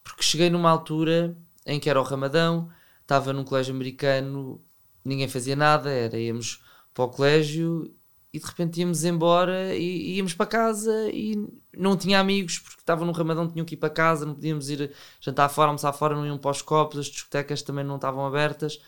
Porque 0.04 0.22
cheguei 0.22 0.48
numa 0.48 0.70
altura 0.70 1.36
em 1.66 1.80
que 1.80 1.90
era 1.90 2.00
o 2.00 2.04
Ramadão, 2.04 2.70
estava 3.02 3.32
num 3.32 3.44
colégio 3.44 3.74
americano, 3.74 4.62
ninguém 5.04 5.28
fazia 5.28 5.56
nada, 5.56 5.90
era 5.90 6.16
íamos 6.16 6.62
para 6.94 7.04
o 7.04 7.08
colégio 7.08 7.92
e 8.32 8.38
de 8.38 8.46
repente 8.46 8.80
íamos 8.80 9.04
embora 9.04 9.74
e 9.74 10.16
íamos 10.16 10.34
para 10.34 10.46
casa 10.46 11.10
e 11.12 11.34
não 11.76 11.96
tinha 11.96 12.20
amigos 12.20 12.58
porque 12.58 12.80
estavam 12.80 13.06
no 13.06 13.12
Ramadão, 13.12 13.48
tinham 13.48 13.64
que 13.64 13.74
ir 13.74 13.78
para 13.78 13.90
casa, 13.90 14.24
não 14.24 14.34
podíamos 14.34 14.70
ir 14.70 14.92
jantar 15.20 15.48
fora, 15.48 15.68
almoçar 15.68 15.92
fora, 15.92 16.14
não 16.14 16.26
iam 16.26 16.38
para 16.38 16.50
os 16.50 16.62
copos, 16.62 16.98
as 16.98 17.06
discotecas 17.06 17.62
também 17.62 17.84
não 17.84 17.96
estavam 17.96 18.24
abertas. 18.24 18.80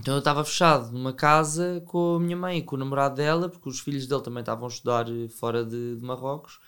Então 0.00 0.14
eu 0.14 0.18
estava 0.18 0.44
fechado 0.44 0.90
numa 0.90 1.12
casa 1.12 1.82
com 1.86 2.16
a 2.16 2.20
minha 2.20 2.36
mãe 2.36 2.58
e 2.58 2.62
com 2.62 2.74
o 2.74 2.78
namorado 2.78 3.14
dela, 3.14 3.48
porque 3.48 3.68
os 3.68 3.78
filhos 3.78 4.06
dele 4.06 4.22
também 4.22 4.40
estavam 4.40 4.66
a 4.66 4.68
estudar 4.68 5.08
eh, 5.08 5.28
fora 5.28 5.64
de, 5.64 5.96
de 5.96 6.04
Marrocos. 6.04 6.58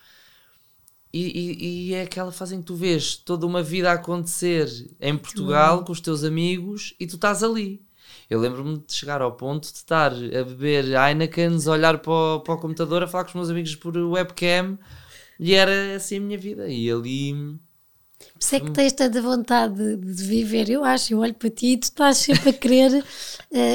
E, 1.11 1.25
e, 1.25 1.89
e, 1.89 1.93
é 1.93 2.03
aquela 2.03 2.31
fase 2.31 2.55
em 2.55 2.59
que 2.59 2.65
tu 2.65 2.75
vês 2.75 3.15
toda 3.15 3.45
uma 3.45 3.63
vida 3.63 3.89
a 3.89 3.95
acontecer 3.95 4.67
em 4.99 5.17
Portugal 5.17 5.83
com 5.83 5.91
os 5.91 6.01
teus 6.01 6.23
amigos 6.23 6.93
e 6.99 7.07
tu 7.07 7.15
estás 7.15 7.43
ali. 7.43 7.86
Eu 8.29 8.39
lembro-me 8.39 8.77
de 8.77 8.93
chegar 8.93 9.21
ao 9.21 9.31
ponto 9.31 9.71
de 9.71 9.77
estar 9.77 10.11
a 10.11 10.43
beber 10.43 10.85
Heineken, 10.85 11.57
olhar 11.67 11.99
para 11.99 12.11
o, 12.11 12.39
para 12.41 12.53
o 12.55 12.57
computador, 12.57 13.03
a 13.03 13.07
falar 13.07 13.23
com 13.23 13.29
os 13.29 13.35
meus 13.35 13.49
amigos 13.49 13.75
por 13.75 13.95
webcam 13.95 14.77
e 15.39 15.53
era 15.53 15.95
assim 15.95 16.17
a 16.17 16.21
minha 16.21 16.37
vida. 16.37 16.67
E 16.67 16.91
ali 16.91 17.57
por 18.33 18.43
isso 18.43 18.55
é 18.55 18.59
que 18.59 18.71
tens 18.71 18.93
tanta 18.93 19.21
vontade 19.21 19.95
de, 19.95 20.23
viver, 20.23 20.69
eu 20.69 20.83
acho. 20.83 21.13
Eu 21.13 21.19
olho 21.19 21.33
para 21.33 21.49
ti 21.49 21.73
e 21.73 21.77
tu 21.77 21.83
estás 21.83 22.17
sempre 22.17 22.49
a 22.49 22.53
querer 22.53 23.03
uh, 23.03 23.05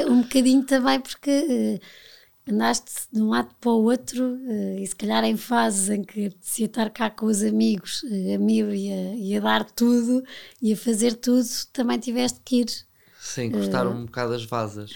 um 0.11 0.23
bocadinho 0.23 0.65
também, 0.65 1.01
porque 1.01 1.31
uh, 1.31 2.53
andaste 2.53 2.93
de 3.13 3.23
um 3.23 3.29
lado 3.29 3.55
para 3.61 3.71
o 3.71 3.85
outro 3.85 4.35
uh, 4.35 4.79
e 4.79 4.87
se 4.87 4.97
calhar 4.97 5.25
em 5.25 5.37
fases 5.37 5.91
em 5.91 6.03
que 6.03 6.33
se 6.41 6.65
estar 6.65 6.91
cá 6.91 7.09
com 7.09 7.27
os 7.27 7.43
amigos, 7.43 8.03
a 8.35 8.39
mil 8.39 8.75
e 8.75 8.93
a, 8.93 9.15
e 9.15 9.37
a 9.37 9.41
dar 9.41 9.65
tudo 9.65 10.25
e 10.61 10.73
a 10.73 10.77
fazer 10.77 11.15
tudo, 11.15 11.47
também 11.73 11.99
tiveste 11.99 12.41
que 12.45 12.63
ir. 12.63 12.92
Sim, 13.23 13.53
cortaram 13.53 13.93
um 13.93 14.05
bocado 14.05 14.35
as 14.35 14.45
vasas. 14.45 14.91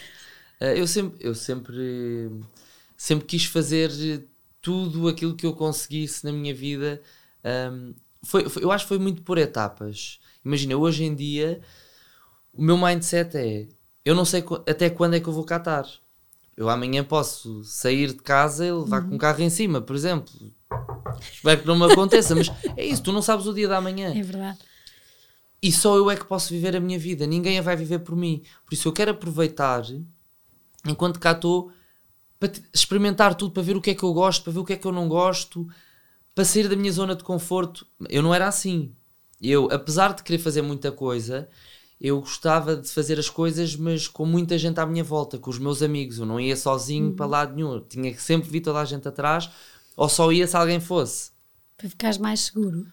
eu 0.60 0.84
sempre, 0.84 1.16
eu 1.24 1.32
sempre, 1.32 2.28
sempre 2.96 3.24
quis 3.24 3.44
fazer 3.44 4.26
tudo 4.60 5.06
aquilo 5.06 5.36
que 5.36 5.46
eu 5.46 5.52
conseguisse 5.52 6.24
na 6.24 6.32
minha 6.32 6.52
vida. 6.52 7.00
Um, 7.44 7.94
foi, 8.24 8.48
foi, 8.48 8.64
eu 8.64 8.72
acho 8.72 8.84
que 8.84 8.88
foi 8.88 8.98
muito 8.98 9.22
por 9.22 9.38
etapas. 9.38 10.18
Imagina, 10.44 10.76
hoje 10.76 11.04
em 11.04 11.14
dia 11.14 11.60
o 12.52 12.60
meu 12.60 12.76
mindset 12.76 13.36
é 13.36 13.68
eu 14.04 14.14
não 14.16 14.24
sei 14.24 14.44
até 14.68 14.90
quando 14.90 15.14
é 15.14 15.20
que 15.20 15.28
eu 15.28 15.32
vou 15.32 15.44
catar. 15.44 15.86
Eu 16.56 16.68
amanhã 16.68 17.04
posso 17.04 17.62
sair 17.62 18.08
de 18.08 18.22
casa 18.22 18.66
e 18.66 18.72
levar 18.72 19.02
uhum. 19.02 19.10
com 19.10 19.14
um 19.14 19.18
carro 19.18 19.42
em 19.42 19.50
cima, 19.50 19.80
por 19.80 19.94
exemplo. 19.94 20.32
Espero 21.32 21.60
que 21.60 21.66
não 21.66 21.78
me 21.78 21.92
aconteça, 21.92 22.34
mas 22.34 22.50
é 22.76 22.84
isso, 22.84 23.04
tu 23.04 23.12
não 23.12 23.22
sabes 23.22 23.46
o 23.46 23.54
dia 23.54 23.68
da 23.68 23.80
manhã. 23.80 24.12
É 24.12 24.22
verdade. 24.22 24.58
E 25.62 25.72
só 25.72 25.96
eu 25.96 26.10
é 26.10 26.16
que 26.16 26.24
posso 26.24 26.50
viver 26.50 26.76
a 26.76 26.80
minha 26.80 26.98
vida, 26.98 27.26
ninguém 27.26 27.58
a 27.58 27.62
vai 27.62 27.76
viver 27.76 28.00
por 28.00 28.14
mim. 28.14 28.42
Por 28.64 28.74
isso 28.74 28.88
eu 28.88 28.92
quero 28.92 29.10
aproveitar, 29.12 29.82
enquanto 30.86 31.18
cá 31.18 31.32
estou, 31.32 31.72
para 32.38 32.52
experimentar 32.72 33.34
tudo, 33.34 33.52
para 33.52 33.62
ver 33.62 33.76
o 33.76 33.80
que 33.80 33.90
é 33.90 33.94
que 33.94 34.02
eu 34.02 34.12
gosto, 34.12 34.44
para 34.44 34.52
ver 34.52 34.58
o 34.58 34.64
que 34.64 34.74
é 34.74 34.76
que 34.76 34.86
eu 34.86 34.92
não 34.92 35.08
gosto, 35.08 35.66
para 36.34 36.44
sair 36.44 36.68
da 36.68 36.76
minha 36.76 36.92
zona 36.92 37.16
de 37.16 37.24
conforto, 37.24 37.86
eu 38.08 38.22
não 38.22 38.34
era 38.34 38.46
assim. 38.46 38.94
Eu, 39.40 39.68
apesar 39.72 40.14
de 40.14 40.22
querer 40.22 40.38
fazer 40.38 40.62
muita 40.62 40.92
coisa, 40.92 41.48
eu 42.00 42.20
gostava 42.20 42.76
de 42.76 42.88
fazer 42.88 43.18
as 43.18 43.30
coisas, 43.30 43.74
mas 43.74 44.06
com 44.06 44.26
muita 44.26 44.58
gente 44.58 44.78
à 44.78 44.86
minha 44.86 45.02
volta, 45.02 45.38
com 45.38 45.50
os 45.50 45.58
meus 45.58 45.82
amigos. 45.82 46.18
Eu 46.18 46.26
não 46.26 46.38
ia 46.38 46.56
sozinho 46.56 47.08
uhum. 47.08 47.16
para 47.16 47.26
lado 47.26 47.54
nenhum. 47.54 47.72
Eu 47.72 47.80
tinha 47.80 48.12
que 48.12 48.22
sempre 48.22 48.50
vir 48.50 48.60
toda 48.60 48.80
a 48.80 48.84
gente 48.84 49.08
atrás, 49.08 49.50
ou 49.96 50.08
só 50.08 50.30
ia 50.30 50.46
se 50.46 50.56
alguém 50.56 50.78
fosse. 50.78 51.30
Para 51.76 51.88
ficares 51.88 52.18
mais 52.18 52.40
seguro. 52.40 52.86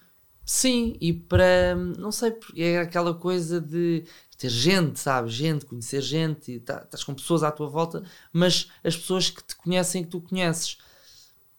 Sim, 0.44 0.96
e 1.00 1.12
para, 1.12 1.74
não 1.76 2.12
sei, 2.12 2.34
é 2.56 2.78
aquela 2.78 3.14
coisa 3.14 3.60
de 3.60 4.04
ter 4.36 4.50
gente, 4.50 5.00
sabe? 5.00 5.30
Gente, 5.30 5.64
conhecer 5.64 6.02
gente, 6.02 6.52
e 6.52 6.60
tá, 6.60 6.82
estás 6.84 7.02
com 7.02 7.14
pessoas 7.14 7.42
à 7.42 7.50
tua 7.50 7.68
volta, 7.68 8.02
mas 8.32 8.68
as 8.82 8.96
pessoas 8.96 9.30
que 9.30 9.42
te 9.42 9.56
conhecem, 9.56 10.04
que 10.04 10.10
tu 10.10 10.20
conheces 10.20 10.76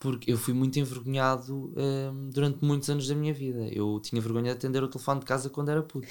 porque 0.06 0.32
eu 0.32 0.38
fui 0.38 0.54
muito 0.54 0.78
envergonhado 0.78 1.74
um, 1.76 2.30
durante 2.30 2.64
muitos 2.64 2.88
anos 2.90 3.08
da 3.08 3.16
minha 3.16 3.34
vida. 3.34 3.68
Eu 3.72 4.00
tinha 4.00 4.22
vergonha 4.22 4.52
de 4.52 4.52
atender 4.52 4.84
o 4.84 4.88
telefone 4.88 5.22
de 5.22 5.26
casa 5.26 5.50
quando 5.50 5.70
era 5.70 5.82
puto. 5.82 6.08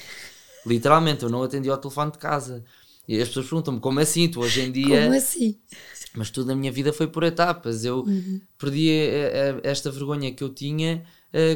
Literalmente, 0.65 1.23
eu 1.23 1.29
não 1.29 1.43
atendia 1.43 1.71
ao 1.71 1.77
telefone 1.77 2.11
de 2.11 2.17
casa. 2.17 2.65
E 3.07 3.21
as 3.21 3.27
pessoas 3.27 3.45
perguntam-me 3.45 3.79
como 3.79 3.99
assim? 3.99 4.27
Tu 4.27 4.41
hoje 4.41 4.61
em 4.61 4.71
dia. 4.71 5.03
Como 5.03 5.15
assim? 5.15 5.59
Mas 6.13 6.29
tudo 6.29 6.47
na 6.47 6.55
minha 6.55 6.71
vida 6.71 6.91
foi 6.91 7.07
por 7.07 7.23
etapas. 7.23 7.85
Eu 7.85 7.99
uhum. 7.99 8.41
perdi 8.57 8.89
a, 8.89 9.67
a, 9.67 9.69
esta 9.69 9.91
vergonha 9.91 10.33
que 10.33 10.43
eu 10.43 10.49
tinha 10.49 11.05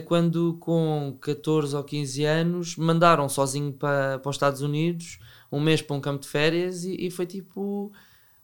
quando, 0.06 0.58
com 0.60 1.18
14 1.22 1.76
ou 1.76 1.84
15 1.84 2.26
anos, 2.26 2.76
mandaram 2.76 3.30
sozinho 3.30 3.72
para, 3.72 4.20
para 4.20 4.30
os 4.30 4.36
Estados 4.36 4.62
Unidos, 4.62 5.20
um 5.52 5.60
mês 5.60 5.82
para 5.82 5.96
um 5.96 6.02
campo 6.02 6.22
de 6.22 6.28
férias, 6.28 6.84
e, 6.84 7.08
e 7.08 7.12
foi 7.12 7.26
tipo 7.26 7.92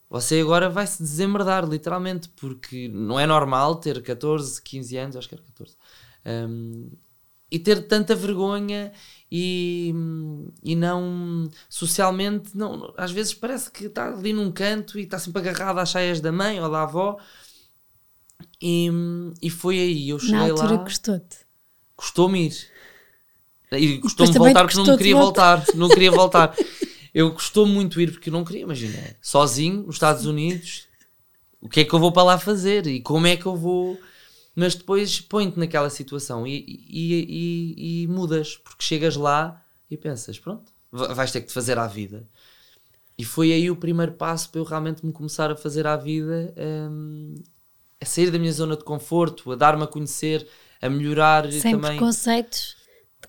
você 0.10 0.40
agora 0.40 0.70
vai 0.70 0.86
se 0.88 1.02
desemmerdar, 1.02 1.68
literalmente, 1.68 2.30
porque 2.30 2.88
não 2.88 3.20
é 3.20 3.26
normal 3.26 3.76
ter 3.76 4.02
14, 4.02 4.62
15 4.62 4.98
anos, 4.98 5.16
acho 5.18 5.28
que 5.28 5.36
era 5.36 5.44
14, 5.44 5.76
um, 6.26 6.92
e 7.52 7.60
ter 7.60 7.88
tanta 7.88 8.16
vergonha 8.16 8.92
e, 9.32 9.94
e 10.64 10.76
não 10.76 11.50
socialmente, 11.70 12.56
não, 12.56 12.94
às 12.98 13.12
vezes 13.12 13.34
parece 13.34 13.72
que 13.72 13.86
está 13.86 14.08
ali 14.08 14.34
num 14.34 14.52
canto 14.52 14.98
e 15.00 15.04
está 15.04 15.20
sempre 15.20 15.42
agarrado 15.42 15.80
às 15.80 15.90
cheias 15.90 16.20
da 16.22 16.32
mãe 16.32 16.60
ou 16.62 16.70
da 16.70 16.84
avó. 16.84 17.18
E, 18.68 18.90
e 19.44 19.50
foi 19.52 19.78
aí, 19.78 20.10
eu 20.10 20.18
cheguei 20.18 20.36
Na 20.36 20.46
altura 20.46 20.72
lá. 20.72 20.78
gostou-te. 20.78 21.38
Custou-me 21.96 22.48
ir. 22.48 22.68
E 23.72 24.00
custou-me 24.00 24.34
voltar 24.34 24.64
porque 24.66 24.78
não 24.78 24.98
queria 24.98 25.16
voltar. 25.16 25.58
voltar. 25.58 25.76
Não 25.78 25.88
queria 25.88 26.10
voltar. 26.12 26.56
eu 27.14 27.32
gostou 27.32 27.68
muito 27.68 28.02
ir 28.02 28.12
porque 28.12 28.30
eu 28.30 28.34
não 28.34 28.44
queria, 28.44 28.64
imagina, 28.64 29.16
sozinho 29.22 29.84
nos 29.84 29.98
Estados 29.98 30.26
Unidos, 30.26 30.88
o 31.62 31.70
que 31.70 31.82
é 31.82 31.86
que 31.86 31.94
eu 31.94 32.00
vou 32.00 32.12
para 32.12 32.24
lá 32.24 32.40
fazer 32.40 32.88
e 32.88 33.02
como 33.02 33.28
é 33.28 33.38
que 33.38 33.46
eu 33.46 33.56
vou. 33.56 34.00
Mas 34.56 34.74
depois 34.74 35.22
põe-te 35.22 35.60
naquela 35.60 35.92
situação 35.92 36.48
e, 36.48 36.66
e, 36.90 37.14
e, 37.14 38.04
e, 38.04 38.08
mudas, 38.08 38.58
porque 38.58 38.84
chegas 38.84 39.16
lá 39.16 39.64
e 39.92 39.96
pensas, 39.96 40.40
pronto, 40.40 40.72
vais 40.92 41.32
ter 41.32 41.42
que 41.42 41.48
te 41.48 41.54
fazer 41.54 41.78
à 41.78 41.86
vida. 41.86 42.28
E 43.16 43.24
foi 43.24 43.54
aí 43.54 43.70
o 43.70 43.76
primeiro 43.76 44.14
passo 44.14 44.50
para 44.50 44.60
eu 44.60 44.66
realmente 44.66 45.06
me 45.06 45.12
começar 45.12 45.52
a 45.52 45.56
fazer 45.56 45.86
à 45.86 45.96
vida, 45.96 46.52
um, 46.90 47.36
a 48.06 48.08
sair 48.08 48.32
da 48.32 48.40
minha 48.40 48.54
zona 48.54 48.78
de 48.78 48.84
conforto, 48.84 49.52
a 49.52 49.56
dar-me 49.56 49.84
a 49.84 49.88
conhecer, 49.88 50.48
a 50.82 50.90
melhorar 50.90 51.52
Sem 51.52 51.74
também. 51.74 51.92
preconceitos 51.92 52.76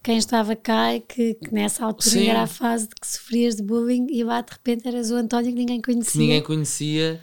quem 0.07 0.19
estava 0.19 0.55
cá 0.55 0.95
e 0.95 1.01
que, 1.01 1.35
que 1.35 1.53
nessa 1.53 1.85
altura 1.85 2.11
Sim. 2.11 2.29
era 2.29 2.43
a 2.43 2.47
fase 2.47 2.89
de 2.89 2.95
que 2.95 3.07
sofrias 3.07 3.57
de 3.57 3.63
bullying 3.65 4.07
e 4.09 4.23
lá 4.23 4.41
de 4.41 4.53
repente 4.53 4.87
eras 4.87 5.11
o 5.11 5.17
António 5.17 5.51
que 5.51 5.59
ninguém 5.59 5.83
conhecia. 5.83 6.13
Que 6.13 6.19
ninguém 6.19 6.43
conhecia, 6.43 7.21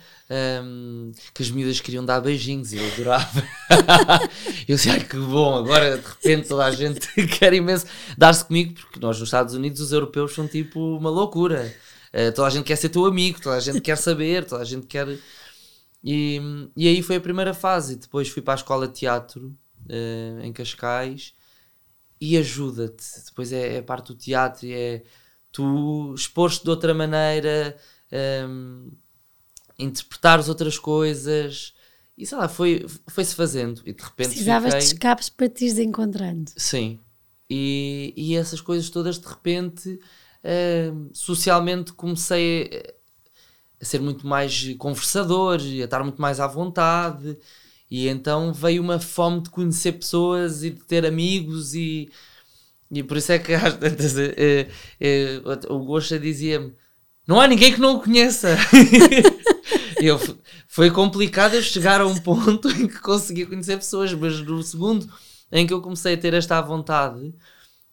um, 0.62 1.12
que 1.34 1.44
as 1.44 1.50
miúdas 1.50 1.80
queriam 1.80 2.04
dar 2.04 2.20
beijinhos 2.20 2.74
e 2.74 2.78
eu 2.78 2.86
adorava. 2.94 3.44
eu 4.68 4.76
disse, 4.76 4.90
ai 4.90 5.00
que 5.00 5.16
bom, 5.16 5.56
agora 5.56 5.98
de 5.98 6.06
repente 6.06 6.50
toda 6.50 6.66
a 6.66 6.72
gente 6.72 7.08
quer 7.40 7.54
imenso 7.54 7.86
dar-se 8.18 8.44
comigo, 8.44 8.74
porque 8.74 9.00
nós 9.00 9.18
nos 9.18 9.30
Estados 9.30 9.54
Unidos 9.54 9.80
os 9.80 9.94
europeus 9.94 10.34
são 10.34 10.46
tipo 10.46 10.98
uma 10.98 11.10
loucura. 11.10 11.74
Uh, 12.14 12.34
toda 12.34 12.48
a 12.48 12.52
gente 12.52 12.66
quer 12.66 12.76
ser 12.76 12.90
teu 12.90 13.06
amigo, 13.06 13.40
toda 13.42 13.56
a 13.56 13.62
gente 13.62 13.80
quer 13.80 13.98
saber, 13.98 14.44
toda 14.44 14.62
a 14.62 14.66
gente 14.66 14.88
quer. 14.88 15.08
E, 16.04 16.40
e 16.76 16.88
aí 16.88 17.02
foi 17.02 17.16
a 17.16 17.22
primeira 17.22 17.54
fase. 17.54 17.96
Depois 17.96 18.28
fui 18.28 18.42
para 18.42 18.56
a 18.56 18.56
escola 18.56 18.88
de 18.88 18.94
teatro 18.94 19.58
uh, 19.86 20.42
em 20.42 20.52
Cascais 20.52 21.34
e 22.20 22.38
ajuda-te. 22.38 23.06
Depois 23.26 23.54
é, 23.54 23.76
é, 23.76 23.80
a 23.80 23.84
parte 23.84 24.08
do 24.08 24.16
teatro, 24.16 24.68
é 24.70 25.04
tu 25.52 26.14
expor-te 26.14 26.64
de 26.64 26.70
outra 26.70 26.94
maneira, 26.94 27.78
um, 28.48 28.92
interpretares 29.80 30.50
outras 30.50 30.78
coisas. 30.78 31.74
E 32.18 32.26
sei 32.26 32.38
lá, 32.38 32.48
foi, 32.48 32.86
foi-se 33.08 33.36
fazendo. 33.36 33.82
E 33.86 33.94
de 33.94 34.04
repente. 34.04 34.30
Precisavas 34.30 34.74
fiquei... 34.74 34.80
de 34.80 34.94
escapes 34.94 35.30
para 35.30 35.50
te 35.50 35.66
ires 35.66 35.78
encontrando. 35.80 36.52
Sim. 36.58 37.00
E, 37.50 38.14
e 38.16 38.36
essas 38.36 38.62
coisas 38.62 38.90
todas, 38.90 39.20
de 39.20 39.28
repente, 39.28 39.90
uh, 39.90 41.10
socialmente 41.14 41.94
comecei 41.94 42.70
a, 43.84 43.86
ser 43.86 44.02
muito 44.02 44.26
mais 44.26 44.74
conversador, 44.78 45.60
a 45.60 45.84
estar 45.84 46.04
muito 46.04 46.22
mais 46.22 46.40
à 46.40 46.48
vontade. 46.48 47.38
E 47.92 48.08
então 48.08 48.54
veio 48.54 48.82
uma 48.82 49.00
fome 49.00 49.42
de 49.42 49.50
conhecer 49.50 49.94
pessoas 49.94 50.64
e 50.64 50.72
de 50.72 50.84
ter 50.86 51.06
amigos 51.06 51.76
e, 51.76 52.10
e 52.92 53.04
por 53.04 53.18
isso 53.18 53.32
é 53.32 53.40
que 53.40 53.54
às 53.54 53.76
tantas 53.78 54.18
eh, 54.18 54.68
eh, 55.00 55.42
o 55.70 55.80
Gosha 55.80 56.20
dizia-me 56.20 56.74
não 57.28 57.40
há 57.40 57.48
ninguém 57.48 57.74
que 57.74 57.80
não 57.80 57.96
o 57.96 58.02
conheça. 58.02 58.58
eu, 60.02 60.20
foi 60.68 60.92
complicado 60.92 61.54
eu 61.54 61.62
chegar 61.62 62.02
a 62.02 62.08
um 62.08 62.18
ponto 62.18 62.68
em 62.76 62.88
que 62.88 63.00
conseguia 63.00 63.46
conhecer 63.46 63.78
pessoas, 63.78 64.14
mas 64.14 64.40
no 64.42 64.62
segundo 64.62 65.08
em 65.52 65.66
que 65.66 65.74
eu 65.74 65.82
comecei 65.82 66.16
a 66.16 66.18
ter 66.18 66.34
esta 66.34 66.60
vontade, 66.62 67.34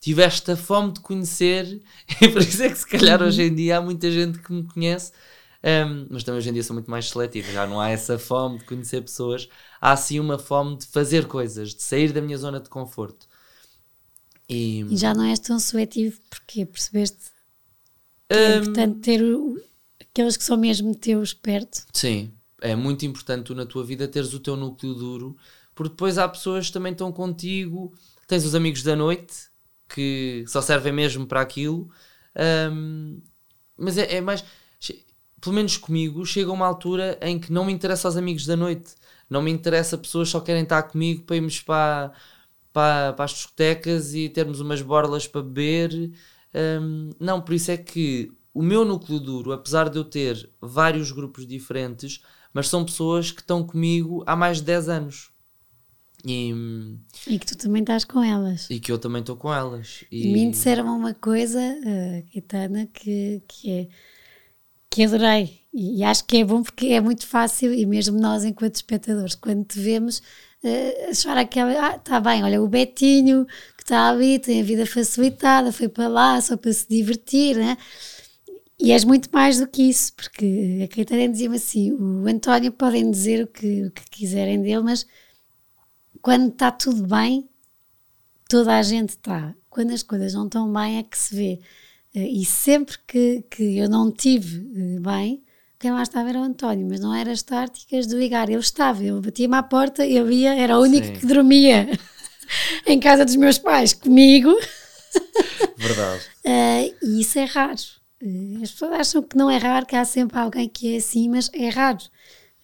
tive 0.01 0.23
esta 0.23 0.57
fome 0.57 0.93
de 0.95 1.01
conhecer, 1.01 1.81
e 2.21 2.29
por 2.29 2.43
isso 2.43 2.63
é 2.63 2.71
que 2.71 2.79
se 2.79 2.87
calhar 2.87 3.23
hoje 3.23 3.43
em 3.43 3.55
dia 3.55 3.79
há 3.79 3.81
muita 3.81 4.11
gente 4.11 4.39
que 4.41 4.53
me 4.53 4.65
conhece, 4.65 5.13
um, 5.63 6.07
mas 6.11 6.25
também 6.25 6.39
hoje 6.39 6.51
em 6.51 6.53
dia 6.53 6.63
sou 6.63 6.75
muito 6.75 6.91
mais 6.91 7.09
seletivo, 7.09 7.53
já 7.53 7.67
não 7.67 7.81
há 7.81 7.91
essa 7.91 8.19
fome 8.19 8.59
de 8.59 8.65
conhecer 8.65 9.03
pessoas 9.03 9.49
há 9.81 9.97
sim 9.97 10.21
uma 10.21 10.39
fome 10.39 10.77
de 10.77 10.87
fazer 10.87 11.27
coisas, 11.27 11.75
de 11.75 11.83
sair 11.83 12.13
da 12.13 12.21
minha 12.21 12.37
zona 12.37 12.61
de 12.61 12.69
conforto. 12.69 13.27
E, 14.49 14.81
e 14.81 14.97
já 14.97 15.15
não 15.15 15.25
és 15.25 15.39
tão 15.39 15.59
seletivo 15.59 16.21
porque 16.29 16.67
percebeste 16.67 17.31
que 18.29 18.35
é 18.35 18.57
importante 18.57 18.99
ter 19.01 19.23
o, 19.23 19.61
aqueles 20.01 20.37
que 20.37 20.45
são 20.45 20.57
mesmo 20.57 20.95
teus 20.95 21.33
perto. 21.33 21.87
Sim, 21.93 22.33
é 22.61 22.75
muito 22.75 23.07
importante 23.07 23.45
tu 23.45 23.55
na 23.55 23.65
tua 23.65 23.85
vida 23.85 24.09
teres 24.09 24.35
o 24.35 24.41
teu 24.41 24.57
núcleo 24.57 24.95
duro, 24.95 25.37
porque 25.75 25.91
depois 25.91 26.19
há 26.19 26.29
pessoas 26.29 26.67
que 26.67 26.73
também 26.73 26.93
estão 26.93 27.13
contigo, 27.13 27.95
tens 28.27 28.45
os 28.45 28.55
amigos 28.55 28.83
da 28.83 28.97
noite 28.97 29.51
que 29.89 30.45
só 30.47 30.61
servem 30.63 30.93
mesmo 30.93 31.27
para 31.27 31.41
aquilo, 31.41 31.91
um, 32.73 33.21
mas 33.77 33.99
é, 33.99 34.17
é 34.17 34.21
mais 34.21 34.45
pelo 35.41 35.55
menos 35.55 35.77
comigo, 35.77 36.25
chega 36.25 36.53
uma 36.53 36.67
altura 36.67 37.19
em 37.23 37.39
que 37.39 37.53
não 37.53 37.65
me 37.65 37.73
interessa 37.73 38.09
os 38.09 38.17
amigos 38.17 38.47
da 38.47 38.57
noite, 38.57 38.95
não 39.29 39.41
me 39.41 39.51
interessa 39.51 39.97
pessoas 39.97 40.29
que 40.29 40.33
só 40.33 40.41
querem 40.41 40.63
estar 40.63 40.83
comigo 40.85 41.23
para 41.23 41.37
irmos 41.37 41.61
para, 41.61 42.13
para, 42.73 43.13
para 43.15 43.25
as 43.25 43.31
discotecas 43.33 44.15
e 44.15 44.29
termos 44.29 44.61
umas 44.61 44.83
borlas 44.83 45.27
para 45.27 45.43
beber. 45.43 46.13
Um, 46.55 47.11
não, 47.19 47.41
por 47.41 47.55
isso 47.55 47.71
é 47.71 47.77
que 47.77 48.33
o 48.53 48.63
meu 48.63 48.85
núcleo 48.85 49.21
duro, 49.21 49.53
apesar 49.53 49.89
de 49.89 49.97
eu 49.97 50.05
ter 50.05 50.51
vários 50.61 51.13
grupos 51.13 51.47
diferentes, 51.47 52.21
mas 52.53 52.69
são 52.69 52.85
pessoas 52.85 53.31
que 53.31 53.41
estão 53.41 53.65
comigo 53.65 54.25
há 54.27 54.35
mais 54.35 54.59
de 54.59 54.65
10 54.65 54.89
anos. 54.89 55.31
E, 56.25 56.53
e 57.27 57.39
que 57.39 57.47
tu 57.47 57.57
também 57.57 57.81
estás 57.81 58.05
com 58.05 58.23
elas. 58.23 58.69
E 58.69 58.79
que 58.79 58.93
eu 58.93 58.99
também 58.99 59.21
estou 59.21 59.37
com 59.37 59.53
elas. 59.53 60.05
E, 60.11 60.29
e 60.29 60.33
me 60.33 60.51
disseram 60.51 60.95
uma 60.95 61.15
coisa, 61.15 61.59
uh, 61.59 62.89
que, 62.93 63.43
que 63.49 63.71
é 63.71 63.89
que 64.91 65.05
adorei. 65.05 65.61
E, 65.73 66.03
acho 66.03 66.25
que 66.25 66.39
é 66.39 66.45
bom 66.45 66.63
porque 66.63 66.89
é 66.89 67.01
muito 67.01 67.27
fácil, 67.27 67.73
e 67.73 67.87
mesmo 67.87 68.19
nós, 68.19 68.45
enquanto 68.45 68.75
espectadores, 68.75 69.37
quando 69.37 69.65
te 69.65 69.79
vemos, 69.79 70.19
uh, 70.65 71.31
aquela. 71.37 71.73
Ah, 71.89 71.97
está 71.97 72.19
bem, 72.21 72.43
olha, 72.43 72.61
o 72.61 72.69
Betinho 72.69 73.47
que 73.77 73.85
está 73.85 74.09
ali, 74.11 74.39
tem 74.39 74.61
a 74.61 74.65
vida 74.65 74.85
facilitada, 74.85 75.73
foi 75.73 75.89
para 75.89 76.09
lá 76.09 76.41
só 76.41 76.57
para 76.57 76.73
se 76.73 76.89
divertir, 76.89 77.57
né? 77.57 77.77
E 78.79 78.93
és 78.93 79.05
muito 79.05 79.29
mais 79.33 79.61
do 79.61 79.67
que 79.69 79.83
isso, 79.83 80.13
porque 80.15 80.81
a 80.85 80.89
Caetana 80.95 81.29
dizia-me 81.29 81.57
assim: 81.57 81.93
o 81.93 82.27
António 82.27 82.73
podem 82.73 83.11
dizer 83.11 83.45
o 83.45 83.47
que, 83.47 83.85
o 83.85 83.91
que 83.93 84.11
quiserem 84.11 84.61
dele, 84.61 84.83
mas 84.83 85.07
quando 86.23 86.49
está 86.49 86.71
tudo 86.71 87.07
bem, 87.07 87.49
toda 88.49 88.77
a 88.77 88.83
gente 88.83 89.11
está. 89.11 89.55
Quando 89.69 89.93
as 89.93 90.03
coisas 90.03 90.35
não 90.35 90.47
estão 90.47 90.73
bem, 90.73 90.99
é 90.99 91.03
que 91.03 91.17
se 91.17 91.35
vê. 91.35 91.61
Eh, 92.15 92.29
e 92.41 92.45
sempre 92.45 92.97
que, 93.07 93.45
que 93.51 93.79
eu 93.79 93.89
não 93.89 94.11
tive 94.11 94.59
eh, 94.77 95.01
bem, 95.01 95.43
quem 95.79 95.93
lá 95.93 96.03
estava 96.03 96.29
era 96.29 96.39
o 96.39 96.43
António, 96.43 96.87
mas 96.89 97.01
não 97.01 97.15
era 97.15 97.33
as 97.33 97.43
táticas 97.43 98.07
do 98.07 98.21
Igar. 98.21 98.51
Ele 98.51 98.59
estava, 98.59 99.03
ele 99.03 99.21
batia-me 99.21 99.57
à 99.57 99.63
porta, 99.63 100.07
eu 100.07 100.27
via, 100.27 100.55
era 100.55 100.79
o 100.79 100.83
único 100.83 101.07
Sim. 101.07 101.13
que 101.15 101.27
dormia 101.27 101.89
em 102.87 103.01
casa 103.01 103.25
dos 103.25 103.37
meus 103.37 103.59
pais 103.59 103.95
comigo. 103.95 104.51
Verdade. 105.77 106.23
Uh, 106.45 106.95
e 107.03 107.21
isso 107.21 107.39
é 107.39 107.45
raro. 107.45 107.81
Eh, 108.23 108.63
as 108.63 108.71
pessoas 108.73 108.93
acham 108.93 109.23
que 109.23 109.37
não 109.37 109.51
é 109.51 109.57
raro, 109.57 109.87
que 109.87 109.97
há 109.97 110.05
sempre 110.05 110.39
alguém 110.39 110.69
que 110.69 110.95
é 110.95 110.99
assim, 110.99 111.29
mas 111.29 111.51
é 111.55 111.69
raro. 111.71 111.99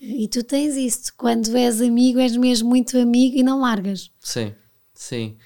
Eh, 0.00 0.24
e 0.24 0.28
tu 0.28 0.42
tens 0.44 0.76
isso, 0.76 1.12
quando 1.16 1.56
és 1.56 1.80
amigo, 1.80 2.18
és 2.18 2.37
mesmo 2.37 2.68
muito 2.68 2.98
amigo 2.98 3.37
e 3.37 3.42
não 3.42 3.61
largas. 3.61 4.11
Sim, 4.20 4.54
sim. 4.92 5.38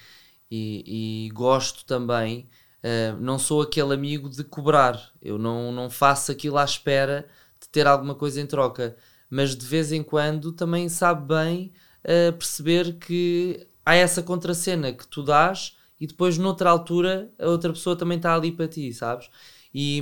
E, 0.49 1.27
e 1.27 1.29
gosto 1.29 1.85
também, 1.85 2.49
uh, 2.83 3.19
não 3.19 3.39
sou 3.39 3.61
aquele 3.61 3.93
amigo 3.93 4.29
de 4.29 4.43
cobrar, 4.43 5.11
eu 5.21 5.37
não, 5.37 5.71
não 5.71 5.89
faço 5.89 6.31
aquilo 6.31 6.57
à 6.57 6.63
espera 6.63 7.27
de 7.59 7.69
ter 7.69 7.87
alguma 7.87 8.15
coisa 8.15 8.41
em 8.41 8.45
troca, 8.45 8.95
mas 9.29 9.55
de 9.55 9.65
vez 9.65 9.91
em 9.91 10.03
quando 10.03 10.51
também 10.51 10.89
sabe 10.89 11.27
bem 11.27 11.73
uh, 12.03 12.33
perceber 12.33 12.97
que 12.97 13.67
há 13.85 13.95
essa 13.95 14.21
contracena 14.21 14.91
que 14.91 15.07
tu 15.07 15.23
dás 15.23 15.77
e 15.99 16.07
depois 16.07 16.37
noutra 16.37 16.69
altura 16.69 17.31
a 17.39 17.47
outra 17.47 17.71
pessoa 17.71 17.95
também 17.95 18.17
está 18.17 18.33
ali 18.33 18.51
para 18.51 18.67
ti, 18.67 18.91
sabes? 18.93 19.29
E, 19.73 20.01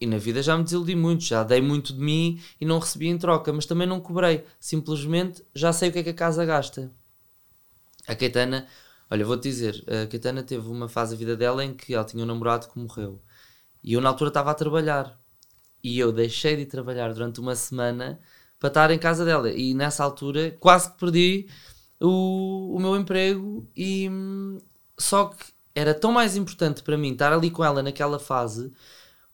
e 0.00 0.06
na 0.06 0.18
vida 0.18 0.42
já 0.42 0.56
me 0.56 0.64
desiludi 0.64 0.94
muito, 0.94 1.24
já 1.24 1.42
dei 1.42 1.60
muito 1.60 1.94
de 1.94 2.00
mim 2.00 2.40
e 2.60 2.66
não 2.66 2.78
recebi 2.78 3.08
em 3.08 3.18
troca, 3.18 3.52
mas 3.52 3.66
também 3.66 3.86
não 3.86 4.00
cobrei. 4.00 4.44
Simplesmente 4.60 5.42
já 5.54 5.72
sei 5.72 5.88
o 5.88 5.92
que 5.92 6.00
é 6.00 6.02
que 6.02 6.10
a 6.10 6.14
casa 6.14 6.44
gasta. 6.44 6.92
A 8.06 8.14
Caetana, 8.14 8.66
olha, 9.10 9.24
vou-te 9.24 9.42
dizer, 9.44 9.84
a 9.86 10.06
Caetana 10.06 10.42
teve 10.42 10.66
uma 10.68 10.88
fase 10.88 11.12
da 11.12 11.18
vida 11.18 11.36
dela 11.36 11.64
em 11.64 11.74
que 11.74 11.94
ela 11.94 12.04
tinha 12.04 12.22
um 12.22 12.26
namorado 12.26 12.68
que 12.68 12.78
morreu. 12.78 13.22
E 13.82 13.92
eu 13.94 14.00
na 14.00 14.08
altura 14.08 14.28
estava 14.28 14.50
a 14.50 14.54
trabalhar. 14.54 15.18
E 15.82 15.98
eu 15.98 16.12
deixei 16.12 16.56
de 16.56 16.66
trabalhar 16.66 17.12
durante 17.12 17.40
uma 17.40 17.54
semana 17.54 18.20
para 18.58 18.68
estar 18.68 18.90
em 18.90 18.98
casa 18.98 19.24
dela. 19.24 19.50
E 19.50 19.74
nessa 19.74 20.02
altura 20.04 20.56
quase 20.58 20.90
que 20.90 20.98
perdi 20.98 21.48
o, 22.00 22.74
o 22.76 22.80
meu 22.80 22.96
emprego. 22.96 23.68
E 23.76 24.10
só 24.98 25.26
que 25.26 25.46
era 25.74 25.94
tão 25.94 26.10
mais 26.12 26.36
importante 26.36 26.82
para 26.82 26.96
mim 26.96 27.12
estar 27.12 27.32
ali 27.32 27.50
com 27.50 27.64
ela 27.64 27.82
naquela 27.82 28.18
fase, 28.18 28.72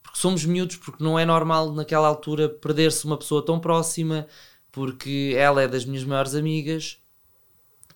porque 0.03 0.19
somos 0.19 0.45
miúdos, 0.45 0.77
porque 0.77 1.03
não 1.03 1.19
é 1.19 1.25
normal 1.25 1.73
naquela 1.73 2.09
altura 2.09 2.49
perder-se 2.49 3.05
uma 3.05 3.17
pessoa 3.17 3.45
tão 3.45 3.61
próxima, 3.61 4.27
porque 4.73 5.35
ela 5.37 5.63
é 5.63 5.69
das 5.69 5.85
minhas 5.85 6.05
maiores 6.05 6.35
amigas 6.35 7.02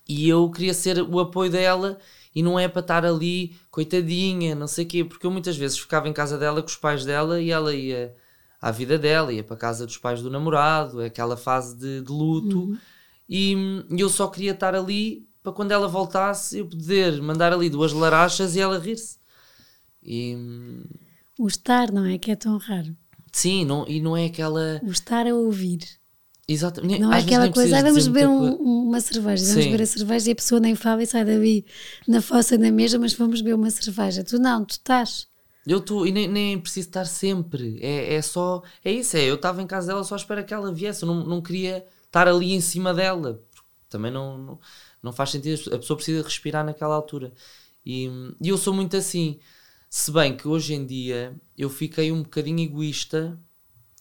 e 0.07 0.29
eu 0.29 0.49
queria 0.49 0.73
ser 0.73 1.01
o 1.01 1.19
apoio 1.19 1.51
dela 1.51 1.99
e 2.33 2.43
não 2.43 2.59
é 2.59 2.67
para 2.67 2.81
estar 2.81 3.05
ali, 3.05 3.55
coitadinha, 3.71 4.53
não 4.53 4.67
sei 4.67 4.85
o 4.85 4.87
quê, 4.87 5.03
porque 5.03 5.25
eu 5.25 5.31
muitas 5.31 5.57
vezes 5.57 5.77
ficava 5.77 6.07
em 6.07 6.13
casa 6.13 6.37
dela 6.37 6.61
com 6.61 6.67
os 6.67 6.75
pais 6.75 7.03
dela 7.03 7.41
e 7.41 7.49
ela 7.49 7.73
ia 7.73 8.15
à 8.61 8.71
vida 8.71 8.97
dela, 8.97 9.33
ia 9.33 9.43
para 9.43 9.55
a 9.55 9.59
casa 9.59 9.85
dos 9.85 9.97
pais 9.97 10.21
do 10.21 10.29
namorado, 10.29 11.01
aquela 11.01 11.35
fase 11.35 11.75
de, 11.77 12.01
de 12.01 12.11
luto, 12.11 12.59
uhum. 12.59 12.77
e, 13.27 13.55
e 13.89 13.99
eu 13.99 14.09
só 14.09 14.27
queria 14.27 14.51
estar 14.51 14.75
ali 14.75 15.27
para 15.41 15.53
quando 15.53 15.71
ela 15.71 15.87
voltasse 15.87 16.59
eu 16.59 16.67
poder 16.67 17.21
mandar 17.21 17.53
ali 17.53 17.69
duas 17.69 17.93
larachas 17.93 18.55
e 18.55 18.59
ela 18.59 18.77
rir-se. 18.77 19.17
E... 20.03 20.35
O 21.39 21.47
estar, 21.47 21.91
não 21.91 22.05
é? 22.05 22.17
Que 22.17 22.31
é 22.31 22.35
tão 22.35 22.57
raro. 22.57 22.95
Sim, 23.31 23.65
não, 23.65 23.87
e 23.87 24.01
não 24.01 24.17
é 24.17 24.25
aquela. 24.25 24.81
O 24.83 24.91
estar 24.91 25.27
a 25.27 25.33
ouvir. 25.33 25.79
Exatamente. 26.47 27.01
Não 27.01 27.11
é 27.11 27.19
aquela 27.19 27.51
coisa, 27.51 27.77
ah, 27.77 27.81
vamos 27.81 28.07
beber 28.07 28.27
um, 28.27 28.53
uma 28.87 29.01
cerveja, 29.01 29.45
vamos 29.45 29.65
beber 29.65 29.81
a 29.81 29.85
cerveja 29.85 30.29
e 30.29 30.31
a 30.31 30.35
pessoa 30.35 30.61
nem 30.61 30.75
fala 30.75 31.03
e 31.03 31.07
sai 31.07 31.25
dali 31.25 31.65
na 32.07 32.21
fossa 32.21 32.57
na 32.57 32.71
mesa, 32.71 32.97
mas 32.97 33.13
vamos 33.13 33.41
beber 33.41 33.55
uma 33.55 33.69
cerveja. 33.69 34.23
Tu 34.23 34.39
não, 34.39 34.63
tu 34.63 34.71
estás. 34.71 35.27
Eu 35.65 35.79
estou, 35.79 36.07
e 36.07 36.11
nem, 36.11 36.27
nem 36.27 36.57
preciso 36.57 36.87
estar 36.87 37.05
sempre. 37.05 37.77
É, 37.81 38.15
é 38.15 38.21
só, 38.21 38.63
é 38.85 38.91
isso, 38.91 39.17
é. 39.17 39.23
Eu 39.23 39.35
estava 39.35 39.61
em 39.61 39.67
casa 39.67 39.87
dela 39.87 40.03
só 40.05 40.15
à 40.15 40.17
espera 40.17 40.41
que 40.41 40.53
ela 40.53 40.73
viesse. 40.73 41.03
Eu 41.03 41.07
não, 41.07 41.25
não 41.25 41.41
queria 41.41 41.85
estar 42.05 42.27
ali 42.27 42.53
em 42.53 42.61
cima 42.61 42.93
dela. 42.93 43.43
Também 43.89 44.11
não, 44.11 44.37
não 44.37 44.59
não 45.01 45.13
faz 45.13 45.29
sentido, 45.31 45.73
a 45.73 45.77
pessoa 45.77 45.95
precisa 45.97 46.23
respirar 46.23 46.65
naquela 46.65 46.95
altura. 46.95 47.33
E, 47.85 48.09
e 48.41 48.49
eu 48.49 48.57
sou 48.57 48.73
muito 48.73 48.95
assim. 48.97 49.39
Se 49.89 50.11
bem 50.11 50.35
que 50.35 50.47
hoje 50.47 50.73
em 50.73 50.85
dia 50.85 51.35
eu 51.57 51.69
fiquei 51.69 52.11
um 52.11 52.23
bocadinho 52.23 52.59
egoísta, 52.59 53.39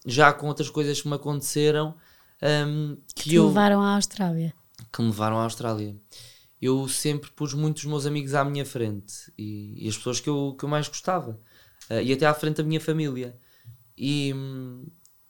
já 0.05 0.33
com 0.33 0.49
outras 0.49 0.69
coisas 0.69 1.01
que 1.01 1.09
me 1.09 1.15
aconteceram, 1.15 1.95
um, 2.43 2.97
que, 3.15 3.31
que 3.31 3.35
eu, 3.35 3.47
levaram 3.47 3.81
à 3.81 3.95
Austrália. 3.95 4.55
Que 4.93 5.01
me 5.01 5.09
levaram 5.09 5.39
à 5.39 5.45
Austrália. 5.45 5.97
Eu 6.61 6.89
sempre 6.89 7.31
pus 7.31 7.55
muitos 7.55 7.85
meus 7.85 8.07
amigos 8.07 8.35
à 8.35 8.45
minha 8.45 8.65
frente 8.65 9.33
e, 9.37 9.85
e 9.85 9.89
as 9.89 9.97
pessoas 9.97 10.21
que 10.21 10.29
eu, 10.29 10.55
que 10.59 10.65
eu 10.65 10.69
mais 10.69 10.89
gostava, 10.89 11.41
uh, 11.91 12.01
e 12.03 12.13
até 12.13 12.27
à 12.27 12.35
frente 12.35 12.57
da 12.57 12.65
minha 12.65 12.81
família. 12.81 13.39
E, 13.97 14.35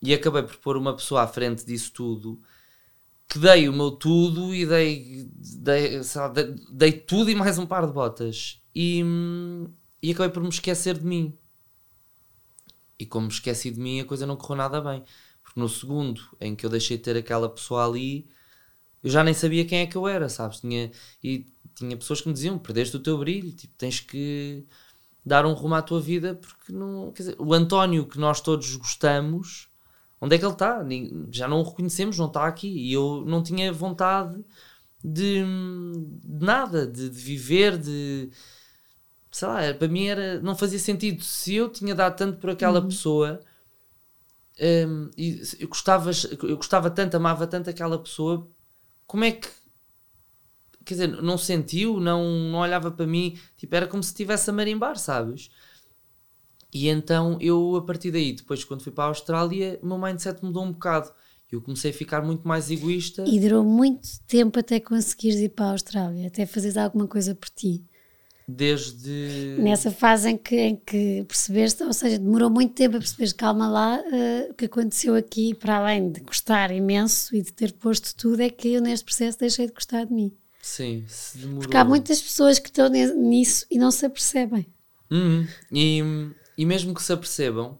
e 0.01 0.13
acabei 0.13 0.43
por 0.43 0.57
pôr 0.57 0.77
uma 0.77 0.95
pessoa 0.95 1.23
à 1.23 1.27
frente 1.27 1.65
disso 1.65 1.91
tudo 1.93 2.41
que 3.27 3.39
dei 3.39 3.67
o 3.67 3.73
meu 3.73 3.91
tudo 3.91 4.55
e 4.55 4.65
dei, 4.65 5.29
dei, 5.59 6.01
lá, 6.15 6.27
dei, 6.29 6.55
dei, 6.71 6.91
tudo 6.93 7.29
e 7.29 7.35
mais 7.35 7.57
um 7.57 7.65
par 7.65 7.85
de 7.85 7.91
botas. 7.91 8.61
E, 8.73 9.03
e 10.01 10.11
acabei 10.11 10.31
por 10.31 10.41
me 10.41 10.49
esquecer 10.49 10.97
de 10.97 11.05
mim. 11.05 11.37
E 12.97 13.05
como 13.05 13.27
me 13.27 13.33
esqueci 13.33 13.69
de 13.69 13.79
mim, 13.79 13.99
a 13.99 14.05
coisa 14.05 14.25
não 14.25 14.37
correu 14.37 14.57
nada 14.57 14.81
bem. 14.81 15.03
Porque 15.57 15.59
no 15.59 15.67
segundo 15.67 16.21
em 16.39 16.55
que 16.55 16.65
eu 16.65 16.69
deixei 16.69 16.97
de 16.97 17.03
ter 17.03 17.17
aquela 17.17 17.49
pessoa 17.49 17.85
ali, 17.85 18.29
eu 19.03 19.09
já 19.09 19.23
nem 19.23 19.33
sabia 19.33 19.65
quem 19.65 19.79
é 19.79 19.87
que 19.87 19.97
eu 19.97 20.07
era, 20.07 20.29
sabes? 20.29 20.59
Tinha, 20.59 20.91
e 21.23 21.47
tinha 21.73 21.97
pessoas 21.97 22.21
que 22.21 22.27
me 22.27 22.33
diziam: 22.33 22.59
perdeste 22.59 22.95
o 22.95 22.99
teu 22.99 23.17
brilho, 23.17 23.51
tipo, 23.51 23.73
tens 23.75 23.99
que 23.99 24.65
dar 25.25 25.45
um 25.45 25.53
rumo 25.53 25.75
à 25.75 25.81
tua 25.81 25.99
vida, 25.99 26.35
porque 26.35 26.71
não. 26.71 27.11
Quer 27.11 27.23
dizer, 27.23 27.35
o 27.39 27.53
António 27.53 28.05
que 28.05 28.19
nós 28.19 28.39
todos 28.39 28.75
gostamos 28.75 29.67
Onde 30.19 30.35
é 30.35 30.39
que 30.39 30.45
ele 30.45 30.53
está? 30.53 30.83
Já 31.31 31.47
não 31.47 31.59
o 31.59 31.63
reconhecemos, 31.63 32.17
não 32.17 32.25
está 32.25 32.47
aqui. 32.47 32.67
E 32.67 32.91
eu 32.91 33.23
não 33.27 33.43
tinha 33.43 33.71
vontade 33.71 34.43
de, 35.03 35.43
de 36.23 36.45
nada, 36.45 36.87
de, 36.87 37.07
de, 37.07 37.19
viver, 37.19 37.77
de. 37.77 38.31
Sei 39.31 39.47
lá, 39.47 39.73
para 39.75 39.87
mim 39.87 40.07
era, 40.07 40.41
não 40.41 40.55
fazia 40.55 40.79
sentido. 40.79 41.23
Se 41.23 41.53
eu 41.53 41.69
tinha 41.69 41.93
dado 41.93 42.17
tanto 42.17 42.39
por 42.39 42.49
aquela 42.49 42.79
uhum. 42.79 42.87
pessoa, 42.87 43.39
um, 44.59 45.09
e 45.15 45.41
eu, 45.59 45.67
gostava, 45.67 46.11
eu 46.43 46.57
gostava 46.57 46.89
tanto, 46.89 47.15
amava 47.15 47.45
tanto 47.45 47.69
aquela 47.69 47.97
pessoa, 47.99 48.49
como 49.05 49.23
é 49.23 49.31
que. 49.31 49.47
Quer 50.83 50.93
dizer, 50.93 51.21
não 51.21 51.37
sentiu, 51.37 51.99
não, 51.99 52.23
não 52.23 52.59
olhava 52.59 52.89
para 52.89 53.05
mim, 53.05 53.37
tipo, 53.57 53.75
era 53.75 53.87
como 53.87 54.01
se 54.01 54.09
estivesse 54.09 54.49
a 54.49 54.53
marimbar, 54.53 54.97
sabes? 54.97 55.49
E 56.73 56.87
então 56.87 57.37
eu, 57.41 57.75
a 57.75 57.81
partir 57.81 58.11
daí, 58.11 58.33
depois 58.33 58.63
quando 58.63 58.83
fui 58.83 58.91
para 58.91 59.05
a 59.05 59.07
Austrália, 59.07 59.79
o 59.81 59.87
meu 59.87 59.97
mindset 59.97 60.43
mudou 60.43 60.63
um 60.63 60.71
bocado. 60.71 61.11
Eu 61.51 61.61
comecei 61.61 61.91
a 61.91 61.93
ficar 61.93 62.21
muito 62.21 62.45
mais 62.45 62.69
egoísta. 62.69 63.23
E 63.25 63.39
durou 63.39 63.63
muito 63.63 64.07
tempo 64.27 64.59
até 64.59 64.79
conseguires 64.81 65.39
ir 65.39 65.49
para 65.49 65.67
a 65.67 65.71
Austrália, 65.71 66.27
até 66.27 66.45
fazeres 66.45 66.75
alguma 66.75 67.07
coisa 67.07 67.33
por 67.33 67.49
ti. 67.49 67.85
Desde. 68.47 69.57
Nessa 69.59 69.91
fase 69.91 70.29
em 70.29 70.37
que, 70.37 70.55
em 70.55 70.75
que 70.77 71.25
percebeste, 71.27 71.83
ou 71.83 71.91
seja, 71.91 72.17
demorou 72.17 72.49
muito 72.49 72.73
tempo 72.73 72.95
a 72.95 72.99
perceberes, 72.99 73.33
calma 73.33 73.67
lá, 73.67 73.99
uh, 73.99 74.51
o 74.51 74.53
que 74.53 74.65
aconteceu 74.65 75.15
aqui, 75.15 75.53
para 75.53 75.77
além 75.77 76.11
de 76.11 76.21
gostar 76.21 76.71
imenso 76.71 77.35
e 77.35 77.41
de 77.41 77.51
ter 77.51 77.73
posto 77.73 78.15
tudo, 78.15 78.41
é 78.41 78.49
que 78.49 78.69
eu 78.69 78.81
neste 78.81 79.03
processo 79.03 79.37
deixei 79.37 79.67
de 79.67 79.73
gostar 79.73 80.05
de 80.05 80.13
mim. 80.13 80.31
Sim, 80.61 81.03
se 81.07 81.39
demorou. 81.39 81.61
Porque 81.61 81.77
há 81.77 81.83
muitas 81.83 82.21
pessoas 82.21 82.57
que 82.57 82.69
estão 82.69 82.87
nisso 82.89 83.65
e 83.69 83.77
não 83.77 83.91
se 83.91 84.05
apercebem. 84.05 84.65
Uhum. 85.11 85.45
E 85.71 86.01
e 86.57 86.65
mesmo 86.65 86.93
que 86.93 87.03
se 87.03 87.13
apercebam, 87.13 87.77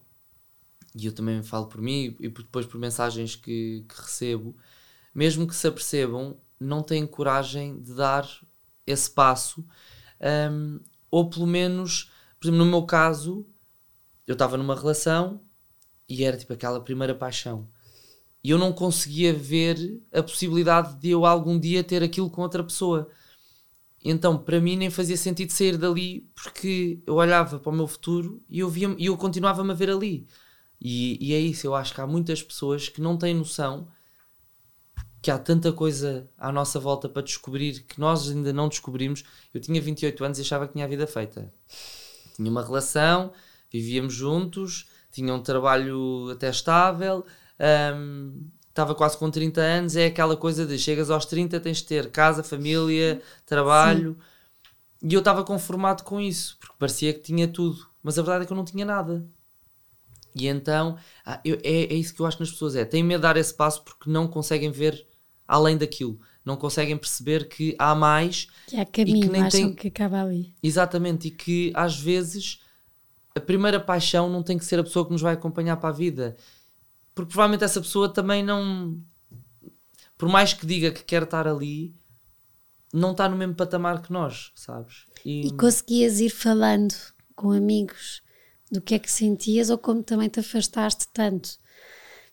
e 0.96 1.08
eu 1.08 1.12
também 1.12 1.42
falo 1.42 1.66
por 1.66 1.82
mim 1.82 2.16
e 2.20 2.30
depois 2.30 2.66
por 2.66 2.80
mensagens 2.80 3.36
que, 3.36 3.84
que 3.90 4.02
recebo, 4.02 4.56
mesmo 5.14 5.48
que 5.48 5.56
se 5.56 5.68
apercebam, 5.68 6.40
não 6.60 6.84
têm 6.84 7.06
coragem 7.08 7.82
de 7.82 7.96
dar 7.96 8.30
esse 8.86 9.10
passo, 9.10 9.66
um, 10.22 10.80
ou 11.10 11.30
pelo 11.30 11.48
menos, 11.48 12.12
por 12.40 12.48
exemplo, 12.48 12.66
no 12.66 12.72
meu 12.72 12.84
caso, 12.84 13.46
eu 14.26 14.34
estava 14.34 14.58
numa 14.58 14.76
relação 14.76 15.42
e 16.08 16.24
era 16.24 16.38
tipo 16.38 16.54
aquela 16.54 16.82
primeira 16.82 17.16
paixão. 17.16 17.68
E 18.44 18.50
eu 18.50 18.58
não 18.58 18.72
conseguia 18.72 19.34
ver 19.34 20.02
a 20.12 20.24
possibilidade 20.24 20.96
de 21.00 21.10
eu 21.10 21.26
algum 21.26 21.60
dia 21.60 21.84
ter 21.84 22.04
aquilo 22.04 22.30
com 22.30 22.42
outra 22.42 22.64
pessoa. 22.64 23.10
Então, 24.04 24.38
para 24.38 24.62
mim, 24.62 24.78
nem 24.78 24.90
fazia 24.90 25.18
sentido 25.18 25.52
sair 25.52 25.78
dali 25.78 26.30
porque 26.36 27.02
eu 27.06 27.16
olhava 27.16 27.60
para 27.60 27.70
o 27.72 27.76
meu 27.76 27.88
futuro 27.88 28.42
e 28.50 28.60
eu, 28.60 28.70
via, 28.70 28.96
e 28.98 29.08
eu 29.08 29.18
continuava-me 29.18 29.72
a 29.72 29.76
ver 29.76 29.90
ali. 29.90 30.28
E, 30.80 31.18
e 31.20 31.34
é 31.34 31.40
isso, 31.40 31.66
eu 31.66 31.76
acho 31.76 31.94
que 31.94 32.02
há 32.02 32.08
muitas 32.08 32.42
pessoas 32.42 32.88
que 32.88 33.02
não 33.02 33.18
têm 33.18 33.34
noção 33.34 33.88
que 35.28 35.32
há 35.32 35.38
tanta 35.38 35.74
coisa 35.74 36.26
à 36.38 36.54
nossa 36.54 36.80
volta 36.80 37.10
para 37.10 37.22
descobrir 37.22 37.82
que 37.82 38.00
nós 38.00 38.30
ainda 38.30 38.54
não 38.54 38.70
descobrimos. 38.70 39.26
Eu 39.54 39.60
tinha 39.60 39.82
28 39.82 40.24
anos 40.24 40.40
e 40.40 40.42
achava 40.42 40.66
que 40.66 40.72
tinha 40.72 40.86
a 40.86 40.88
vida 40.88 41.06
feita. 41.06 41.54
Tinha 42.34 42.50
uma 42.50 42.64
relação, 42.64 43.34
vivíamos 43.70 44.14
juntos, 44.14 44.88
tinha 45.12 45.34
um 45.34 45.42
trabalho 45.44 46.30
até 46.32 46.50
estável, 46.50 47.26
um, 47.94 48.48
estava 48.70 48.96
quase 48.96 49.18
com 49.18 49.30
30 49.30 49.60
anos. 49.60 49.98
É 49.98 50.06
aquela 50.06 50.38
coisa 50.38 50.66
de 50.66 50.80
chegas 50.80 51.12
aos 51.12 51.26
30, 51.26 51.60
tens 51.60 51.80
de 51.80 51.88
ter 51.88 52.10
casa, 52.10 52.42
família, 52.42 53.22
trabalho. 53.46 54.14
Sim. 55.02 55.10
E 55.10 55.14
eu 55.14 55.20
estava 55.20 55.44
conformado 55.44 56.04
com 56.04 56.22
isso, 56.22 56.56
porque 56.58 56.76
parecia 56.80 57.14
que 57.14 57.20
tinha 57.20 57.50
tudo, 57.50 57.86
mas 58.02 58.18
a 58.18 58.22
verdade 58.22 58.46
é 58.46 58.48
que 58.48 58.54
eu 58.54 58.58
não 58.58 58.64
tinha 58.64 58.86
nada. 58.86 59.28
E 60.34 60.48
então 60.48 60.98
ah, 61.26 61.42
eu, 61.44 61.56
é, 61.66 61.84
é 61.84 61.96
isso 61.96 62.14
que 62.14 62.22
eu 62.22 62.26
acho 62.26 62.40
nas 62.40 62.52
pessoas: 62.52 62.78
é 62.78 62.86
têm 62.86 63.04
medo 63.04 63.20
de 63.20 63.24
dar 63.24 63.36
esse 63.36 63.54
passo 63.54 63.84
porque 63.84 64.10
não 64.10 64.26
conseguem 64.26 64.72
ver 64.72 65.06
além 65.48 65.78
daquilo, 65.78 66.20
não 66.44 66.56
conseguem 66.56 66.98
perceber 66.98 67.48
que 67.48 67.76
há 67.78 67.94
mais. 67.96 68.48
Que 68.68 68.78
há 68.78 68.86
caminho, 68.86 69.18
e 69.18 69.22
que 69.22 69.30
nem 69.30 69.42
acham 69.44 69.62
tem... 69.62 69.74
que 69.74 69.88
acaba 69.88 70.22
ali. 70.22 70.54
Exatamente, 70.62 71.28
e 71.28 71.32
que 71.32 71.72
às 71.76 72.00
vezes 72.00 72.62
a 73.36 73.40
primeira 73.40 73.80
paixão 73.80 74.30
não 74.30 74.44
tem 74.44 74.58
que 74.58 74.66
ser 74.66 74.80
a 74.80 74.84
pessoa 74.84 75.06
que 75.06 75.12
nos 75.12 75.22
vai 75.22 75.34
acompanhar 75.34 75.78
para 75.78 75.90
a 75.90 75.94
vida, 75.94 76.36
porque 77.14 77.32
provavelmente 77.32 77.64
essa 77.64 77.82
pessoa 77.82 78.12
também 78.12 78.44
não. 78.44 79.00
Por 80.18 80.28
mais 80.28 80.54
que 80.54 80.66
diga 80.66 80.92
que 80.92 81.04
quer 81.04 81.24
estar 81.24 81.48
ali, 81.48 81.96
não 82.94 83.12
está 83.12 83.30
no 83.30 83.38
mesmo 83.38 83.54
patamar 83.54 84.02
que 84.02 84.12
nós, 84.12 84.52
sabes? 84.56 85.06
E, 85.24 85.48
e 85.48 85.52
conseguias 85.52 86.20
ir 86.20 86.30
falando 86.30 86.96
com 87.36 87.52
amigos 87.52 88.22
do 88.72 88.82
que 88.82 88.96
é 88.96 89.00
que 89.00 89.12
sentias 89.12 89.70
ou 89.70 89.78
como 89.78 90.02
também 90.02 90.28
te 90.28 90.40
afastaste 90.40 91.08
tanto 91.14 91.60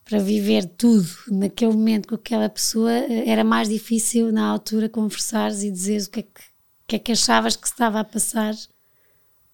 para 0.05 0.19
viver 0.19 0.67
tudo 0.67 1.09
naquele 1.29 1.73
momento 1.73 2.09
com 2.09 2.15
aquela 2.15 2.49
pessoa, 2.49 2.93
eh, 2.93 3.29
era 3.29 3.43
mais 3.43 3.69
difícil 3.69 4.31
na 4.31 4.47
altura 4.47 4.89
conversares 4.89 5.63
e 5.63 5.71
dizeres 5.71 6.07
o 6.07 6.11
que 6.11 6.21
é 6.21 6.23
que, 6.23 6.43
que, 6.87 6.97
é 6.97 6.99
que 6.99 7.13
achavas 7.13 7.57
que 7.57 7.67
estava 7.67 8.01
a 8.01 8.05
passar? 8.05 8.55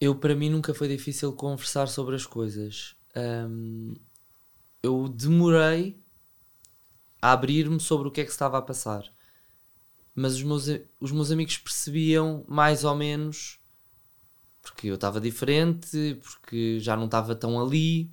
Eu, 0.01 0.15
para 0.15 0.35
mim, 0.35 0.51
nunca 0.51 0.75
foi 0.75 0.89
difícil 0.89 1.33
conversar 1.33 1.87
sobre 1.87 2.17
as 2.17 2.27
coisas. 2.27 2.97
Um, 3.15 3.95
eu 4.83 5.09
demorei 5.09 6.01
a 7.21 7.33
abrir-me 7.33 7.79
sobre 7.79 8.09
o 8.09 8.11
que 8.11 8.21
é 8.21 8.25
que 8.25 8.31
estava 8.31 8.59
a 8.59 8.63
passar. 8.63 9.05
Mas 10.15 10.35
os 10.35 10.43
meus, 10.43 10.67
os 10.99 11.13
meus 11.13 11.31
amigos 11.31 11.59
percebiam 11.59 12.45
mais 12.49 12.83
ou 12.83 12.95
menos 12.95 13.61
porque 14.63 14.89
eu 14.89 14.95
estava 14.95 15.21
diferente, 15.21 16.19
porque 16.23 16.79
já 16.81 16.97
não 16.97 17.07
estava 17.07 17.35
tão 17.35 17.61
ali. 17.61 18.11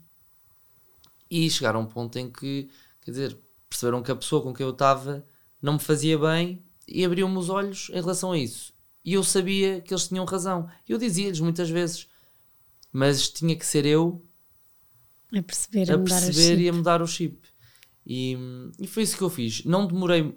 E 1.30 1.50
chegaram 1.50 1.82
a 1.82 1.84
um 1.84 1.88
ponto 1.88 2.18
em 2.18 2.32
que, 2.32 2.70
quer 3.02 3.12
dizer, 3.12 3.38
perceberam 3.70 4.02
que 4.02 4.12
a 4.12 4.16
pessoa 4.16 4.42
com 4.42 4.54
quem 4.54 4.66
eu 4.66 4.72
estava 4.72 5.26
não 5.62 5.74
me 5.74 5.80
fazia 5.80 6.18
bem 6.18 6.64
e 6.88 7.04
abriam-me 7.04 7.38
os 7.38 7.50
olhos 7.50 7.90
em 7.90 8.00
relação 8.00 8.32
a 8.32 8.38
isso. 8.38 8.74
E 9.04 9.14
eu 9.14 9.24
sabia 9.24 9.82
que 9.82 9.94
eles 9.94 10.08
tinham 10.08 10.26
razão. 10.26 10.70
Eu 10.88 10.98
dizia-lhes 10.98 11.40
muitas 11.40 11.70
vezes, 11.70 12.08
mas 12.92 13.30
tinha 13.30 13.56
que 13.56 13.66
ser 13.66 13.86
eu 13.86 14.26
a 15.36 15.42
perceber, 15.42 15.92
a, 15.92 15.96
a 15.96 16.00
perceber 16.00 16.60
e 16.60 16.70
a 16.70 16.74
mudar 16.74 17.02
o 17.02 17.08
chip. 17.08 17.48
E, 18.06 18.38
e 18.80 18.88
foi 18.88 19.04
isso 19.04 19.18
que 19.18 19.24
eu 19.24 19.30
fiz. 19.30 19.66
Não 19.66 19.86
demorei. 19.86 20.34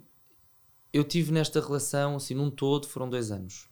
Eu 0.93 1.05
tive 1.05 1.31
nesta 1.31 1.61
relação, 1.61 2.17
assim, 2.17 2.35
num 2.35 2.51
todo, 2.51 2.89
foram 2.89 3.09
dois 3.09 3.31
anos. 3.31 3.69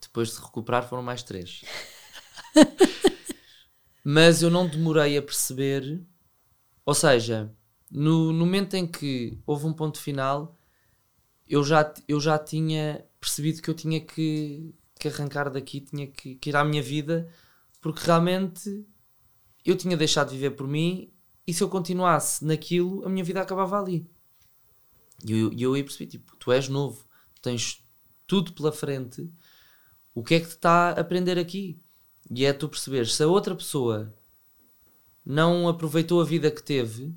Depois 0.00 0.30
de 0.30 0.40
recuperar 0.40 0.88
foram 0.88 1.02
mais 1.02 1.22
três. 1.22 1.62
Mas 4.08 4.40
eu 4.40 4.48
não 4.50 4.68
demorei 4.68 5.18
a 5.18 5.22
perceber, 5.22 6.00
ou 6.84 6.94
seja, 6.94 7.52
no, 7.90 8.32
no 8.32 8.46
momento 8.46 8.74
em 8.74 8.86
que 8.86 9.36
houve 9.44 9.66
um 9.66 9.72
ponto 9.72 9.98
final, 9.98 10.56
eu 11.48 11.64
já, 11.64 11.92
eu 12.06 12.20
já 12.20 12.38
tinha 12.38 13.04
percebido 13.18 13.60
que 13.60 13.68
eu 13.68 13.74
tinha 13.74 14.00
que, 14.00 14.72
que 14.96 15.08
arrancar 15.08 15.50
daqui, 15.50 15.80
tinha 15.80 16.06
que, 16.06 16.36
que 16.36 16.50
ir 16.50 16.54
à 16.54 16.64
minha 16.64 16.80
vida, 16.80 17.28
porque 17.80 18.06
realmente 18.06 18.86
eu 19.64 19.76
tinha 19.76 19.96
deixado 19.96 20.28
de 20.28 20.36
viver 20.36 20.50
por 20.50 20.68
mim 20.68 21.12
e 21.44 21.52
se 21.52 21.64
eu 21.64 21.68
continuasse 21.68 22.44
naquilo, 22.44 23.04
a 23.04 23.08
minha 23.08 23.24
vida 23.24 23.40
acabava 23.40 23.76
ali. 23.76 24.08
E 25.24 25.32
eu, 25.32 25.52
eu 25.52 25.74
aí 25.74 25.82
percebi, 25.82 26.08
tipo, 26.08 26.36
tu 26.36 26.52
és 26.52 26.68
novo, 26.68 27.04
tens 27.42 27.84
tudo 28.24 28.52
pela 28.52 28.70
frente 28.70 29.28
o 30.16 30.22
que 30.22 30.36
é 30.36 30.40
que 30.40 30.46
te 30.46 30.52
está 30.52 30.90
a 30.90 31.00
aprender 31.00 31.38
aqui? 31.38 31.78
E 32.30 32.44
é 32.44 32.52
tu 32.52 32.68
perceber 32.68 33.06
se 33.06 33.22
a 33.22 33.26
outra 33.26 33.54
pessoa 33.54 34.12
não 35.24 35.68
aproveitou 35.68 36.20
a 36.20 36.24
vida 36.24 36.50
que 36.50 36.62
teve, 36.62 37.14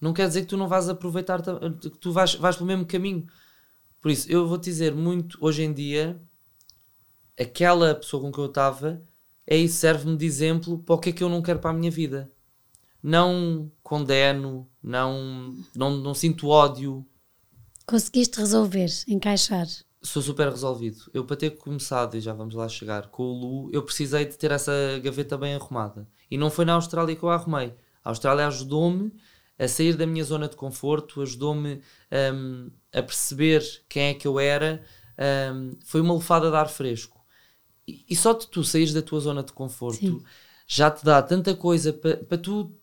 não 0.00 0.12
quer 0.12 0.28
dizer 0.28 0.42
que 0.42 0.48
tu 0.48 0.56
não 0.56 0.68
vais 0.68 0.88
aproveitar, 0.88 1.40
que 1.80 1.90
tu 1.90 2.12
vais, 2.12 2.34
vais 2.34 2.56
pelo 2.56 2.66
mesmo 2.66 2.84
caminho. 2.84 3.26
Por 4.00 4.10
isso, 4.10 4.30
eu 4.30 4.46
vou 4.46 4.58
te 4.58 4.64
dizer 4.64 4.94
muito, 4.94 5.38
hoje 5.40 5.62
em 5.62 5.72
dia, 5.72 6.20
aquela 7.38 7.94
pessoa 7.94 8.22
com 8.22 8.30
que 8.30 8.38
eu 8.38 8.46
estava, 8.46 9.02
é 9.46 9.56
isso, 9.56 9.76
serve-me 9.76 10.16
de 10.16 10.26
exemplo 10.26 10.78
para 10.78 10.94
o 10.94 10.98
que 10.98 11.10
é 11.10 11.12
que 11.12 11.22
eu 11.22 11.28
não 11.28 11.42
quero 11.42 11.58
para 11.58 11.70
a 11.70 11.74
minha 11.74 11.90
vida. 11.90 12.30
Não 13.02 13.70
condeno, 13.82 14.68
não, 14.82 15.54
não, 15.74 15.96
não 15.96 16.14
sinto 16.14 16.48
ódio. 16.48 17.06
Conseguiste 17.86 18.38
resolver, 18.38 18.88
encaixar 19.06 19.66
sou 20.04 20.22
super 20.22 20.48
resolvido. 20.48 21.10
Eu, 21.12 21.24
para 21.24 21.36
ter 21.36 21.50
começado, 21.50 22.16
e 22.16 22.20
já 22.20 22.32
vamos 22.32 22.54
lá 22.54 22.68
chegar, 22.68 23.08
com 23.08 23.22
o 23.22 23.32
Lu, 23.32 23.70
eu 23.72 23.82
precisei 23.82 24.24
de 24.26 24.36
ter 24.36 24.50
essa 24.50 24.72
gaveta 25.02 25.36
bem 25.36 25.54
arrumada. 25.54 26.06
E 26.30 26.36
não 26.36 26.50
foi 26.50 26.64
na 26.64 26.74
Austrália 26.74 27.16
que 27.16 27.22
eu 27.22 27.30
a 27.30 27.34
arrumei. 27.34 27.74
A 28.04 28.10
Austrália 28.10 28.46
ajudou-me 28.46 29.12
a 29.58 29.66
sair 29.66 29.96
da 29.96 30.06
minha 30.06 30.22
zona 30.22 30.48
de 30.48 30.56
conforto, 30.56 31.22
ajudou-me 31.22 31.80
um, 32.34 32.70
a 32.92 33.02
perceber 33.02 33.62
quem 33.88 34.08
é 34.08 34.14
que 34.14 34.26
eu 34.26 34.38
era. 34.38 34.82
Um, 35.54 35.76
foi 35.84 36.00
uma 36.00 36.14
lefada 36.14 36.50
de 36.50 36.56
ar 36.56 36.68
fresco. 36.68 37.24
E, 37.86 38.04
e, 38.10 38.16
só 38.16 38.32
de 38.32 38.46
tu 38.46 38.62
saís 38.62 38.92
da 38.92 39.00
tua 39.00 39.20
zona 39.20 39.42
de 39.42 39.52
conforto 39.52 39.98
Sim. 39.98 40.24
já 40.66 40.90
te 40.90 41.04
dá 41.04 41.22
tanta 41.22 41.54
coisa 41.54 41.92
para 41.92 42.16
pa 42.16 42.38
tu 42.38 42.74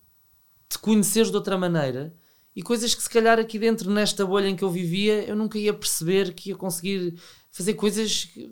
te 0.69 0.77
conheceres 0.77 1.29
de 1.29 1.35
outra 1.35 1.57
maneira 1.57 2.15
e 2.55 2.61
coisas 2.61 2.93
que 2.93 3.01
se 3.01 3.09
calhar 3.09 3.39
aqui 3.39 3.57
dentro, 3.57 3.89
nesta 3.89 4.25
bolha 4.25 4.47
em 4.47 4.55
que 4.55 4.63
eu 4.63 4.69
vivia, 4.69 5.23
eu 5.23 5.35
nunca 5.35 5.57
ia 5.57 5.73
perceber 5.73 6.33
que 6.33 6.49
ia 6.49 6.55
conseguir 6.55 7.15
fazer 7.49 7.73
coisas 7.75 8.25
que, 8.25 8.51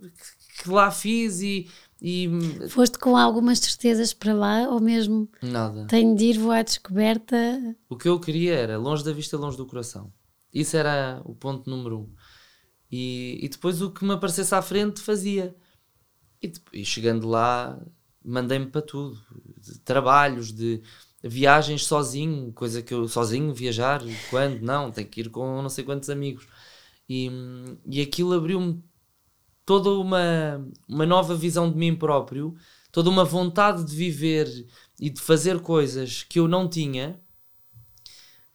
que 0.63 0.69
lá 0.69 0.89
fiz 0.89 1.41
e, 1.41 1.69
e. 2.01 2.29
Foste 2.69 2.97
com 2.97 3.17
algumas 3.17 3.59
certezas 3.59 4.13
para 4.13 4.33
lá 4.33 4.69
ou 4.69 4.79
mesmo. 4.79 5.29
Nada. 5.41 5.85
Tenho 5.87 6.15
de 6.15 6.25
ir, 6.25 6.37
vou 6.37 6.51
à 6.51 6.61
descoberta. 6.61 7.35
O 7.89 7.97
que 7.97 8.07
eu 8.07 8.19
queria 8.19 8.55
era 8.55 8.77
longe 8.77 9.03
da 9.03 9.11
vista, 9.11 9.37
longe 9.37 9.57
do 9.57 9.65
coração. 9.65 10.13
Isso 10.53 10.77
era 10.77 11.21
o 11.25 11.35
ponto 11.35 11.69
número 11.69 11.99
um. 11.99 12.09
E, 12.91 13.37
e 13.41 13.49
depois 13.49 13.81
o 13.81 13.91
que 13.91 14.03
me 14.05 14.13
aparecesse 14.13 14.55
à 14.55 14.61
frente 14.61 15.01
fazia. 15.01 15.55
E, 16.41 16.51
e 16.73 16.85
chegando 16.85 17.27
lá, 17.27 17.77
mandei-me 18.23 18.67
para 18.67 18.81
tudo: 18.81 19.19
de 19.57 19.77
trabalhos, 19.79 20.53
de 20.53 20.81
viagens 21.23 21.85
sozinho, 21.85 22.51
coisa 22.53 22.81
que 22.81 22.93
eu 22.93 23.07
sozinho 23.07 23.53
viajar, 23.53 24.01
quando? 24.29 24.61
Não, 24.61 24.91
tenho 24.91 25.07
que 25.07 25.21
ir 25.21 25.29
com 25.29 25.61
não 25.61 25.69
sei 25.69 25.83
quantos 25.83 26.09
amigos. 26.09 26.47
E, 27.07 27.29
e 27.85 28.01
aquilo 28.01 28.33
abriu-me 28.33 28.83
toda 29.65 29.89
uma, 29.91 30.65
uma 30.87 31.05
nova 31.05 31.35
visão 31.35 31.71
de 31.71 31.77
mim 31.77 31.95
próprio, 31.95 32.55
toda 32.91 33.09
uma 33.09 33.25
vontade 33.25 33.83
de 33.83 33.95
viver 33.95 34.47
e 34.99 35.09
de 35.09 35.19
fazer 35.21 35.59
coisas 35.61 36.23
que 36.23 36.39
eu 36.39 36.47
não 36.47 36.67
tinha, 36.69 37.19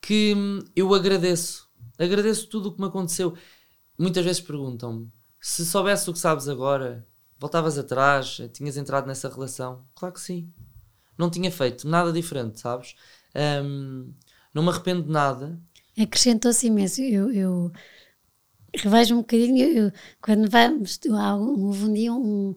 que 0.01 0.35
eu 0.75 0.95
agradeço. 0.95 1.69
Agradeço 1.99 2.49
tudo 2.49 2.69
o 2.69 2.73
que 2.73 2.81
me 2.81 2.89
aconteceu. 2.89 3.35
Muitas 3.99 4.25
vezes 4.25 4.41
perguntam-me 4.41 5.11
se 5.45 5.67
soubesse 5.67 6.09
o 6.09 6.13
que 6.15 6.19
sabes 6.19 6.49
agora, 6.49 7.07
voltavas 7.39 7.77
atrás, 7.77 8.41
tinhas 8.55 8.79
entrado 8.79 9.07
nessa 9.07 9.29
relação. 9.29 9.87
Claro 9.95 10.15
que 10.15 10.21
sim 10.23 10.51
não 11.19 11.31
tinha 11.31 11.51
feito 11.51 11.89
nada 11.89 12.13
diferente, 12.13 12.61
sabes? 12.61 12.95
Um, 13.35 14.13
não 14.53 14.63
me 14.63 14.69
arrependo 14.71 15.03
de 15.03 15.11
nada. 15.11 15.61
Acrescentou-se 15.99 16.67
imenso. 16.67 17.01
Eu, 17.01 17.33
eu 17.33 17.73
revejo 18.75 19.15
um 19.15 19.19
bocadinho, 19.19 19.67
eu, 19.67 19.93
quando 20.21 20.51
vamos, 20.51 20.99
houve 21.09 21.85
um 21.85 21.93
dia 21.93 22.13
um 22.13 22.55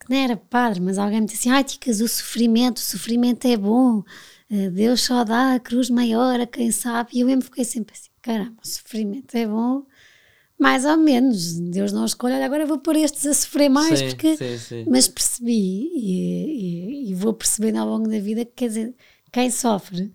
que 0.00 0.10
não 0.10 0.16
era 0.16 0.36
padre, 0.36 0.80
mas 0.80 0.98
alguém 0.98 1.20
me 1.20 1.26
disse 1.26 1.48
assim: 1.48 1.50
ai, 1.50 1.64
Ticas, 1.64 2.00
o 2.00 2.08
sofrimento, 2.08 2.78
o 2.78 2.80
sofrimento 2.80 3.46
é 3.46 3.56
bom. 3.56 3.98
uh, 4.50 4.70
Deus 4.72 5.02
só 5.02 5.24
dá 5.24 5.54
a 5.54 5.60
cruz 5.60 5.90
maior 5.90 6.40
a 6.40 6.46
quem 6.46 6.70
sabe. 6.70 7.10
E 7.14 7.20
eu 7.20 7.26
mesmo 7.26 7.42
fiquei 7.42 7.64
sempre 7.64 7.94
assim: 7.94 8.10
caramba, 8.22 8.56
o 8.62 8.66
sofrimento 8.66 9.34
é 9.36 9.46
bom, 9.46 9.84
mais 10.58 10.84
ou 10.84 10.96
menos. 10.96 11.54
Deus 11.60 11.92
não 11.92 12.04
escolhe, 12.04 12.34
agora 12.34 12.66
vou 12.66 12.78
pôr 12.78 12.96
estes 12.96 13.26
a 13.26 13.34
sofrer 13.34 13.68
mais, 13.68 13.98
Sim, 14.00 14.08
porque. 14.08 14.36
sim, 14.36 14.58
sim. 14.58 14.84
Mas 14.88 15.08
percebi 15.08 15.52
e, 15.94 17.06
e- 17.08 17.10
e 17.10 17.14
vou 17.14 17.32
percebendo 17.34 17.78
ao 17.78 17.88
longo 17.88 18.08
da 18.08 18.18
vida 18.18 18.44
que, 18.44 18.52
quer 18.54 18.68
dizer, 18.68 18.94
quem 19.32 19.50
sofre 19.50 20.12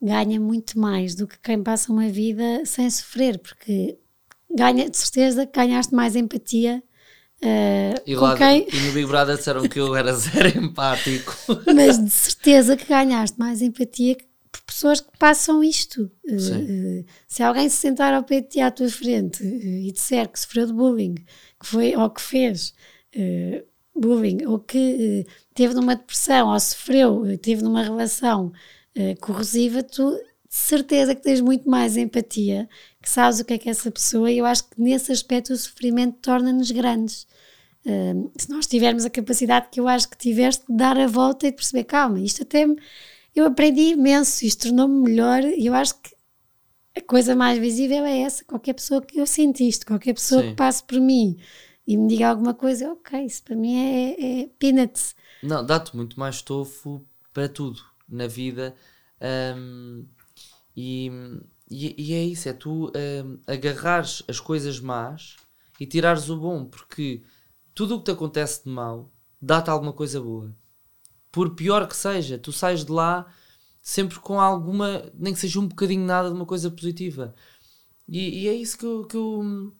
ganha 0.00 0.40
muito 0.40 0.78
mais 0.78 1.14
do 1.14 1.26
que 1.26 1.38
quem 1.40 1.62
passa 1.62 1.92
uma 1.92 2.08
vida 2.08 2.64
sem 2.64 2.88
sofrer, 2.90 3.38
porque 3.38 3.98
ganha, 4.50 4.88
de 4.88 4.96
certeza, 4.96 5.46
que 5.46 5.52
ganhaste 5.58 5.94
mais 5.94 6.16
empatia. 6.16 6.82
eh, 7.42 7.94
E, 8.06 8.14
lá, 8.14 8.36
quem, 8.36 8.66
e 8.72 8.76
no 8.76 8.92
Big 8.92 9.06
Brother 9.06 9.36
disseram 9.36 9.66
que 9.68 9.78
eu 9.80 9.94
era 9.94 10.12
zero 10.16 10.58
empático. 10.58 11.34
mas 11.74 12.02
de 12.02 12.10
certeza 12.10 12.76
que 12.76 12.86
ganhaste 12.86 13.38
mais 13.38 13.60
empatia 13.62 14.14
que- 14.14 14.29
por 14.50 14.62
pessoas 14.62 15.00
que 15.00 15.16
passam 15.18 15.62
isto. 15.62 16.10
Eh, 16.26 16.34
eh, 16.34 17.04
se 17.26 17.42
alguém 17.42 17.68
se 17.68 17.76
sentar 17.76 18.12
ao 18.14 18.24
pé 18.24 18.40
de 18.40 18.48
ti 18.48 18.60
à 18.60 18.70
tua 18.70 18.88
frente 18.88 19.42
eh, 19.42 19.88
e 19.88 19.92
disser 19.92 20.28
que 20.28 20.40
sofreu 20.40 20.66
de 20.66 20.72
bullying, 20.72 21.14
que 21.14 21.66
foi 21.66 21.96
ou 21.96 22.10
que 22.10 22.20
fez 22.20 22.74
bullying, 23.94 24.44
ou 24.46 24.58
que 24.58 25.26
teve 25.52 25.74
numa 25.74 25.96
depressão, 25.96 26.48
ou 26.48 26.60
sofreu, 26.60 27.38
teve 27.38 27.62
numa 27.62 27.82
relação 27.82 28.52
corrosiva, 29.20 29.82
tu 29.82 30.16
de 30.50 30.56
certeza 30.56 31.14
que 31.14 31.22
tens 31.22 31.40
muito 31.40 31.70
mais 31.70 31.96
empatia, 31.96 32.68
que 33.00 33.08
sabes 33.08 33.38
o 33.38 33.44
que 33.44 33.54
é 33.54 33.58
que 33.58 33.68
é 33.68 33.72
essa 33.72 33.90
pessoa, 33.90 34.30
e 34.30 34.38
eu 34.38 34.44
acho 34.44 34.68
que 34.68 34.80
nesse 34.80 35.12
aspecto 35.12 35.52
o 35.52 35.56
sofrimento 35.56 36.18
torna-nos 36.20 36.72
grandes. 36.72 37.26
Uh, 37.86 38.30
se 38.36 38.50
nós 38.50 38.66
tivermos 38.66 39.04
a 39.04 39.10
capacidade 39.10 39.68
que 39.70 39.80
eu 39.80 39.88
acho 39.88 40.10
que 40.10 40.16
tiveste 40.16 40.66
de 40.68 40.76
dar 40.76 40.98
a 40.98 41.06
volta 41.06 41.46
e 41.46 41.50
de 41.50 41.56
perceber, 41.56 41.84
calma, 41.84 42.20
isto 42.20 42.42
até 42.42 42.66
me, 42.66 42.76
eu 43.34 43.46
aprendi 43.46 43.92
imenso, 43.92 44.44
isto 44.44 44.68
tornou-me 44.68 45.08
melhor 45.10 45.42
e 45.44 45.66
eu 45.66 45.74
acho 45.74 46.00
que 46.00 46.10
a 46.96 47.00
coisa 47.00 47.36
mais 47.36 47.58
visível 47.58 48.04
é 48.04 48.20
essa, 48.20 48.44
qualquer 48.44 48.74
pessoa 48.74 49.00
que 49.00 49.18
eu 49.18 49.26
sinto 49.26 49.60
isto, 49.60 49.86
qualquer 49.86 50.14
pessoa 50.14 50.42
Sim. 50.42 50.50
que 50.50 50.56
passe 50.56 50.82
por 50.82 51.00
mim 51.00 51.38
e 51.86 51.96
me 51.96 52.08
diga 52.08 52.28
alguma 52.28 52.54
coisa, 52.54 52.92
ok, 52.92 53.24
isso 53.24 53.42
para 53.42 53.56
mim 53.56 53.76
é, 53.76 54.42
é 54.42 54.46
peanuts. 54.58 55.14
Não, 55.42 55.64
dá-te 55.64 55.96
muito 55.96 56.18
mais 56.18 56.36
estofo 56.36 57.04
para 57.32 57.48
tudo 57.48 57.80
na 58.08 58.26
vida. 58.26 58.74
hum, 59.56 60.06
e, 60.76 61.10
e, 61.70 61.94
e 61.98 62.14
é 62.14 62.24
isso, 62.24 62.48
é 62.48 62.52
tu 62.52 62.92
hum, 62.94 63.38
agarrares 63.46 64.22
as 64.28 64.40
coisas 64.40 64.80
más 64.80 65.36
e 65.78 65.86
tirares 65.86 66.28
o 66.28 66.36
bom, 66.36 66.64
porque 66.64 67.22
tudo 67.74 67.96
o 67.96 67.98
que 67.98 68.06
te 68.06 68.10
acontece 68.12 68.64
de 68.64 68.70
mal 68.70 69.10
dá-te 69.40 69.70
alguma 69.70 69.92
coisa 69.92 70.20
boa. 70.20 70.54
Por 71.32 71.54
pior 71.54 71.86
que 71.88 71.96
seja, 71.96 72.38
tu 72.38 72.52
sais 72.52 72.84
de 72.84 72.92
lá 72.92 73.26
sempre 73.82 74.18
com 74.20 74.40
alguma, 74.40 75.10
nem 75.14 75.32
que 75.32 75.40
seja 75.40 75.60
um 75.60 75.66
bocadinho 75.68 76.04
nada 76.04 76.28
de 76.28 76.34
uma 76.34 76.46
coisa 76.46 76.70
positiva. 76.70 77.34
E, 78.08 78.44
e 78.44 78.48
é 78.48 78.54
isso 78.54 78.78
que 78.78 78.86
eu, 78.86 79.06
que 79.06 79.16
eu- 79.16 79.74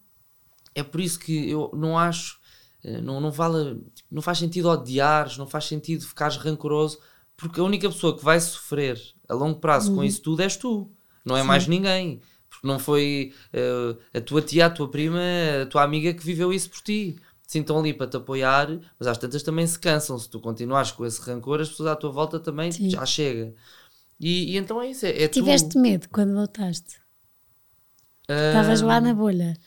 É 0.75 0.83
por 0.83 1.01
isso 1.01 1.19
que 1.19 1.49
eu 1.49 1.71
não 1.73 1.97
acho. 1.97 2.39
eh, 2.83 3.01
Não, 3.01 3.19
não, 3.21 3.31
vale, 3.31 3.81
não 4.09 4.21
faz 4.21 4.37
sentido 4.39 4.69
odiares, 4.69 5.37
não 5.37 5.47
faz 5.47 5.65
sentido 5.65 6.05
ficares 6.05 6.37
rancoroso, 6.37 6.99
porque 7.37 7.59
a 7.59 7.63
única 7.63 7.89
pessoa 7.89 8.17
que 8.17 8.23
vai 8.23 8.39
sofrer 8.39 8.99
a 9.29 9.33
longo 9.35 9.59
prazo 9.59 9.91
com 9.93 10.03
isso 10.03 10.21
tudo 10.21 10.41
és 10.41 10.55
tu, 10.57 10.89
não 11.25 11.35
é 11.37 11.43
mais 11.43 11.67
ninguém. 11.67 12.21
Porque 12.49 12.67
não 12.67 12.79
foi 12.79 13.33
eh, 13.53 13.97
a 14.17 14.21
tua 14.21 14.41
tia, 14.41 14.65
a 14.67 14.69
tua 14.69 14.89
prima, 14.89 15.19
a 15.63 15.65
tua 15.67 15.83
amiga 15.83 16.13
que 16.13 16.23
viveu 16.25 16.51
isso 16.53 16.69
por 16.69 16.81
ti. 16.81 17.17
Estão 17.59 17.79
ali 17.79 17.93
para 17.93 18.07
te 18.07 18.17
apoiar, 18.17 18.67
mas 18.97 19.07
às 19.07 19.17
tantas 19.17 19.43
também 19.43 19.67
se 19.67 19.77
cansam. 19.77 20.17
Se 20.17 20.29
tu 20.29 20.39
continuares 20.39 20.91
com 20.91 21.05
esse 21.05 21.21
rancor, 21.21 21.59
as 21.59 21.69
pessoas 21.69 21.89
à 21.89 21.95
tua 21.95 22.11
volta 22.11 22.39
também 22.39 22.71
Sim. 22.71 22.89
já 22.89 23.05
chega. 23.05 23.53
E, 24.19 24.53
e 24.53 24.57
então 24.57 24.81
é 24.81 24.89
isso. 24.89 25.05
É, 25.05 25.23
é 25.23 25.27
tu- 25.27 25.33
Tiveste 25.33 25.77
medo 25.77 26.07
quando 26.09 26.33
voltaste? 26.33 27.01
Estavas 28.29 28.81
lá 28.81 29.01
na 29.01 29.13
bolha. 29.13 29.57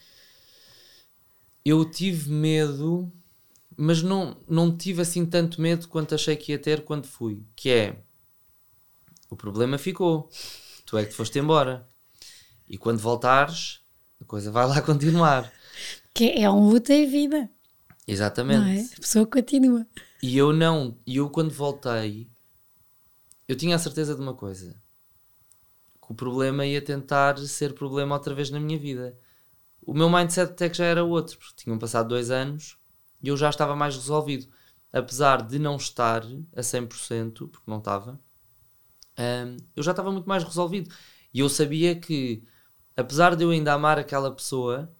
Eu 1.65 1.85
tive 1.91 2.31
medo, 2.31 3.11
mas 3.77 4.03
não, 4.03 4.37
não 4.49 4.77
tive 4.77 5.03
assim 5.03 5.25
tanto 5.27 5.61
medo 5.61 5.89
quanto 5.89 6.15
achei 6.15 6.37
que 6.37 6.53
ia 6.53 6.59
ter 6.59 6.85
quando 6.85 7.07
fui. 7.07 7.43
Que 7.57 7.71
é, 7.71 8.03
o 9.31 9.37
problema 9.37 9.79
ficou. 9.79 10.29
Tu 10.87 10.97
é 10.99 11.05
que 11.05 11.11
te 11.11 11.17
foste 11.17 11.39
embora. 11.39 11.87
E 12.69 12.79
quando 12.79 12.99
voltares, 12.99 13.81
a 14.21 14.25
coisa 14.25 14.51
vai 14.51 14.67
lá 14.67 14.81
continuar. 14.83 15.51
Que 16.15 16.31
é 16.31 16.49
um 16.51 16.69
luta 16.69 16.95
e 16.95 17.07
vida, 17.07 17.51
Exatamente. 18.07 18.81
é? 18.93 18.95
A 18.97 19.01
pessoa 19.01 19.27
continua. 19.27 19.87
E 20.23 20.37
eu 20.37 20.53
não, 20.53 20.99
e 21.07 21.17
eu 21.17 21.31
quando 21.31 21.51
voltei, 21.51 22.31
eu 23.49 23.57
tinha 23.57 23.77
a 23.77 23.79
certeza 23.79 24.15
de 24.15 24.21
uma 24.21 24.35
coisa: 24.35 24.77
que 26.05 26.13
o 26.13 26.15
problema 26.15 26.67
ia 26.67 26.83
tentar 26.83 27.39
ser 27.39 27.75
problema 27.75 28.15
outra 28.15 28.35
vez 28.35 28.51
na 28.51 28.61
minha 28.61 28.79
vida. 28.79 29.19
O 29.83 29.93
meu 29.93 30.09
mindset 30.09 30.53
até 30.53 30.69
que 30.69 30.79
já 30.79 30.85
era 30.85 31.05
outro, 31.05 31.39
porque 31.39 31.65
tinham 31.65 31.79
passado 31.79 32.09
dois 32.09 32.31
anos 32.31 32.79
e 33.23 33.29
eu 33.29 33.37
já 33.37 33.51
estava 33.51 33.77
mais 33.77 33.97
resolvido. 33.97 34.47
Apesar 34.93 35.43
de 35.43 35.59
não 35.59 35.77
estar 35.77 36.23
a 36.55 36.61
100%, 36.63 37.49
porque 37.49 37.71
não 37.71 37.79
estava, 37.79 38.21
hum, 39.19 39.57
eu 39.75 39.83
já 39.83 39.91
estava 39.91 40.13
muito 40.13 40.29
mais 40.29 40.45
resolvido. 40.45 40.95
E 41.33 41.41
eu 41.41 41.49
sabia 41.49 41.99
que, 41.99 42.45
apesar 42.97 43.35
de 43.35 43.43
eu 43.43 43.51
ainda 43.51 43.73
amar 43.73 43.99
aquela 43.99 44.33
pessoa, 44.33 44.95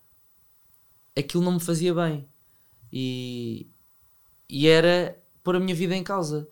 aquilo 1.17 1.45
não 1.45 1.53
me 1.53 1.61
fazia 1.61 1.95
bem. 1.95 2.29
E, 2.97 3.69
e 4.49 4.69
era 4.69 5.21
pôr 5.43 5.57
a 5.57 5.61
minha 5.61 5.75
vida 5.75 5.97
em 5.97 6.05
causa. 6.05 6.49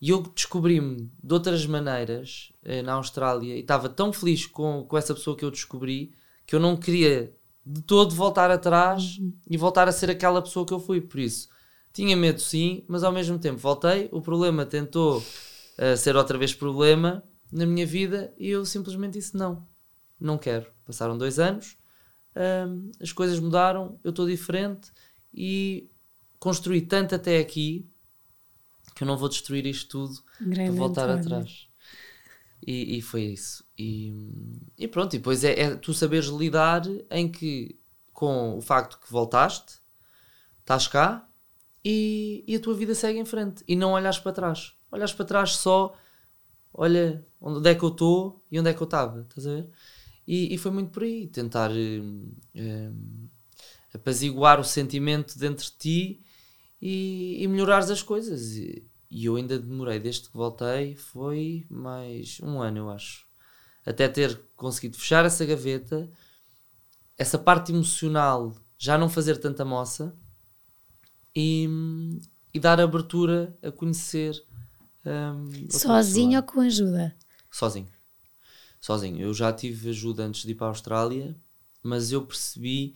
E 0.00 0.10
eu 0.10 0.20
descobri-me 0.22 1.08
de 1.22 1.32
outras 1.32 1.64
maneiras 1.64 2.52
eh, 2.64 2.82
na 2.82 2.94
Austrália 2.94 3.54
e 3.54 3.60
estava 3.60 3.88
tão 3.88 4.12
feliz 4.12 4.46
com, 4.46 4.84
com 4.84 4.98
essa 4.98 5.14
pessoa 5.14 5.36
que 5.36 5.44
eu 5.44 5.50
descobri 5.50 6.12
que 6.44 6.56
eu 6.56 6.60
não 6.60 6.76
queria 6.76 7.32
de 7.64 7.82
todo 7.82 8.14
voltar 8.14 8.50
atrás 8.50 9.20
e 9.48 9.56
voltar 9.56 9.86
a 9.86 9.92
ser 9.92 10.10
aquela 10.10 10.42
pessoa 10.42 10.66
que 10.66 10.72
eu 10.72 10.80
fui. 10.80 11.00
Por 11.00 11.20
isso, 11.20 11.48
tinha 11.92 12.16
medo 12.16 12.40
sim, 12.40 12.84
mas 12.88 13.04
ao 13.04 13.12
mesmo 13.12 13.38
tempo 13.38 13.58
voltei. 13.58 14.08
O 14.10 14.20
problema 14.20 14.66
tentou 14.66 15.22
eh, 15.78 15.94
ser 15.94 16.16
outra 16.16 16.36
vez 16.36 16.52
problema 16.52 17.22
na 17.52 17.64
minha 17.64 17.86
vida 17.86 18.34
e 18.36 18.48
eu 18.48 18.64
simplesmente 18.64 19.12
disse 19.12 19.36
não, 19.36 19.68
não 20.18 20.36
quero. 20.36 20.66
Passaram 20.84 21.16
dois 21.16 21.38
anos, 21.38 21.76
hum, 22.34 22.90
as 23.00 23.12
coisas 23.12 23.38
mudaram, 23.38 24.00
eu 24.02 24.10
estou 24.10 24.26
diferente 24.26 24.90
e 25.32 25.90
construí 26.38 26.82
tanto 26.82 27.14
até 27.14 27.38
aqui 27.38 27.88
que 28.94 29.04
eu 29.04 29.06
não 29.06 29.16
vou 29.16 29.28
destruir 29.28 29.66
isto 29.66 29.88
tudo 29.88 30.22
Grande 30.40 30.70
para 30.70 30.72
voltar 30.72 31.10
atrás. 31.10 31.68
E, 32.66 32.98
e 32.98 33.02
foi 33.02 33.22
isso. 33.22 33.64
E, 33.78 34.12
e 34.76 34.86
pronto, 34.86 35.14
e 35.14 35.18
depois 35.18 35.44
é, 35.44 35.58
é 35.58 35.76
tu 35.76 35.94
saberes 35.94 36.26
lidar 36.26 36.82
em 37.10 37.30
que 37.30 37.78
com 38.12 38.58
o 38.58 38.60
facto 38.60 38.98
que 39.00 39.10
voltaste, 39.10 39.80
estás 40.60 40.86
cá 40.86 41.26
e, 41.84 42.44
e 42.46 42.54
a 42.54 42.60
tua 42.60 42.74
vida 42.74 42.94
segue 42.94 43.18
em 43.18 43.24
frente. 43.24 43.64
E 43.66 43.74
não 43.74 43.92
olhas 43.92 44.18
para 44.18 44.32
trás. 44.32 44.74
Olhas 44.92 45.12
para 45.12 45.24
trás 45.24 45.56
só, 45.56 45.96
olha 46.72 47.26
onde 47.40 47.70
é 47.70 47.74
que 47.74 47.82
eu 47.82 47.88
estou 47.88 48.44
e 48.50 48.60
onde 48.60 48.68
é 48.68 48.74
que 48.74 48.82
eu 48.82 48.84
estava. 48.84 49.22
Estás 49.22 49.46
a 49.46 49.54
ver? 49.54 49.70
E, 50.26 50.54
e 50.54 50.58
foi 50.58 50.70
muito 50.70 50.90
por 50.90 51.02
aí. 51.02 51.26
Tentar 51.28 51.70
hum, 51.70 52.30
hum, 52.54 53.28
apaziguar 53.94 54.60
o 54.60 54.64
sentimento 54.64 55.38
dentro 55.38 55.64
de 55.64 55.72
ti 55.72 56.20
e, 56.80 57.42
e 57.42 57.48
melhorares 57.48 57.90
as 57.90 58.02
coisas. 58.02 58.56
E, 58.56 58.86
e 59.10 59.24
eu 59.24 59.36
ainda 59.36 59.58
demorei, 59.58 59.98
desde 59.98 60.28
que 60.28 60.36
voltei, 60.36 60.96
foi 60.96 61.66
mais 61.68 62.38
um 62.40 62.60
ano, 62.60 62.78
eu 62.78 62.90
acho. 62.90 63.26
Até 63.84 64.08
ter 64.08 64.40
conseguido 64.56 64.96
fechar 64.96 65.24
essa 65.24 65.44
gaveta, 65.44 66.10
essa 67.18 67.38
parte 67.38 67.72
emocional 67.72 68.54
já 68.78 68.96
não 68.96 69.08
fazer 69.08 69.38
tanta 69.38 69.64
moça 69.64 70.16
e, 71.34 71.68
e 72.54 72.60
dar 72.60 72.80
abertura 72.80 73.56
a 73.62 73.70
conhecer. 73.70 74.34
outra 75.04 75.78
Sozinho 75.78 76.38
ou 76.38 76.42
com 76.44 76.60
ajuda? 76.60 77.16
Sozinho. 77.50 77.88
Sozinho. 78.80 79.20
Eu 79.20 79.34
já 79.34 79.52
tive 79.52 79.90
ajuda 79.90 80.24
antes 80.24 80.44
de 80.44 80.52
ir 80.52 80.54
para 80.54 80.68
a 80.68 80.70
Austrália, 80.70 81.36
mas 81.82 82.12
eu 82.12 82.24
percebi 82.24 82.94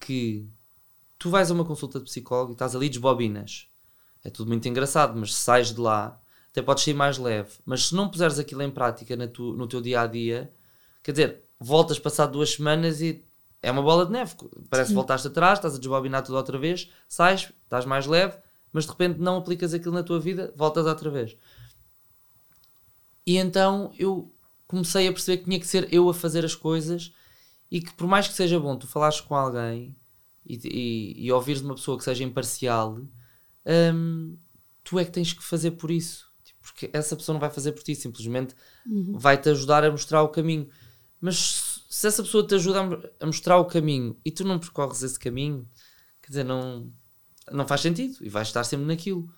que 0.00 0.48
tu 1.18 1.30
vais 1.30 1.50
a 1.50 1.54
uma 1.54 1.64
consulta 1.64 1.98
de 1.98 2.04
psicólogo 2.04 2.52
e 2.52 2.54
estás 2.54 2.74
ali 2.74 2.88
desbobinas. 2.88 3.68
É 4.24 4.30
tudo 4.30 4.48
muito 4.48 4.66
engraçado, 4.68 5.18
mas 5.18 5.34
se 5.34 5.40
sais 5.40 5.72
de 5.72 5.80
lá, 5.80 6.20
até 6.50 6.60
podes 6.62 6.84
sair 6.84 6.94
mais 6.94 7.18
leve. 7.18 7.52
Mas 7.64 7.86
se 7.88 7.94
não 7.94 8.08
puseres 8.08 8.38
aquilo 8.38 8.62
em 8.62 8.70
prática 8.70 9.16
na 9.16 9.26
tu- 9.28 9.52
no 9.54 9.66
teu 9.66 9.80
dia 9.80 10.00
a 10.00 10.06
dia, 10.06 10.52
quer 11.02 11.12
dizer, 11.12 11.44
voltas 11.60 11.98
passar 11.98 12.26
duas 12.26 12.50
semanas 12.54 13.00
e 13.00 13.24
é 13.62 13.70
uma 13.70 13.82
bola 13.82 14.04
de 14.06 14.12
neve. 14.12 14.34
Parece 14.68 14.88
que 14.90 14.94
voltaste 14.94 15.28
atrás, 15.28 15.58
estás 15.58 15.74
a 15.74 15.78
desbobinar 15.78 16.22
tudo 16.22 16.36
outra 16.36 16.58
vez, 16.58 16.90
sais, 17.08 17.52
estás 17.64 17.84
mais 17.84 18.06
leve, 18.06 18.36
mas 18.72 18.84
de 18.84 18.90
repente 18.90 19.18
não 19.20 19.36
aplicas 19.38 19.72
aquilo 19.72 19.94
na 19.94 20.02
tua 20.02 20.20
vida, 20.20 20.52
voltas 20.56 20.86
outra 20.86 21.08
vez. 21.10 21.36
E 23.26 23.36
então 23.38 23.92
eu 23.98 24.32
comecei 24.66 25.08
a 25.08 25.12
perceber 25.12 25.38
que 25.38 25.44
tinha 25.44 25.60
que 25.60 25.66
ser 25.66 25.92
eu 25.92 26.08
a 26.08 26.14
fazer 26.14 26.44
as 26.44 26.54
coisas 26.54 27.12
e 27.70 27.80
que 27.80 27.92
por 27.94 28.06
mais 28.06 28.28
que 28.28 28.34
seja 28.34 28.58
bom 28.58 28.76
tu 28.76 28.86
falares 28.86 29.20
com 29.20 29.34
alguém 29.34 29.96
e, 30.44 30.58
e, 30.64 31.26
e 31.26 31.32
ouvires 31.32 31.62
uma 31.62 31.74
pessoa 31.74 31.98
que 31.98 32.04
seja 32.04 32.24
imparcial, 32.24 33.00
hum, 33.94 34.36
tu 34.84 34.98
é 34.98 35.04
que 35.04 35.10
tens 35.10 35.32
que 35.32 35.42
fazer 35.42 35.72
por 35.72 35.90
isso. 35.90 36.30
Tipo, 36.44 36.60
porque 36.62 36.90
essa 36.92 37.16
pessoa 37.16 37.34
não 37.34 37.40
vai 37.40 37.50
fazer 37.50 37.72
por 37.72 37.82
ti, 37.82 37.94
simplesmente 37.94 38.54
uhum. 38.86 39.18
vai-te 39.18 39.48
ajudar 39.48 39.84
a 39.84 39.90
mostrar 39.90 40.22
o 40.22 40.28
caminho. 40.28 40.68
Mas 41.20 41.84
se 41.88 42.06
essa 42.06 42.22
pessoa 42.22 42.46
te 42.46 42.54
ajuda 42.54 42.80
a 43.18 43.26
mostrar 43.26 43.58
o 43.58 43.64
caminho 43.64 44.16
e 44.24 44.30
tu 44.30 44.44
não 44.44 44.58
percorres 44.58 45.02
esse 45.02 45.18
caminho, 45.18 45.68
quer 46.22 46.28
dizer, 46.28 46.44
não, 46.44 46.92
não 47.50 47.66
faz 47.66 47.80
sentido 47.80 48.16
e 48.20 48.28
vais 48.28 48.48
estar 48.48 48.64
sempre 48.64 48.86
naquilo. 48.86 49.28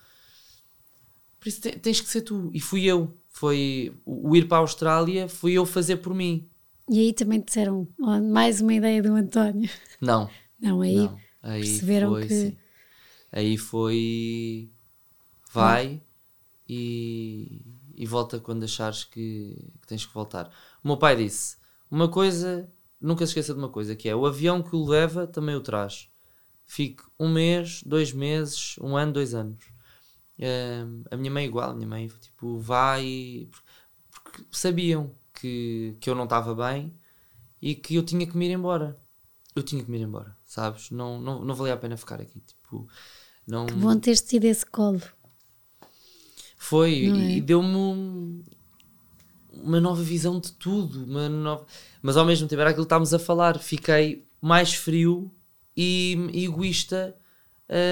Por 1.39 1.49
isso 1.49 1.61
tens 1.61 2.01
que 2.01 2.09
ser 2.09 2.23
tu. 2.23 2.51
E 2.53 2.61
fui 2.61 2.85
eu. 2.85 3.17
Foi 3.29 3.97
o 4.05 4.35
ir 4.35 4.49
para 4.49 4.59
a 4.59 4.61
Austrália, 4.61 5.29
fui 5.29 5.53
eu 5.53 5.65
fazer 5.65 5.99
por 5.99 6.13
mim. 6.13 6.51
E 6.91 7.01
aí 7.01 7.13
também 7.13 7.41
disseram 7.41 7.87
mais 8.33 8.61
uma 8.61 8.75
ideia 8.75 9.03
do 9.03 9.13
António. 9.13 9.71
Não. 10.01 10.29
Não, 10.61 10.81
aí, 10.81 10.97
não. 10.97 11.17
aí 11.41 11.61
perceberam 11.61 12.11
foi, 12.11 12.27
que. 12.27 12.35
Sim. 12.35 12.57
Aí 13.31 13.57
foi. 13.57 14.69
Vai 15.53 16.03
e, 16.69 17.65
e 17.95 18.05
volta 18.05 18.41
quando 18.41 18.65
achares 18.65 19.05
que, 19.05 19.71
que 19.81 19.87
tens 19.87 20.05
que 20.05 20.13
voltar. 20.13 20.51
O 20.83 20.89
meu 20.89 20.97
pai 20.97 21.15
disse: 21.15 21.57
uma 21.89 22.09
coisa, 22.09 22.69
nunca 23.01 23.25
se 23.25 23.31
esqueça 23.31 23.53
de 23.53 23.59
uma 23.61 23.69
coisa, 23.69 23.95
que 23.95 24.09
é 24.09 24.17
o 24.17 24.27
avião 24.27 24.61
que 24.61 24.75
o 24.75 24.85
leva 24.85 25.29
também 25.29 25.55
o 25.55 25.61
traz. 25.61 26.09
Fique 26.67 27.05
um 27.19 27.29
mês, 27.29 27.85
dois 27.85 28.13
meses, 28.13 28.75
um 28.81 28.97
ano, 28.97 29.13
dois 29.13 29.33
anos. 29.33 29.65
Uh, 30.39 31.05
a 31.11 31.17
minha 31.17 31.31
mãe 31.31 31.45
igual, 31.47 31.71
a 31.71 31.75
minha 31.75 31.89
mãe 31.89 32.09
tipo, 32.09 32.59
vai 32.59 33.49
porque 34.11 34.45
sabiam 34.51 35.15
que, 35.41 35.97
que 36.01 36.11
eu 36.11 36.15
não 36.15 36.25
estava 36.25 36.55
bem 36.55 36.95
e 37.61 37.75
que 37.75 37.95
eu 37.95 38.03
tinha 38.03 38.27
que 38.27 38.37
me 38.37 38.47
ir 38.47 38.53
embora. 38.53 38.99
Eu 39.55 39.63
tinha 39.63 39.83
que 39.83 39.91
me 39.91 39.99
ir 39.99 40.03
embora, 40.03 40.37
sabes? 40.45 40.91
Não, 40.91 41.21
não, 41.21 41.45
não 41.45 41.55
valia 41.55 41.75
a 41.75 41.77
pena 41.77 41.97
ficar 41.97 42.21
aqui. 42.21 42.41
Tipo, 42.41 42.89
não... 43.47 43.67
Que 43.67 43.75
bom 43.75 43.99
ter 43.99 44.17
tido 44.17 44.45
esse 44.45 44.65
colo. 44.65 45.03
Foi, 46.57 46.93
e, 46.93 47.09
é? 47.09 47.37
e 47.37 47.41
deu-me 47.41 48.45
uma 49.53 49.81
nova 49.81 50.03
visão 50.03 50.39
de 50.39 50.53
tudo, 50.53 51.05
uma 51.05 51.29
nova... 51.29 51.67
mas 52.03 52.17
ao 52.17 52.25
mesmo 52.25 52.47
tempo 52.47 52.61
era 52.61 52.71
aquilo 52.71 52.85
que 52.85 52.87
estávamos 52.87 53.15
a 53.15 53.19
falar. 53.19 53.59
Fiquei 53.59 54.27
mais 54.41 54.75
frio 54.75 55.31
e, 55.77 56.17
egoísta. 56.35 57.17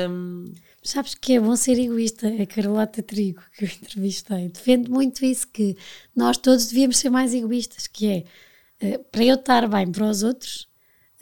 Um... 0.08 0.44
Sabes 0.86 1.16
que 1.16 1.32
é 1.32 1.40
bom 1.40 1.56
ser 1.56 1.80
egoísta, 1.80 2.28
a 2.28 2.46
Carlota 2.46 3.02
Trigo 3.02 3.42
que 3.58 3.64
eu 3.64 3.68
entrevistei 3.68 4.48
defende 4.48 4.88
muito 4.88 5.24
isso 5.24 5.48
que 5.48 5.76
nós 6.14 6.38
todos 6.38 6.68
devíamos 6.68 6.98
ser 6.98 7.10
mais 7.10 7.34
egoístas, 7.34 7.88
que 7.88 8.24
é 8.80 8.94
uh, 8.94 9.04
para 9.10 9.24
eu 9.24 9.34
estar 9.34 9.66
bem 9.66 9.90
para 9.90 10.08
os 10.08 10.22
outros, 10.22 10.68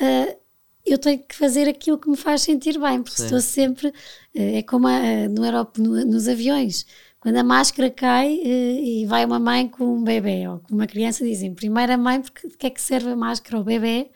uh, 0.02 0.38
eu 0.84 0.98
tenho 0.98 1.18
que 1.18 1.34
fazer 1.34 1.66
aquilo 1.66 1.98
que 1.98 2.10
me 2.10 2.16
faz 2.16 2.42
sentir 2.42 2.78
bem, 2.78 3.02
porque 3.02 3.16
Sim. 3.16 3.24
estou 3.24 3.40
sempre, 3.40 3.88
uh, 3.88 3.92
é 4.34 4.62
como 4.62 4.86
a, 4.86 5.28
no 5.30 5.42
Europa, 5.42 5.80
no, 5.80 6.04
nos 6.04 6.28
aviões, 6.28 6.84
quando 7.18 7.36
a 7.36 7.42
máscara 7.42 7.90
cai 7.90 8.34
e 8.34 9.06
vai 9.06 9.24
uma 9.24 9.38
mãe 9.38 9.66
com 9.66 9.96
um 9.96 10.04
bebê 10.04 10.46
ou 10.46 10.58
com 10.58 10.74
uma 10.74 10.86
criança, 10.86 11.24
dizem 11.24 11.54
primeiro 11.54 11.90
a 11.90 11.96
mãe, 11.96 12.20
porque 12.20 12.48
de 12.48 12.54
que 12.54 12.66
é 12.66 12.70
que 12.70 12.82
serve 12.82 13.08
a 13.08 13.16
máscara 13.16 13.56
ao 13.56 13.64
bebê? 13.64 14.10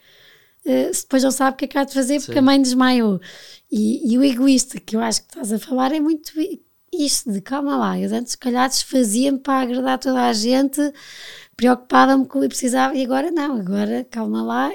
Se 0.64 1.02
depois 1.02 1.22
não 1.22 1.30
sabe 1.30 1.54
o 1.54 1.56
que 1.56 1.64
é 1.64 1.68
que 1.68 1.78
há 1.78 1.84
de 1.84 1.94
fazer 1.94 2.18
porque 2.20 2.32
Sim. 2.32 2.38
a 2.38 2.42
mãe 2.42 2.60
desmaiou. 2.60 3.20
E, 3.70 4.12
e, 4.12 4.18
o 4.18 4.24
egoísta 4.24 4.80
que 4.80 4.96
eu 4.96 5.00
acho 5.00 5.22
que 5.22 5.28
estás 5.28 5.52
a 5.52 5.58
falar 5.58 5.92
é 5.92 6.00
muito 6.00 6.32
isto 6.92 7.30
de 7.32 7.40
calma 7.40 7.76
lá. 7.76 7.98
Eu 7.98 8.14
antes, 8.14 8.32
se 8.32 8.38
calhar, 8.38 8.68
desfazia-me 8.68 9.38
para 9.38 9.62
agradar 9.62 9.98
toda 9.98 10.22
a 10.22 10.32
gente, 10.32 10.80
preocupada-me 11.56 12.26
com 12.26 12.38
o 12.38 12.42
que 12.42 12.48
precisava, 12.48 12.94
e 12.96 13.04
agora 13.04 13.30
não, 13.30 13.56
agora 13.56 14.06
calma 14.10 14.42
lá. 14.42 14.70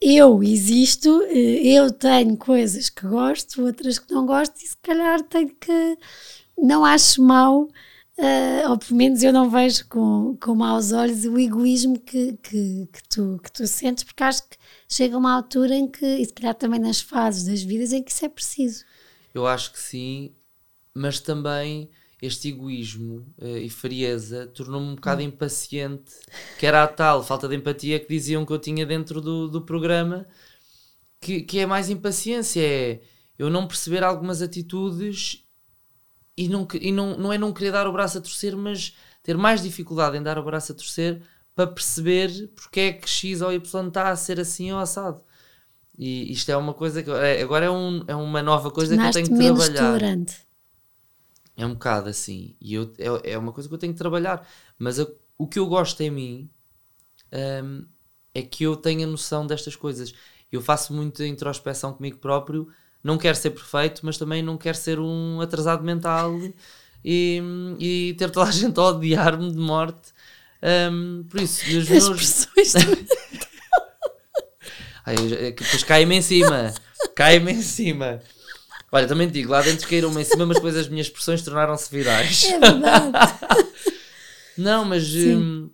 Eu 0.00 0.42
existo, 0.42 1.22
eh, 1.28 1.68
eu 1.68 1.90
tenho 1.90 2.36
coisas 2.36 2.90
que 2.90 3.06
gosto, 3.06 3.64
outras 3.64 3.98
que 3.98 4.12
não 4.12 4.26
gosto, 4.26 4.56
e 4.62 4.66
se 4.66 4.76
calhar 4.78 5.22
tenho 5.22 5.48
que. 5.48 5.98
Não 6.58 6.84
acho 6.84 7.22
mal 7.22 7.68
Uh, 8.18 8.70
ou 8.70 8.78
pelo 8.78 8.96
menos 8.96 9.22
eu 9.22 9.30
não 9.30 9.50
vejo 9.50 9.86
com, 9.88 10.38
com 10.40 10.54
maus 10.54 10.90
olhos 10.90 11.26
o 11.26 11.38
egoísmo 11.38 11.98
que, 12.00 12.32
que, 12.42 12.88
que, 12.90 13.08
tu, 13.10 13.38
que 13.42 13.52
tu 13.52 13.66
sentes, 13.66 14.04
porque 14.04 14.22
acho 14.22 14.42
que 14.48 14.56
chega 14.88 15.16
uma 15.16 15.34
altura 15.34 15.74
em 15.74 15.88
que, 15.88 16.04
e 16.04 16.24
se 16.24 16.32
calhar 16.32 16.54
também 16.54 16.80
nas 16.80 17.00
fases 17.00 17.44
das 17.44 17.62
vidas, 17.62 17.92
em 17.92 18.02
que 18.02 18.10
isso 18.10 18.24
é 18.24 18.28
preciso. 18.28 18.84
Eu 19.34 19.46
acho 19.46 19.72
que 19.72 19.78
sim, 19.78 20.34
mas 20.94 21.20
também 21.20 21.90
este 22.20 22.48
egoísmo 22.48 23.26
uh, 23.38 23.58
e 23.58 23.68
frieza 23.68 24.46
tornou-me 24.46 24.88
um 24.88 24.94
bocado 24.94 25.20
hum. 25.20 25.26
impaciente, 25.26 26.12
que 26.58 26.66
era 26.66 26.82
a 26.82 26.88
tal 26.88 27.22
falta 27.22 27.46
de 27.46 27.56
empatia 27.56 28.00
que 28.00 28.08
diziam 28.08 28.46
que 28.46 28.52
eu 28.52 28.58
tinha 28.58 28.86
dentro 28.86 29.20
do, 29.20 29.48
do 29.48 29.62
programa, 29.62 30.26
que, 31.20 31.42
que 31.42 31.58
é 31.58 31.66
mais 31.66 31.90
impaciência, 31.90 32.62
é 32.62 33.00
eu 33.38 33.50
não 33.50 33.66
perceber 33.66 34.02
algumas 34.02 34.40
atitudes 34.40 35.44
e, 36.36 36.48
não, 36.48 36.66
e 36.80 36.90
não, 36.90 37.16
não 37.16 37.32
é 37.32 37.38
não 37.38 37.52
querer 37.52 37.72
dar 37.72 37.86
o 37.86 37.92
braço 37.92 38.18
a 38.18 38.20
torcer, 38.20 38.56
mas 38.56 38.96
ter 39.22 39.36
mais 39.36 39.62
dificuldade 39.62 40.16
em 40.16 40.22
dar 40.22 40.38
o 40.38 40.44
braço 40.44 40.72
a 40.72 40.74
torcer 40.74 41.22
para 41.56 41.66
perceber 41.66 42.48
porque 42.54 42.80
é 42.80 42.92
que 42.92 43.10
X 43.10 43.40
ou 43.40 43.52
Y 43.52 43.88
está 43.88 44.10
a 44.10 44.16
ser 44.16 44.38
assim 44.38 44.70
ou 44.70 44.78
assado. 44.78 45.20
E 45.98 46.30
isto 46.30 46.48
é 46.50 46.56
uma 46.56 46.72
coisa 46.72 47.02
que 47.02 47.10
é, 47.10 47.42
agora 47.42 47.66
é, 47.66 47.70
um, 47.70 48.04
é 48.06 48.14
uma 48.14 48.40
nova 48.42 48.70
coisa 48.70 48.96
que 48.96 49.02
eu 49.02 49.10
tenho 49.10 49.26
que 49.26 49.34
trabalhar. 49.36 49.92
Tolerante. 49.92 50.46
É 51.56 51.66
um 51.66 51.72
bocado 51.72 52.08
assim. 52.08 52.54
E 52.60 52.74
eu, 52.74 52.92
é, 52.98 53.32
é 53.32 53.38
uma 53.38 53.52
coisa 53.52 53.68
que 53.68 53.74
eu 53.74 53.78
tenho 53.78 53.92
que 53.92 53.98
trabalhar. 53.98 54.46
Mas 54.78 54.98
eu, 54.98 55.18
o 55.36 55.48
que 55.48 55.58
eu 55.58 55.66
gosto 55.66 56.00
em 56.02 56.10
mim 56.10 56.50
um, 57.64 57.84
é 58.32 58.42
que 58.42 58.62
eu 58.62 58.76
tenho 58.76 59.04
a 59.04 59.10
noção 59.10 59.44
destas 59.44 59.74
coisas. 59.74 60.14
Eu 60.52 60.60
faço 60.60 60.92
muita 60.92 61.26
introspeção 61.26 61.92
comigo 61.92 62.18
próprio 62.18 62.68
não 63.06 63.16
quero 63.16 63.36
ser 63.36 63.50
perfeito, 63.50 64.04
mas 64.04 64.18
também 64.18 64.42
não 64.42 64.58
quero 64.58 64.76
ser 64.76 64.98
um 64.98 65.40
atrasado 65.40 65.84
mental 65.84 66.32
e, 67.04 67.40
e 67.78 68.14
ter 68.18 68.30
toda 68.30 68.48
a 68.48 68.50
gente 68.52 68.78
a 68.80 68.82
odiar-me 68.82 69.52
de 69.52 69.58
morte. 69.58 70.12
Um, 70.66 71.22
por 71.28 71.40
isso, 71.40 71.64
meus. 71.70 71.88
Expressões 71.88 72.74
Ai, 75.06 75.14
é 75.14 75.52
depois 75.52 75.84
cai-me 75.84 76.16
em 76.16 76.22
cima, 76.22 76.74
cai-me 77.14 77.52
em 77.52 77.62
cima. 77.62 78.20
Olha, 78.90 79.06
também 79.06 79.28
te 79.28 79.34
digo, 79.34 79.52
lá 79.52 79.62
dentro 79.62 79.86
caíram-me 79.88 80.20
em 80.20 80.24
cima, 80.24 80.44
mas 80.44 80.56
depois 80.56 80.76
as 80.76 80.88
minhas 80.88 81.06
expressões 81.06 81.42
tornaram-se 81.42 81.88
virais. 81.88 82.44
É 82.44 82.58
verdade. 82.58 83.12
não, 84.58 84.84
mas. 84.84 85.14
Um, 85.14 85.70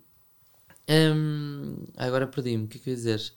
um, 0.87 1.75
agora 1.97 2.27
perdi-me, 2.27 2.65
o 2.65 2.67
que 2.67 2.77
é 2.77 2.81
que 2.81 2.89
eu 2.89 2.91
ia 2.91 2.97
dizer? 2.97 3.33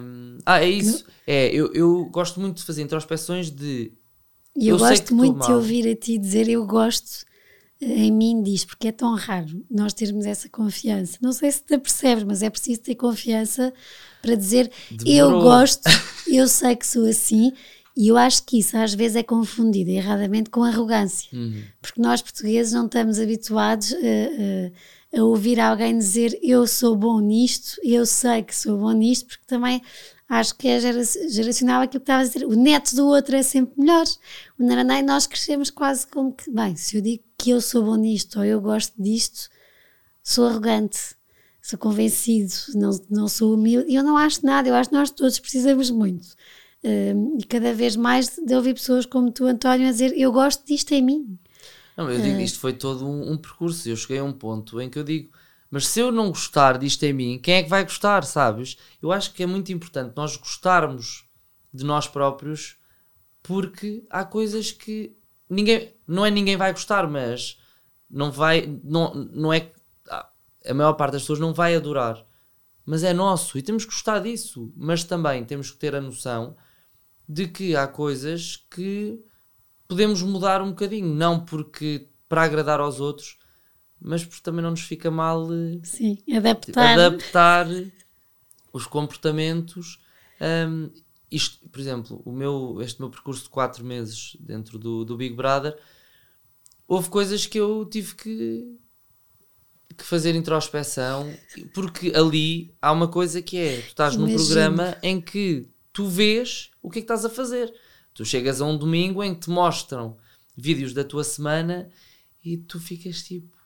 Um, 0.00 0.38
ah, 0.46 0.62
é 0.62 0.70
isso. 0.70 1.04
É, 1.26 1.48
eu, 1.48 1.70
eu 1.74 2.06
gosto 2.06 2.40
muito 2.40 2.56
de 2.58 2.64
fazer 2.64 2.80
introspeções 2.80 3.50
de. 3.50 3.92
E 4.56 4.68
eu, 4.68 4.76
eu 4.76 4.78
gosto 4.78 5.14
muito 5.14 5.44
de 5.44 5.52
ouvir 5.52 5.86
a 5.86 5.94
ti 5.94 6.16
dizer 6.16 6.48
eu 6.48 6.66
gosto 6.66 7.26
em 7.80 8.10
mim 8.10 8.42
disto, 8.42 8.68
porque 8.68 8.88
é 8.88 8.92
tão 8.92 9.14
raro 9.14 9.64
nós 9.70 9.92
termos 9.92 10.26
essa 10.26 10.48
confiança. 10.48 11.18
Não 11.20 11.32
sei 11.32 11.52
se 11.52 11.62
te 11.62 11.78
percebes, 11.78 12.24
mas 12.24 12.42
é 12.42 12.50
preciso 12.50 12.80
ter 12.80 12.94
confiança 12.94 13.72
para 14.20 14.34
dizer 14.34 14.70
Demorou. 14.90 15.38
eu 15.38 15.40
gosto, 15.40 15.82
eu 16.26 16.48
sei 16.48 16.74
que 16.74 16.86
sou 16.86 17.06
assim. 17.06 17.52
E 17.96 18.08
eu 18.08 18.16
acho 18.16 18.44
que 18.44 18.58
isso 18.60 18.76
às 18.76 18.94
vezes 18.94 19.16
é 19.16 19.22
confundido 19.22 19.90
erradamente 19.90 20.50
com 20.50 20.62
arrogância, 20.62 21.28
uhum. 21.32 21.62
porque 21.82 22.00
nós 22.00 22.22
portugueses 22.22 22.72
não 22.72 22.86
estamos 22.86 23.18
habituados 23.18 23.92
a. 23.92 23.96
Uh, 23.96 24.68
uh, 24.68 24.72
a 25.16 25.22
ouvir 25.22 25.58
alguém 25.58 25.96
dizer 25.96 26.38
eu 26.42 26.66
sou 26.66 26.94
bom 26.94 27.20
nisto, 27.20 27.80
eu 27.82 28.04
sei 28.04 28.42
que 28.42 28.54
sou 28.54 28.78
bom 28.78 28.92
nisto, 28.92 29.26
porque 29.26 29.44
também 29.46 29.82
acho 30.28 30.54
que 30.56 30.68
é 30.68 30.80
geracional 30.80 31.82
aquilo 31.82 32.00
que 32.00 32.04
estava 32.04 32.22
a 32.22 32.24
dizer, 32.24 32.44
o 32.44 32.54
neto 32.54 32.94
do 32.94 33.06
outro 33.06 33.34
é 33.34 33.42
sempre 33.42 33.80
melhor. 33.80 34.04
O 34.58 34.64
Naranai, 34.64 35.02
nós 35.02 35.26
crescemos 35.26 35.70
quase 35.70 36.06
como 36.06 36.32
que, 36.32 36.50
bem, 36.50 36.76
se 36.76 36.96
eu 36.96 37.02
digo 37.02 37.22
que 37.38 37.50
eu 37.50 37.60
sou 37.60 37.82
bom 37.84 37.96
nisto 37.96 38.38
ou 38.38 38.44
eu 38.44 38.60
gosto 38.60 38.92
disto, 39.00 39.48
sou 40.22 40.46
arrogante, 40.46 40.98
sou 41.62 41.78
convencido, 41.78 42.52
não, 42.74 42.90
não 43.08 43.28
sou 43.28 43.54
humilde. 43.54 43.90
E 43.90 43.94
eu 43.94 44.02
não 44.02 44.16
acho 44.16 44.44
nada, 44.44 44.68
eu 44.68 44.74
acho 44.74 44.90
que 44.90 44.96
nós 44.96 45.10
todos 45.10 45.38
precisamos 45.38 45.90
muito. 45.90 46.28
Um, 46.84 47.38
e 47.38 47.44
cada 47.44 47.72
vez 47.72 47.96
mais 47.96 48.36
de 48.36 48.54
ouvir 48.54 48.74
pessoas 48.74 49.04
como 49.04 49.32
tu, 49.32 49.46
António, 49.46 49.88
a 49.88 49.90
dizer 49.90 50.12
eu 50.16 50.30
gosto 50.30 50.64
disto 50.66 50.92
em 50.92 51.02
mim. 51.02 51.38
Não, 51.96 52.08
eu 52.08 52.20
digo, 52.20 52.36
é. 52.36 52.42
isto 52.44 52.60
foi 52.60 52.72
todo 52.72 53.06
um, 53.06 53.32
um, 53.32 53.36
percurso. 53.36 53.88
Eu 53.88 53.96
cheguei 53.96 54.18
a 54.18 54.24
um 54.24 54.32
ponto 54.32 54.80
em 54.80 54.88
que 54.88 54.98
eu 54.98 55.02
digo, 55.02 55.32
mas 55.70 55.86
se 55.86 56.00
eu 56.00 56.10
não 56.10 56.28
gostar 56.28 56.78
disto 56.78 57.02
em 57.04 57.12
mim, 57.12 57.38
quem 57.38 57.56
é 57.56 57.62
que 57.62 57.68
vai 57.68 57.82
gostar, 57.82 58.24
sabes? 58.24 58.78
Eu 59.02 59.12
acho 59.12 59.32
que 59.34 59.42
é 59.42 59.46
muito 59.46 59.72
importante 59.72 60.16
nós 60.16 60.36
gostarmos 60.36 61.28
de 61.72 61.84
nós 61.84 62.06
próprios, 62.08 62.78
porque 63.42 64.06
há 64.08 64.24
coisas 64.24 64.72
que 64.72 65.16
ninguém, 65.48 65.94
não 66.06 66.24
é 66.24 66.30
ninguém 66.30 66.56
vai 66.56 66.72
gostar, 66.72 67.06
mas 67.08 67.60
não 68.10 68.30
vai, 68.30 68.80
não, 68.82 69.14
não 69.14 69.52
é 69.52 69.72
a 70.64 70.74
maior 70.74 70.94
parte 70.94 71.12
das 71.12 71.22
pessoas 71.22 71.38
não 71.38 71.54
vai 71.54 71.74
adorar, 71.74 72.24
mas 72.84 73.02
é 73.02 73.12
nosso 73.12 73.58
e 73.58 73.62
temos 73.62 73.84
que 73.84 73.90
gostar 73.90 74.20
disso, 74.20 74.72
mas 74.76 75.04
também 75.04 75.44
temos 75.44 75.70
que 75.70 75.78
ter 75.78 75.94
a 75.94 76.00
noção 76.00 76.56
de 77.28 77.46
que 77.46 77.76
há 77.76 77.86
coisas 77.86 78.56
que 78.70 79.22
podemos 79.86 80.22
mudar 80.22 80.62
um 80.62 80.70
bocadinho, 80.70 81.14
não 81.14 81.44
porque 81.44 82.08
para 82.28 82.42
agradar 82.42 82.80
aos 82.80 83.00
outros, 83.00 83.37
mas 84.00 84.24
também 84.40 84.62
não 84.62 84.70
nos 84.70 84.82
fica 84.82 85.10
mal 85.10 85.46
eh, 85.52 85.80
Sim, 85.82 86.18
adaptar, 86.34 86.98
adaptar 86.98 87.66
os 88.72 88.86
comportamentos. 88.86 89.98
Um, 90.40 90.90
isto, 91.30 91.68
por 91.68 91.80
exemplo, 91.80 92.22
o 92.24 92.32
meu, 92.32 92.80
este 92.80 93.00
meu 93.00 93.10
percurso 93.10 93.44
de 93.44 93.50
4 93.50 93.84
meses 93.84 94.36
dentro 94.40 94.78
do, 94.78 95.04
do 95.04 95.16
Big 95.16 95.34
Brother, 95.34 95.78
houve 96.86 97.08
coisas 97.10 97.46
que 97.46 97.58
eu 97.58 97.84
tive 97.84 98.14
que 98.14 98.78
que 99.98 100.04
fazer 100.04 100.36
introspeção, 100.36 101.28
porque 101.74 102.12
ali 102.14 102.72
há 102.80 102.92
uma 102.92 103.08
coisa 103.08 103.42
que 103.42 103.58
é: 103.58 103.80
tu 103.80 103.88
estás 103.88 104.16
num 104.16 104.32
programa 104.32 104.96
em 105.02 105.20
que 105.20 105.68
tu 105.92 106.06
vês 106.06 106.70
o 106.80 106.88
que 106.88 107.00
é 107.00 107.02
que 107.02 107.04
estás 107.04 107.24
a 107.24 107.28
fazer. 107.28 107.74
Tu 108.14 108.24
chegas 108.24 108.60
a 108.60 108.64
um 108.64 108.78
domingo 108.78 109.22
em 109.22 109.34
que 109.34 109.40
te 109.40 109.50
mostram 109.50 110.16
vídeos 110.56 110.94
da 110.94 111.02
tua 111.02 111.24
semana 111.24 111.90
e 112.42 112.56
tu 112.56 112.78
ficas 112.78 113.22
tipo. 113.22 113.57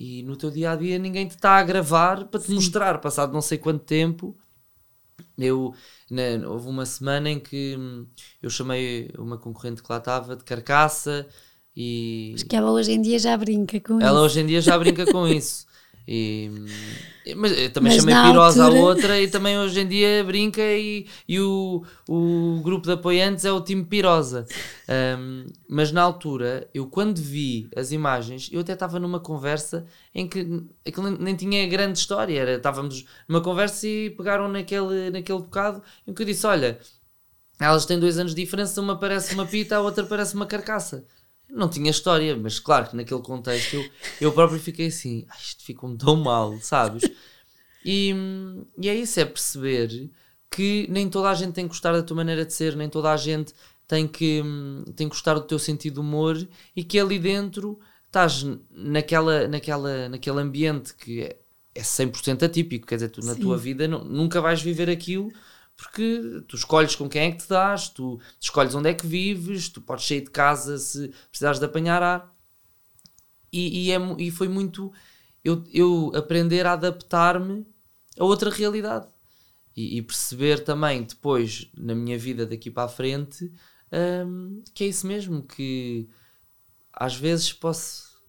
E 0.00 0.22
no 0.24 0.36
teu 0.36 0.50
dia 0.50 0.72
a 0.72 0.76
dia 0.76 0.98
ninguém 0.98 1.28
te 1.28 1.32
está 1.36 1.58
a 1.58 1.64
gravar 1.64 2.26
para 2.28 2.40
te 2.40 2.52
mostrar, 2.52 3.00
passado 3.00 3.32
não 3.34 3.42
sei 3.42 3.58
quanto 3.58 3.84
tempo. 3.84 4.38
Eu, 5.36 5.74
na- 6.10 6.48
houve 6.48 6.68
uma 6.68 6.84
semana 6.86 7.30
em 7.30 7.40
que 7.40 7.76
hum, 7.78 8.06
eu 8.42 8.50
chamei 8.50 9.10
uma 9.18 9.38
concorrente 9.38 9.82
que 9.82 9.90
lá 9.90 9.98
estava 9.98 10.36
de 10.36 10.44
carcaça 10.44 11.28
e 11.76 12.48
Que 12.48 12.56
ela 12.56 12.70
hoje 12.72 12.92
em 12.92 13.00
dia 13.00 13.18
já 13.20 13.36
brinca 13.36 13.80
com 13.80 14.00
ela 14.00 14.20
isso. 14.20 14.22
hoje 14.22 14.40
em 14.40 14.46
dia 14.46 14.60
já 14.60 14.78
brinca 14.78 15.06
com 15.06 15.26
isso. 15.28 15.66
E, 16.08 16.50
mas 17.36 17.52
eu 17.56 17.72
também 17.72 17.92
Mas 17.92 18.00
chamei 18.02 18.14
pirosa 18.14 18.64
altura- 18.64 18.80
à 18.80 18.82
outra 18.82 19.20
e 19.20 19.28
também 19.28 19.58
hoje 19.58 19.80
em 19.80 19.86
dia 19.86 20.24
brinca 20.24 20.60
e, 20.62 21.06
e 21.28 21.38
o, 21.38 21.84
o 22.08 22.60
grupo 22.62 22.86
de 22.86 22.92
apoiantes 22.92 23.44
é 23.44 23.52
o 23.52 23.60
time 23.60 23.84
pirosa. 23.84 24.46
Um, 25.18 25.46
mas 25.68 25.92
na 25.92 26.02
altura, 26.02 26.68
eu 26.74 26.86
quando 26.86 27.18
vi 27.20 27.68
as 27.76 27.92
imagens, 27.92 28.48
eu 28.52 28.60
até 28.60 28.72
estava 28.72 28.98
numa 28.98 29.20
conversa 29.20 29.86
em 30.14 30.26
que 30.28 30.64
aquilo 30.86 31.10
nem, 31.10 31.18
nem 31.20 31.36
tinha 31.36 31.66
grande 31.68 31.98
história. 31.98 32.40
Era, 32.40 32.54
estávamos 32.56 33.04
numa 33.28 33.40
conversa 33.40 33.86
e 33.86 34.10
pegaram 34.10 34.48
naquele, 34.48 35.10
naquele 35.10 35.38
bocado 35.38 35.82
em 36.06 36.12
que 36.14 36.22
eu 36.22 36.26
disse: 36.26 36.46
Olha, 36.46 36.78
elas 37.60 37.84
têm 37.86 37.98
dois 38.00 38.18
anos 38.18 38.34
de 38.34 38.42
diferença, 38.42 38.80
uma 38.80 38.98
parece 38.98 39.34
uma 39.34 39.46
pita, 39.46 39.76
a 39.76 39.80
outra 39.80 40.04
parece 40.04 40.34
uma 40.34 40.46
carcaça. 40.46 41.04
Não 41.52 41.68
tinha 41.68 41.90
história, 41.90 42.36
mas 42.36 42.58
claro 42.58 42.88
que 42.90 42.96
naquele 42.96 43.22
contexto 43.22 43.74
eu, 43.74 43.90
eu 44.20 44.32
próprio 44.32 44.58
fiquei 44.60 44.86
assim, 44.86 45.24
"Ai, 45.28 45.38
isto 45.40 45.64
ficou-me 45.64 45.96
tão 45.98 46.16
mal, 46.16 46.58
sabes? 46.60 47.10
E, 47.84 48.14
e 48.78 48.88
é 48.88 48.94
isso, 48.94 49.18
é 49.20 49.24
perceber 49.24 50.10
que 50.50 50.86
nem 50.90 51.08
toda 51.08 51.30
a 51.30 51.34
gente 51.34 51.52
tem 51.54 51.64
que 51.64 51.70
gostar 51.70 51.92
da 51.92 52.02
tua 52.02 52.16
maneira 52.16 52.44
de 52.44 52.52
ser, 52.52 52.76
nem 52.76 52.88
toda 52.88 53.12
a 53.12 53.16
gente 53.16 53.54
tem 53.86 54.06
que, 54.06 54.42
tem 54.96 55.08
que 55.08 55.14
gostar 55.14 55.34
do 55.34 55.42
teu 55.42 55.58
sentido 55.58 55.94
de 55.94 56.00
humor 56.00 56.36
e 56.76 56.84
que 56.84 56.98
ali 56.98 57.18
dentro 57.18 57.78
estás 58.06 58.44
naquela, 58.70 59.48
naquela, 59.48 60.08
naquele 60.08 60.40
ambiente 60.40 60.94
que 60.94 61.22
é, 61.22 61.38
é 61.74 61.82
100% 61.82 62.44
atípico, 62.44 62.86
quer 62.86 62.96
dizer, 62.96 63.08
tu 63.10 63.20
na 63.24 63.34
tua 63.34 63.56
vida 63.56 63.88
nu- 63.88 64.04
nunca 64.04 64.40
vais 64.40 64.60
viver 64.60 64.90
aquilo 64.90 65.32
porque 65.80 66.44
tu 66.46 66.56
escolhes 66.56 66.94
com 66.94 67.08
quem 67.08 67.22
é 67.22 67.32
que 67.32 67.38
te 67.38 67.48
dás, 67.48 67.88
tu 67.88 68.20
escolhes 68.38 68.74
onde 68.74 68.90
é 68.90 68.94
que 68.94 69.06
vives, 69.06 69.70
tu 69.70 69.80
podes 69.80 70.06
sair 70.06 70.20
de 70.20 70.30
casa 70.30 70.76
se 70.76 71.08
precisares 71.30 71.58
de 71.58 71.64
apanhar 71.64 72.02
ar. 72.02 72.36
E, 73.50 73.86
e, 73.86 73.90
é, 73.90 73.98
e 74.18 74.30
foi 74.30 74.46
muito 74.46 74.92
eu, 75.42 75.64
eu 75.72 76.12
aprender 76.14 76.66
a 76.66 76.74
adaptar-me 76.74 77.66
a 78.18 78.24
outra 78.24 78.50
realidade 78.50 79.08
e, 79.74 79.96
e 79.96 80.02
perceber 80.02 80.62
também 80.62 81.02
depois 81.02 81.70
na 81.74 81.94
minha 81.94 82.18
vida 82.18 82.44
daqui 82.44 82.70
para 82.70 82.84
a 82.84 82.88
frente 82.88 83.50
hum, 84.26 84.62
que 84.74 84.84
é 84.84 84.88
isso 84.88 85.06
mesmo, 85.06 85.42
que 85.42 86.08
às 86.92 87.16
vezes 87.16 87.54
posso 87.54 88.20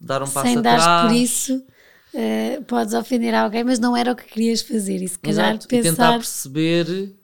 dar 0.00 0.22
um 0.22 0.30
passo 0.30 0.46
Sem 0.46 0.58
atrás. 0.58 0.84
dares 0.84 1.10
por 1.10 1.16
isso, 1.20 1.66
eh, 2.14 2.60
podes 2.66 2.94
ofender 2.94 3.34
alguém, 3.34 3.64
mas 3.64 3.78
não 3.78 3.96
era 3.96 4.12
o 4.12 4.16
que 4.16 4.24
querias 4.24 4.62
fazer. 4.62 5.02
E 5.02 5.08
se 5.08 5.18
calhar 5.18 5.54
Exato, 5.54 5.66
e 5.70 5.78
tentar 5.80 6.14
pensar. 6.14 6.16
perceber 6.16 7.16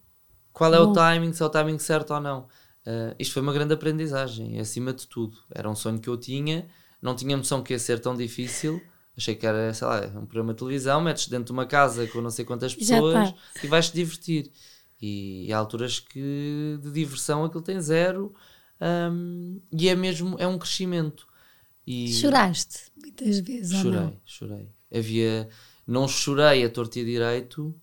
qual 0.53 0.74
é 0.74 0.80
o 0.80 0.89
Bom. 0.89 0.93
timing, 0.93 1.32
se 1.32 1.43
é 1.43 1.47
o 1.47 1.51
timing 1.51 1.78
certo 1.78 2.14
ou 2.14 2.20
não. 2.20 2.49
Uh, 2.86 3.14
isto 3.18 3.34
foi 3.34 3.43
uma 3.43 3.53
grande 3.53 3.74
aprendizagem, 3.74 4.59
acima 4.61 4.93
de 4.93 5.07
tudo. 5.07 5.36
Era 5.55 5.68
um 5.70 5.74
sonho 5.76 6.01
que 6.01 6.09
eu 6.09 6.16
tinha, 6.16 6.68
não 7.03 7.14
tinha 7.14 7.36
noção 7.36 7.62
que 7.62 7.72
ia 7.74 7.78
ser 7.78 8.01
tão 8.01 8.16
difícil. 8.16 8.80
Achei 9.16 9.34
que 9.34 9.47
era, 9.47 9.74
sei 9.74 9.86
lá, 9.86 10.01
um 10.16 10.26
programa 10.26 10.53
de 10.55 10.59
televisão, 10.61 11.01
metes 11.01 11.28
dentro 11.28 11.47
de 11.47 11.53
uma 11.53 11.66
casa 11.66 12.07
com 12.07 12.20
não 12.20 12.30
sei 12.30 12.45
quantas 12.45 12.74
pessoas 12.74 13.34
e 13.62 13.66
vais-te 13.66 13.95
divertir. 13.95 14.53
E, 15.01 15.53
há 15.53 15.59
alturas 15.59 16.01
que 16.01 16.78
de 16.82 16.91
diversão 16.91 17.45
aquilo 17.45 17.62
tem 17.62 17.80
zero 17.80 18.34
um, 18.80 19.61
e 19.72 19.89
é 19.89 19.95
mesmo, 19.95 20.36
é 20.39 20.47
um 20.47 20.59
crescimento. 20.59 21.26
E 21.86 22.12
Choraste 22.12 22.93
muitas 22.97 23.39
vezes, 23.41 23.72
ou 23.72 23.82
Chorei, 23.82 24.01
não? 24.01 24.20
chorei. 24.24 24.78
Havia. 24.93 25.49
Não 25.86 26.07
chorei 26.07 26.64
a 26.64 26.70
torto 26.70 26.99
e 26.99 27.05
direito, 27.05 27.74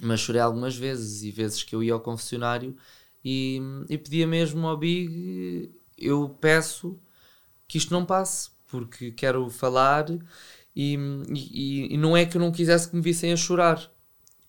mas 0.00 0.20
chorei 0.20 0.40
algumas 0.40 0.76
vezes. 0.76 1.22
E 1.22 1.30
vezes 1.30 1.62
que 1.62 1.74
eu 1.74 1.82
ia 1.82 1.92
ao 1.92 2.00
confessionário 2.00 2.76
e, 3.24 3.60
e 3.88 3.98
pedia 3.98 4.26
mesmo 4.26 4.66
ao 4.66 4.76
Big: 4.76 5.72
eu 5.96 6.28
peço 6.40 6.98
que 7.68 7.78
isto 7.78 7.92
não 7.92 8.04
passe, 8.04 8.50
porque 8.66 9.12
quero 9.12 9.48
falar. 9.50 10.06
E, 10.74 10.96
e, 11.28 11.94
e 11.94 11.98
não 11.98 12.16
é 12.16 12.24
que 12.24 12.36
eu 12.36 12.40
não 12.40 12.50
quisesse 12.50 12.88
que 12.88 12.96
me 12.96 13.02
vissem 13.02 13.32
a 13.32 13.36
chorar, 13.36 13.92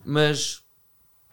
mas 0.05 0.63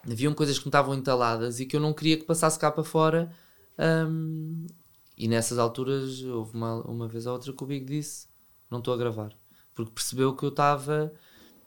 haviam 0.04 0.34
coisas 0.34 0.58
que 0.58 0.64
me 0.64 0.68
estavam 0.68 0.94
entaladas 0.94 1.60
e 1.60 1.66
que 1.66 1.76
eu 1.76 1.80
não 1.80 1.92
queria 1.92 2.16
que 2.16 2.24
passasse 2.24 2.58
cá 2.58 2.70
para 2.70 2.84
fora. 2.84 3.30
hum, 3.78 4.66
e 5.16 5.28
nessas 5.28 5.58
alturas 5.58 6.22
houve 6.24 6.56
uma, 6.56 6.82
uma 6.86 7.06
vez 7.08 7.26
ou 7.26 7.34
outra 7.34 7.52
que 7.52 7.62
o 7.62 7.66
Big 7.66 7.84
disse: 7.84 8.26
Não 8.70 8.78
estou 8.78 8.94
a 8.94 8.96
gravar. 8.96 9.36
Porque 9.86 9.94
percebeu 9.96 10.34
que 10.34 10.44
eu 10.44 10.50
estava 10.50 11.12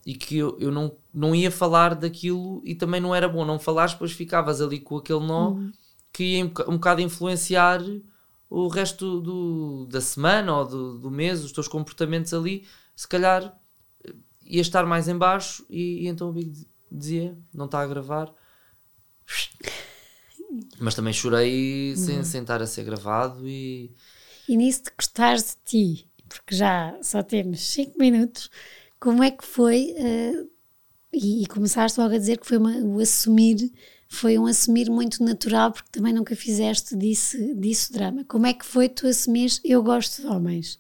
e 0.05 0.16
que 0.16 0.38
eu, 0.38 0.57
eu 0.59 0.72
não, 0.72 0.97
não 1.14 1.36
ia 1.36 1.51
falar 1.51 1.95
daquilo 1.95 2.61
e 2.66 2.76
também 2.76 3.01
não 3.01 3.16
era 3.16 3.28
bom 3.30 3.45
não 3.45 3.59
falares, 3.59 3.93
depois 3.93 4.11
ficavas 4.11 4.61
ali 4.61 4.80
com 4.80 4.97
aquele 4.97 5.22
nó 5.26 5.57
que 6.14 6.24
ia 6.38 6.45
um 6.45 6.47
boca- 6.49 6.70
um 6.70 6.74
bocado 6.76 7.01
influenciar 7.01 7.82
o 8.49 8.68
resto 8.68 9.20
do, 9.22 9.86
da 9.88 10.01
semana 10.01 10.55
ou 10.57 10.66
do, 10.68 10.99
do 10.99 11.11
mês, 11.11 11.43
os 11.43 11.51
teus 11.51 11.68
comportamentos 11.68 12.34
ali. 12.34 12.66
Se 12.95 13.07
calhar 13.07 13.57
eh, 14.05 14.14
ia 14.45 14.61
estar 14.61 14.86
mais 14.86 15.07
em 15.07 15.18
baixo 15.18 15.66
e, 15.70 16.03
e 16.05 16.07
então 16.07 16.30
o 16.30 16.34
Big 16.34 16.68
dizia: 16.91 17.38
Não 17.53 17.66
está 17.66 17.82
a 17.82 17.88
gravar. 17.88 18.34
Mas 20.80 20.95
também 20.95 21.14
chorei 21.14 21.95
sem, 21.95 22.24
sem 22.24 22.41
estar 22.41 22.61
a 22.61 22.68
ser 22.68 22.84
gravado 22.84 23.47
e 23.47 23.91
E 24.47 24.57
nisso 24.57 24.84
de 24.84 24.91
gostares 24.97 25.43
de 25.55 25.57
ti, 25.64 26.11
porque 26.39 26.55
já 26.55 26.97
só 27.01 27.23
temos 27.23 27.61
5 27.61 27.97
minutos, 27.99 28.49
como 28.99 29.23
é 29.23 29.31
que 29.31 29.45
foi? 29.45 29.93
eh, 29.97 30.45
e, 31.13 31.43
e 31.43 31.47
começaste 31.47 31.99
logo 31.99 32.15
a 32.15 32.17
dizer 32.17 32.39
que 32.39 32.47
foi 32.47 32.57
uma- 32.57 32.77
o 32.79 32.99
assumir, 32.99 33.71
foi 34.09 34.38
um 34.39 34.45
assumir 34.47 34.89
muito 34.91 35.23
natural, 35.23 35.71
porque 35.71 35.89
também 35.91 36.13
nunca 36.13 36.36
fizeste 36.36 36.95
disso, 36.97 37.38
disso 37.55 37.93
drama. 37.93 38.25
Como 38.25 38.45
é 38.47 38.53
que 38.53 38.65
foi 38.65 38.89
tu 38.89 39.07
assumires 39.07 39.61
eu 39.63 39.84
gosto 39.84 40.21
de 40.21 40.27
homens? 40.27 40.79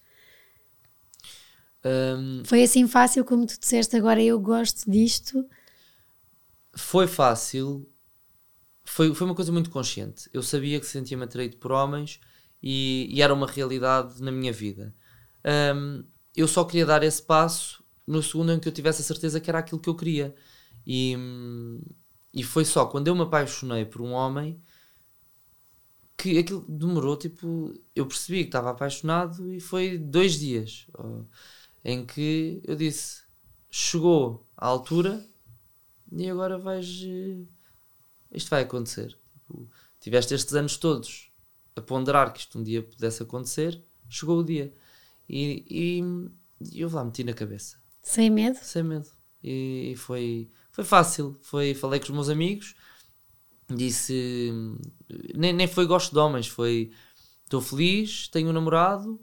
hum, 1.83 2.43
Foi 2.45 2.63
assim 2.63 2.87
fácil 2.87 3.25
como 3.25 3.45
tu 3.45 3.59
disseste 3.59 3.95
agora 3.97 4.21
eu 4.23 4.39
gosto 4.39 4.89
disto? 4.89 5.45
foi 6.75 7.07
fácil. 7.07 7.87
Foi, 8.85 9.13
foi 9.15 9.27
uma 9.27 9.35
coisa 9.35 9.51
muito 9.51 9.69
consciente. 9.69 10.29
Eu 10.33 10.43
sabia 10.43 10.79
que 10.79 10.85
sentia-me 10.85 11.23
atraído 11.23 11.57
por 11.57 11.71
homens 11.71 12.19
e, 12.61 13.07
e 13.11 13.21
era 13.21 13.33
uma 13.33 13.47
realidade 13.47 14.21
na 14.21 14.31
minha 14.31 14.53
vida. 14.53 14.95
Hum, 15.45 16.05
eu 16.35 16.47
só 16.47 16.63
queria 16.63 16.85
dar 16.85 17.03
esse 17.03 17.21
passo 17.21 17.83
no 18.05 18.21
segundo 18.21 18.51
em 18.51 18.59
que 18.59 18.67
eu 18.67 18.71
tivesse 18.71 19.01
a 19.01 19.05
certeza 19.05 19.39
que 19.39 19.49
era 19.49 19.59
aquilo 19.59 19.79
que 19.79 19.89
eu 19.89 19.95
queria. 19.95 20.35
E, 20.85 21.15
e 22.33 22.43
foi 22.43 22.65
só 22.65 22.85
quando 22.85 23.07
eu 23.07 23.15
me 23.15 23.21
apaixonei 23.21 23.85
por 23.85 24.01
um 24.01 24.11
homem 24.11 24.61
que 26.17 26.37
aquilo 26.37 26.65
demorou, 26.67 27.17
tipo, 27.17 27.73
eu 27.95 28.05
percebi 28.07 28.43
que 28.43 28.49
estava 28.49 28.71
apaixonado 28.71 29.51
e 29.51 29.59
foi 29.59 29.97
dois 29.97 30.39
dias 30.39 30.87
ó, 30.93 31.23
em 31.83 32.05
que 32.05 32.61
eu 32.65 32.75
disse, 32.75 33.23
chegou 33.69 34.47
a 34.55 34.67
altura 34.67 35.25
e 36.11 36.29
agora 36.29 36.57
vais, 36.57 37.03
eh, 37.05 37.43
isto 38.31 38.49
vai 38.49 38.63
acontecer. 38.63 39.17
Tipo, 39.33 39.69
tiveste 39.99 40.33
estes 40.33 40.53
anos 40.53 40.77
todos 40.77 41.31
a 41.75 41.81
ponderar 41.81 42.31
que 42.33 42.39
isto 42.39 42.59
um 42.59 42.63
dia 42.63 42.83
pudesse 42.83 43.23
acontecer, 43.23 43.83
chegou 44.07 44.39
o 44.39 44.43
dia. 44.43 44.73
E, 45.29 45.65
e, 45.69 46.01
e 46.73 46.81
eu 46.81 46.89
lá 46.91 47.03
meti 47.03 47.23
na 47.23 47.33
cabeça 47.33 47.77
Sem 48.01 48.29
medo? 48.29 48.59
sem 48.61 48.83
medo. 48.83 49.09
E, 49.43 49.91
e 49.93 49.95
foi, 49.95 50.49
foi 50.71 50.83
fácil. 50.83 51.37
Foi, 51.41 51.73
falei 51.73 51.99
com 51.99 52.05
os 52.07 52.11
meus 52.11 52.29
amigos, 52.29 52.75
disse. 53.69 54.51
Nem, 55.35 55.53
nem 55.53 55.67
foi 55.67 55.85
gosto 55.85 56.11
de 56.13 56.19
homens, 56.19 56.47
foi 56.47 56.91
estou 57.45 57.61
feliz, 57.61 58.27
tenho 58.29 58.49
um 58.49 58.53
namorado. 58.53 59.19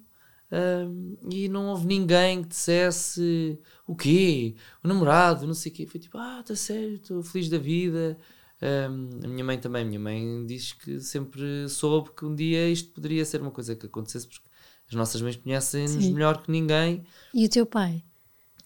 hum, 0.52 1.16
e 1.30 1.48
não 1.48 1.66
houve 1.68 1.86
ninguém 1.86 2.42
que 2.42 2.48
dissesse 2.50 3.58
o 3.86 3.96
quê? 3.96 4.56
O 4.84 4.88
namorado, 4.88 5.46
não 5.46 5.54
sei 5.54 5.72
o 5.72 5.74
quê. 5.74 5.86
Foi 5.86 6.00
tipo, 6.00 6.18
ah, 6.18 6.40
está 6.40 6.54
sério, 6.56 6.96
estou 6.96 7.22
feliz 7.22 7.48
da 7.48 7.58
vida. 7.58 8.18
Hum, 8.62 9.10
a 9.24 9.28
minha 9.28 9.44
mãe 9.44 9.58
também, 9.58 9.82
a 9.84 9.86
minha 9.86 10.00
mãe 10.00 10.46
diz 10.46 10.72
que 10.74 11.00
sempre 11.00 11.68
soube 11.68 12.10
que 12.14 12.24
um 12.24 12.34
dia 12.34 12.68
isto 12.70 12.92
poderia 12.92 13.24
ser 13.24 13.40
uma 13.42 13.50
coisa 13.50 13.74
que 13.76 13.86
acontecesse, 13.86 14.28
porque 14.28 14.48
as 14.90 14.94
nossas 14.94 15.22
mães 15.22 15.36
conhecem-nos 15.36 16.08
melhor 16.08 16.42
que 16.42 16.50
ninguém. 16.50 17.04
E 17.32 17.46
o 17.46 17.48
teu 17.48 17.64
pai? 17.64 18.04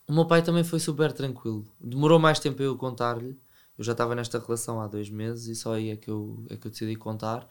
O 0.08 0.12
meu 0.12 0.26
pai 0.26 0.42
também 0.42 0.64
foi 0.64 0.80
super 0.80 1.12
tranquilo. 1.12 1.64
Demorou 1.78 2.18
mais 2.18 2.38
tempo 2.38 2.62
a 2.62 2.64
eu 2.64 2.76
contar-lhe. 2.76 3.38
Eu 3.76 3.84
já 3.84 3.92
estava 3.92 4.14
nesta 4.14 4.38
relação 4.38 4.80
há 4.80 4.86
dois 4.86 5.10
meses 5.10 5.46
e 5.46 5.54
só 5.54 5.74
aí 5.74 5.90
é 5.90 5.96
que 5.96 6.08
eu, 6.08 6.44
é 6.48 6.56
que 6.56 6.66
eu 6.66 6.70
decidi 6.70 6.96
contar. 6.96 7.46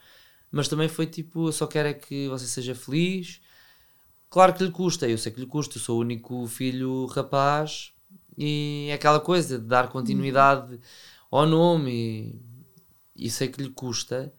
Mas 0.52 0.68
também 0.68 0.88
foi 0.88 1.06
tipo: 1.06 1.48
eu 1.48 1.52
só 1.52 1.68
quero 1.68 1.90
é 1.90 1.94
que 1.94 2.28
você 2.30 2.46
seja 2.48 2.74
feliz. 2.74 3.42
Claro 4.30 4.54
que 4.54 4.64
lhe 4.64 4.72
custa, 4.72 5.08
eu 5.08 5.18
sei 5.18 5.32
que 5.32 5.40
lhe 5.40 5.46
custa, 5.46 5.78
eu 5.78 5.82
sou 5.82 5.98
o 5.98 6.02
único 6.02 6.48
filho 6.48 7.06
rapaz 7.06 7.94
e 8.36 8.88
é 8.90 8.94
aquela 8.94 9.20
coisa 9.20 9.60
de 9.60 9.66
dar 9.66 9.90
continuidade 9.90 10.80
ao 11.30 11.46
nome 11.46 12.42
e, 13.16 13.26
e 13.28 13.30
sei 13.30 13.48
que 13.48 13.62
lhe 13.62 13.70
custa, 13.70 14.34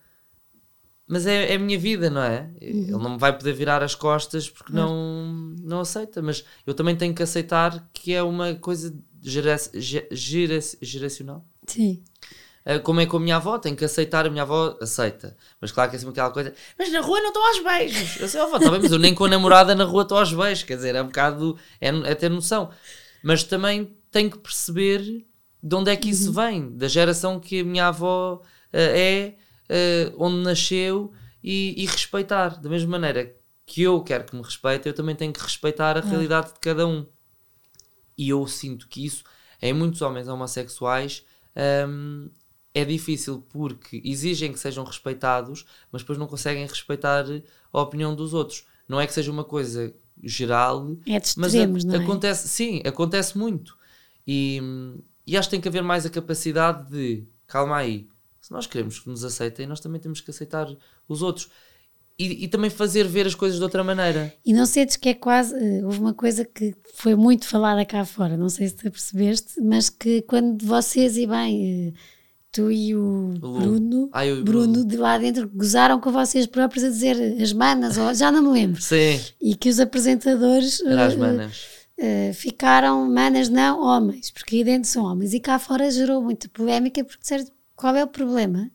mas 1.07 1.27
é, 1.27 1.53
é 1.53 1.57
a 1.57 1.59
minha 1.59 1.79
vida, 1.79 2.09
não 2.09 2.23
é? 2.23 2.51
Ele 2.61 2.91
não 2.91 3.11
me 3.11 3.19
vai 3.19 3.37
poder 3.37 3.53
virar 3.53 3.83
as 3.83 3.95
costas 3.95 4.49
porque 4.49 4.73
não, 4.73 5.55
não 5.63 5.81
aceita, 5.81 6.23
mas 6.23 6.45
eu 6.67 6.73
também 6.73 6.97
tenho 6.97 7.15
que 7.15 7.23
aceitar 7.23 7.89
que 7.93 8.15
é 8.15 8.23
uma 8.23 8.55
coisa 8.55 8.97
gera, 9.21 9.57
gera, 9.75 10.59
geracional. 10.81 11.45
Sim. 11.67 12.03
Uh, 12.65 12.81
como 12.83 13.01
é 13.01 13.05
com 13.05 13.19
a 13.19 13.21
minha 13.21 13.37
avó, 13.37 13.59
tenho 13.59 13.77
que 13.77 13.85
aceitar, 13.85 14.25
a 14.25 14.31
minha 14.31 14.43
avó 14.43 14.79
aceita. 14.81 15.37
Mas 15.61 15.71
claro 15.71 15.91
que 15.91 15.97
é 15.97 15.99
sempre 15.99 16.13
aquela 16.13 16.31
coisa, 16.31 16.55
mas 16.79 16.91
na 16.91 17.03
rua 17.03 17.21
não 17.21 17.29
estou 17.29 17.43
aos 17.43 17.63
beijos. 17.63 18.21
Eu 18.21 18.27
sei, 18.27 18.41
avó, 18.41 18.59
tá 18.59 18.71
bem, 18.71 18.81
mas 18.81 18.91
eu 18.91 18.99
nem 18.99 19.15
com 19.15 19.27
a 19.27 19.29
namorada 19.29 19.75
na 19.75 19.85
rua 19.85 20.03
estou 20.03 20.17
aos 20.17 20.33
beijos, 20.33 20.65
quer 20.65 20.77
dizer, 20.77 20.95
é 20.95 21.03
um 21.03 21.07
bocado, 21.07 21.59
é, 21.79 21.89
é 21.89 22.15
ter 22.15 22.31
noção. 22.31 22.71
Mas 23.23 23.43
também 23.43 23.95
tenho 24.11 24.31
que 24.31 24.39
perceber 24.39 25.27
de 25.63 25.75
onde 25.75 25.91
é 25.91 25.97
que 25.97 26.09
isso 26.09 26.33
vem, 26.33 26.75
da 26.75 26.89
geração 26.89 27.39
que 27.39 27.61
a 27.61 27.65
minha 27.65 27.89
avó 27.89 28.37
uh, 28.37 28.43
é, 28.73 29.35
uh, 29.71 30.15
onde 30.19 30.43
nasceu 30.43 31.13
e, 31.43 31.75
e, 31.83 31.87
respeitar. 31.87 32.61
Da 32.61 32.69
mesma 32.69 32.91
maneira 32.91 33.35
que 33.67 33.83
eu 33.83 34.01
quero 34.03 34.25
que 34.25 34.37
me 34.37 34.43
respeitem, 34.43 34.91
eu 34.91 34.95
também 34.95 35.15
tenho 35.15 35.33
que 35.33 35.41
respeitar 35.41 35.97
a 35.97 36.01
realidade 36.01 36.55
de 36.55 36.61
cada 36.61 36.87
um. 36.87 37.07
E 38.17 38.29
eu 38.29 38.47
sinto 38.47 38.89
que 38.89 39.05
isso, 39.05 39.25
em 39.61 39.73
muitos 39.73 40.01
homens 40.03 40.29
homossexuais, 40.29 41.25
um, 41.89 42.31
é 42.73 42.85
difícil 42.85 43.45
porque 43.51 44.03
exigem 44.05 44.53
que 44.53 44.59
sejam 44.59 44.85
respeitados, 44.85 45.65
mas 45.91 46.03
depois 46.03 46.19
não 46.19 46.27
conseguem 46.27 46.67
respeitar 46.67 47.25
a 47.73 47.81
opinião 47.81 48.15
dos 48.15 48.35
outros. 48.35 48.65
Não 48.89 49.01
é 49.01 49.07
que 49.07 49.15
seja 49.15 49.31
uma 49.31 49.45
coisa 49.45 49.95
geral, 50.23 50.97
é 51.07 51.19
de 51.19 51.27
extremos, 51.27 51.85
mas 51.85 51.95
a, 51.95 51.99
é? 51.99 52.05
acontece, 52.05 52.49
sim, 52.49 52.83
acontece 52.85 53.37
muito. 53.39 53.77
E, 54.27 54.61
e 55.27 55.37
acho 55.37 55.49
que 55.49 55.53
tem 55.53 55.61
que 55.61 55.69
haver 55.69 55.83
mais 55.83 56.05
a 56.05 56.11
capacidade 56.11 56.91
de, 56.91 57.27
calma 57.47 57.77
aí, 57.77 58.09
se 58.45 58.53
nós 58.53 58.67
queremos 58.67 58.99
que 58.99 59.09
nos 59.09 59.25
aceitem, 59.25 59.67
nós 59.67 59.81
também 59.81 59.99
temos 59.99 60.21
que 60.21 60.31
aceitar 60.31 60.69
os 61.09 61.23
outros. 61.23 61.49
E, 62.19 62.45
e, 62.45 62.49
também 62.49 62.69
fazer 62.69 63.09
ver 63.09 63.27
as 63.27 63.35
coisas 63.35 63.57
de 63.57 63.65
outra 63.65 63.83
maneira. 63.83 64.35
E 64.45 64.53
não 64.53 64.67
sentes 64.67 64.97
que 64.97 65.09
é 65.09 65.15
quase. 65.15 65.55
Uh, 65.55 65.87
houve 65.87 65.99
uma 65.99 66.13
coisa 66.13 66.45
que 66.45 66.75
foi 66.95 67.15
muito 67.17 67.49
falada 67.49 67.83
cá 67.87 68.05
fora, 68.05 68.37
não 68.37 68.51
sei 68.51 68.69
se 68.69 68.75
tu 68.75 68.91
percebeste, 68.91 69.61
mas 69.63 69.89
que 69.89 70.21
quando 70.23 70.63
vocês, 70.65 71.17
e 71.17 71.27
bem, 71.27 71.89
uh, 71.89 71.95
tu 72.53 72.71
e 72.71 72.95
o 72.95 73.33
Bruno, 73.41 74.11
Ai, 74.13 74.31
o 74.31 74.45
Bruno, 74.45 74.73
Bruno 74.75 74.87
de 74.87 74.97
lá 74.99 75.17
dentro, 75.17 75.49
gozaram 75.49 75.99
com 75.99 76.13
vocês 76.13 76.47
próprios 76.47 76.85
a 76.85 76.91
dizer 76.91 77.17
as 77.43 77.53
manas, 77.55 77.97
ou, 77.97 78.13
já 78.13 78.31
não 78.31 78.43
me 78.43 78.51
lembro. 78.51 78.79
Sim. 78.83 79.19
E 79.41 79.57
que 79.57 79.71
os 79.71 79.81
apresentadores. 79.81 80.83
Era 80.83 81.07
as 81.07 81.17
manas. 81.17 81.63
Uh, 81.99 82.35
ficaram 82.35 83.11
manas 83.11 83.49
não 83.49 83.81
homens, 83.83 84.31
porque 84.31 84.57
aí 84.57 84.65
dentro 84.65 84.91
são 84.91 85.05
homens. 85.05 85.33
E 85.33 85.41
cá 85.41 85.59
fora 85.59 85.91
gerou 85.91 86.23
muita 86.23 86.47
polémica, 86.51 87.03
porque 87.03 87.23
disseram 87.23 87.47
qual 87.77 87.95
é 87.97 88.05
o 88.05 88.09
problema 88.09 88.71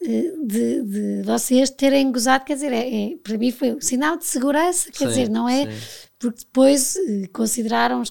de, 0.00 0.82
de 0.82 1.22
vocês 1.22 1.68
terem 1.70 2.10
gozado, 2.10 2.44
quer 2.44 2.54
dizer, 2.54 2.72
é, 2.72 3.12
é, 3.12 3.16
para 3.18 3.36
mim 3.36 3.50
foi 3.50 3.74
um 3.74 3.80
sinal 3.80 4.16
de 4.16 4.24
segurança, 4.24 4.90
quer 4.90 4.98
sim, 4.98 5.06
dizer, 5.08 5.28
não 5.28 5.48
é? 5.48 5.70
Sim. 5.70 5.86
Porque 6.18 6.38
depois 6.40 6.96
eh, 6.96 7.26
consideraram 7.32 8.02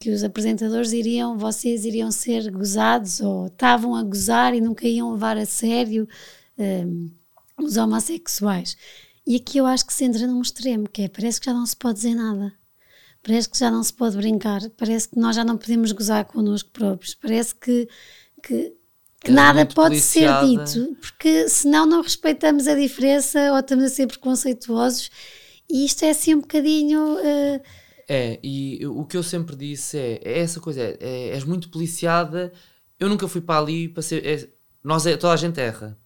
que 0.00 0.10
os 0.10 0.24
apresentadores 0.24 0.92
iriam, 0.92 1.36
vocês 1.36 1.84
iriam 1.84 2.10
ser 2.10 2.50
gozados 2.50 3.20
ou 3.20 3.46
estavam 3.46 3.94
a 3.94 4.02
gozar 4.02 4.54
e 4.54 4.60
nunca 4.60 4.86
iam 4.86 5.12
levar 5.12 5.36
a 5.36 5.46
sério 5.46 6.08
um, 6.58 7.10
eh, 7.58 7.62
os 7.62 7.76
homossexuais. 7.76 8.76
E 9.26 9.36
aqui 9.36 9.58
eu 9.58 9.66
acho 9.66 9.86
que 9.86 9.94
se 9.94 10.04
entra 10.04 10.26
num 10.26 10.42
extremo, 10.42 10.88
que 10.88 11.02
é, 11.02 11.08
parece 11.08 11.40
que 11.40 11.46
já 11.46 11.54
não 11.54 11.64
se 11.66 11.76
pode 11.76 11.96
dizer 11.96 12.14
nada. 12.14 12.52
Parece 13.22 13.48
que 13.48 13.58
já 13.58 13.70
não 13.70 13.82
se 13.82 13.92
pode 13.92 14.16
brincar, 14.16 14.60
parece 14.76 15.08
que 15.08 15.18
nós 15.18 15.36
já 15.36 15.44
não 15.44 15.56
podemos 15.56 15.92
gozar 15.92 16.26
connosco 16.26 16.70
próprios, 16.70 17.14
parece 17.14 17.54
que 17.54 17.88
que 18.42 18.74
nada 19.30 19.66
pode 19.66 19.96
policiada. 19.96 20.66
ser 20.66 20.82
dito, 20.82 20.96
porque 21.00 21.48
senão 21.48 21.86
não 21.86 22.02
respeitamos 22.02 22.66
a 22.66 22.74
diferença 22.74 23.52
ou 23.52 23.58
estamos 23.58 23.84
a 23.84 23.88
ser 23.88 24.06
preconceituosos 24.06 25.10
e 25.68 25.84
isto 25.84 26.04
é 26.04 26.10
assim 26.10 26.34
um 26.34 26.40
bocadinho. 26.40 27.16
Uh... 27.16 27.60
É, 28.08 28.38
e 28.42 28.86
o 28.86 29.04
que 29.04 29.16
eu 29.16 29.22
sempre 29.22 29.56
disse 29.56 29.98
é, 29.98 30.20
é 30.22 30.38
essa 30.40 30.60
coisa, 30.60 30.80
é, 30.82 30.98
é, 31.00 31.28
és 31.30 31.44
muito 31.44 31.70
policiada, 31.70 32.52
eu 33.00 33.08
nunca 33.08 33.26
fui 33.26 33.40
para 33.40 33.60
ali 33.60 33.88
para 33.88 34.02
ser. 34.02 34.24
É, 34.26 34.48
nós 34.82 35.06
é, 35.06 35.16
toda 35.16 35.32
a 35.32 35.36
gente 35.36 35.60
erra. 35.60 35.98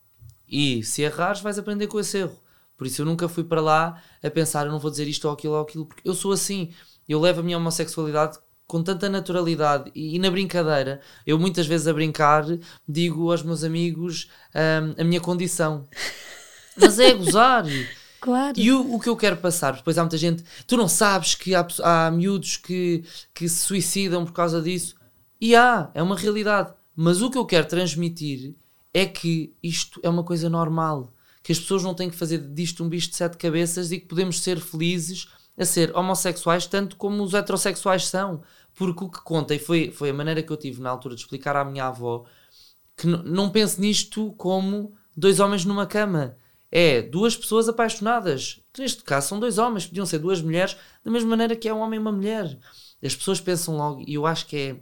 E 0.46 0.82
se 0.84 1.02
errares, 1.02 1.40
vais 1.40 1.58
aprender 1.58 1.86
com 1.88 2.00
esse 2.00 2.18
erro. 2.18 2.40
Por 2.76 2.86
isso 2.86 3.02
eu 3.02 3.06
nunca 3.06 3.28
fui 3.28 3.42
para 3.42 3.60
lá 3.60 4.00
a 4.22 4.30
pensar, 4.30 4.64
eu 4.64 4.72
não 4.72 4.78
vou 4.78 4.90
dizer 4.90 5.08
isto 5.08 5.26
ou 5.26 5.34
aquilo 5.34 5.54
ou 5.54 5.60
aquilo, 5.60 5.84
porque 5.86 6.08
eu 6.08 6.14
sou 6.14 6.32
assim. 6.32 6.72
Eu 7.08 7.20
levo 7.20 7.40
a 7.40 7.42
minha 7.42 7.56
homossexualidade 7.56 8.38
com 8.68 8.82
tanta 8.82 9.08
naturalidade 9.08 9.90
e, 9.94 10.14
e, 10.14 10.18
na 10.18 10.30
brincadeira, 10.30 11.00
eu 11.26 11.38
muitas 11.38 11.66
vezes 11.66 11.88
a 11.88 11.92
brincar 11.92 12.44
digo 12.86 13.32
aos 13.32 13.42
meus 13.42 13.64
amigos 13.64 14.30
um, 14.54 15.00
a 15.00 15.04
minha 15.04 15.20
condição. 15.20 15.88
Mas 16.76 16.98
é 16.98 17.14
gozar. 17.14 17.64
Claro. 18.20 18.52
E 18.58 18.70
o, 18.70 18.94
o 18.94 19.00
que 19.00 19.08
eu 19.08 19.16
quero 19.16 19.38
passar, 19.38 19.76
depois 19.76 19.96
há 19.96 20.02
muita 20.02 20.18
gente, 20.18 20.44
tu 20.66 20.76
não 20.76 20.86
sabes 20.86 21.34
que 21.34 21.54
há, 21.54 21.66
há 21.82 22.10
miúdos 22.10 22.58
que, 22.58 23.02
que 23.32 23.48
se 23.48 23.64
suicidam 23.64 24.24
por 24.24 24.32
causa 24.32 24.60
disso. 24.60 24.94
E 25.40 25.56
há, 25.56 25.90
é 25.94 26.02
uma 26.02 26.16
realidade. 26.16 26.72
Mas 26.94 27.22
o 27.22 27.30
que 27.30 27.38
eu 27.38 27.46
quero 27.46 27.66
transmitir 27.66 28.54
é 28.92 29.06
que 29.06 29.54
isto 29.62 29.98
é 30.02 30.08
uma 30.10 30.22
coisa 30.22 30.50
normal. 30.50 31.14
Que 31.42 31.52
as 31.52 31.58
pessoas 31.58 31.82
não 31.82 31.94
têm 31.94 32.10
que 32.10 32.16
fazer 32.16 32.38
disto 32.38 32.84
um 32.84 32.88
bicho 32.88 33.08
de 33.08 33.16
sete 33.16 33.38
cabeças 33.38 33.90
e 33.92 33.98
que 33.98 34.06
podemos 34.06 34.40
ser 34.40 34.60
felizes 34.60 35.28
a 35.58 35.64
ser 35.64 35.94
homossexuais 35.96 36.66
tanto 36.66 36.96
como 36.96 37.22
os 37.22 37.34
heterossexuais 37.34 38.06
são. 38.06 38.42
Porque 38.79 39.05
o 39.05 39.11
que 39.11 39.20
conta, 39.22 39.55
e 39.57 39.59
foi, 39.59 39.91
foi 39.91 40.11
a 40.11 40.14
maneira 40.14 40.41
que 40.41 40.53
eu 40.53 40.57
tive 40.57 40.81
na 40.81 40.89
altura 40.89 41.16
de 41.16 41.20
explicar 41.20 41.57
à 41.57 41.64
minha 41.64 41.87
avó, 41.87 42.24
que 42.97 43.09
não 43.09 43.51
pense 43.51 43.81
nisto 43.81 44.33
como 44.39 44.95
dois 45.16 45.41
homens 45.41 45.64
numa 45.64 45.85
cama. 45.85 46.37
É 46.70 47.03
duas 47.03 47.37
pessoas 47.37 47.68
apaixonadas. 47.68 48.61
Que 48.72 48.83
neste 48.83 49.03
caso 49.03 49.29
são 49.29 49.41
dois 49.41 49.59
homens, 49.59 49.87
podiam 49.87 50.07
ser 50.07 50.20
duas 50.20 50.41
mulheres, 50.41 50.76
da 51.05 51.11
mesma 51.11 51.29
maneira 51.31 51.57
que 51.57 51.68
é 51.68 51.74
um 51.74 51.81
homem 51.81 51.99
e 51.99 52.01
uma 52.01 52.12
mulher. 52.12 52.57
As 53.03 53.16
pessoas 53.16 53.41
pensam 53.41 53.76
logo, 53.76 54.05
e 54.07 54.14
eu 54.14 54.24
acho 54.24 54.47
que 54.47 54.57
é, 54.57 54.76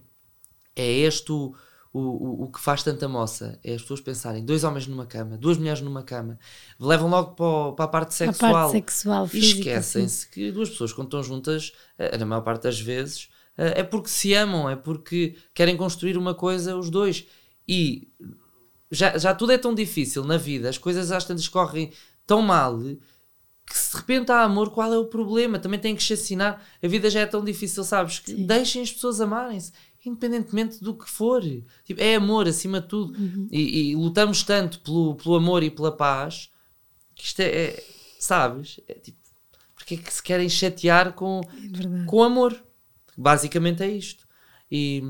é 0.83 0.93
este 0.93 1.33
o, 1.33 1.55
o, 1.91 2.45
o, 2.45 2.51
que 2.51 2.61
faz 2.61 2.83
tanta 2.83 3.09
moça. 3.09 3.59
É 3.65 3.75
as 3.75 3.81
pessoas 3.81 4.03
pensarem 4.03 4.45
dois 4.45 4.63
homens 4.63 4.87
numa 4.87 5.07
cama, 5.07 5.39
duas 5.39 5.57
mulheres 5.57 5.81
numa 5.81 6.03
cama, 6.03 6.39
levam 6.79 7.09
logo 7.09 7.35
para, 7.35 7.47
o, 7.47 7.73
para 7.73 7.85
a 7.87 7.89
parte 7.89 8.15
sexual. 8.15 8.51
A 8.51 8.61
parte 8.61 8.73
sexual 8.73 9.31
e 9.33 9.39
esquecem-se 9.39 10.29
que 10.29 10.53
duas 10.53 10.69
pessoas, 10.69 10.93
quando 10.93 11.07
estão 11.07 11.23
juntas, 11.23 11.73
eh, 11.97 12.19
na 12.19 12.27
maior 12.27 12.43
parte 12.43 12.65
das 12.65 12.79
vezes, 12.79 13.31
é 13.57 13.83
porque 13.83 14.09
se 14.09 14.35
amam, 14.35 14.69
é 14.69 14.77
porque 14.77 15.37
querem 15.55 15.77
construir 15.77 16.17
uma 16.17 16.35
coisa 16.35 16.77
os 16.77 16.91
dois. 16.91 17.27
E 17.67 18.09
já, 18.91 19.17
já 19.19 19.35
tudo 19.35 19.53
é 19.53 19.59
tão 19.59 19.75
difícil 19.75 20.25
na 20.25 20.37
vida, 20.37 20.69
as 20.69 20.79
coisas 20.79 21.11
às 21.11 21.25
tantas 21.25 21.49
correm 21.49 21.93
tão 22.27 22.43
mal 22.43 22.79
que 23.67 23.77
se 23.77 23.91
de 23.91 23.97
repente 23.97 24.31
há 24.31 24.43
amor, 24.43 24.71
qual 24.71 24.93
é 24.93 24.99
o 24.99 25.07
problema? 25.07 25.59
Também 25.59 25.81
tem 25.81 25.97
que 25.97 26.03
chacinar. 26.03 26.63
A 26.81 26.87
vida 26.87 27.11
já 27.11 27.21
é 27.21 27.27
tão 27.27 27.45
difícil, 27.45 27.83
sabes? 27.83 28.21
Que 28.21 28.33
deixem 28.33 28.81
as 28.81 28.93
pessoas 28.93 29.21
amarem-se, 29.21 29.73
independentemente 30.05 30.83
do 30.83 30.95
que 30.95 31.11
for. 31.11 31.43
Tipo, 31.85 32.01
é 32.01 32.15
amor 32.15 32.47
acima 32.47 32.81
de 32.81 32.87
tudo. 32.87 33.19
Uhum. 33.19 33.49
E, 33.51 33.91
e, 33.91 33.97
lutamos 33.97 34.45
tanto 34.45 34.79
pelo, 34.81 35.17
pelo 35.17 35.35
amor 35.35 35.65
e 35.65 35.71
pela 35.71 35.91
paz 35.91 36.49
que 37.17 37.25
isto 37.25 37.41
é, 37.41 37.47
é 37.47 37.85
sabes? 38.21 38.79
É 38.87 38.95
tipo, 38.95 39.19
porque 39.75 39.95
é 39.95 39.97
que 39.97 40.13
se 40.13 40.23
querem 40.23 40.49
chatear 40.49 41.13
com, 41.15 41.41
é 41.43 42.07
com 42.07 42.23
amor? 42.23 42.63
Basicamente 43.17 43.83
é 43.83 43.89
isto. 43.89 44.27
E, 44.71 45.03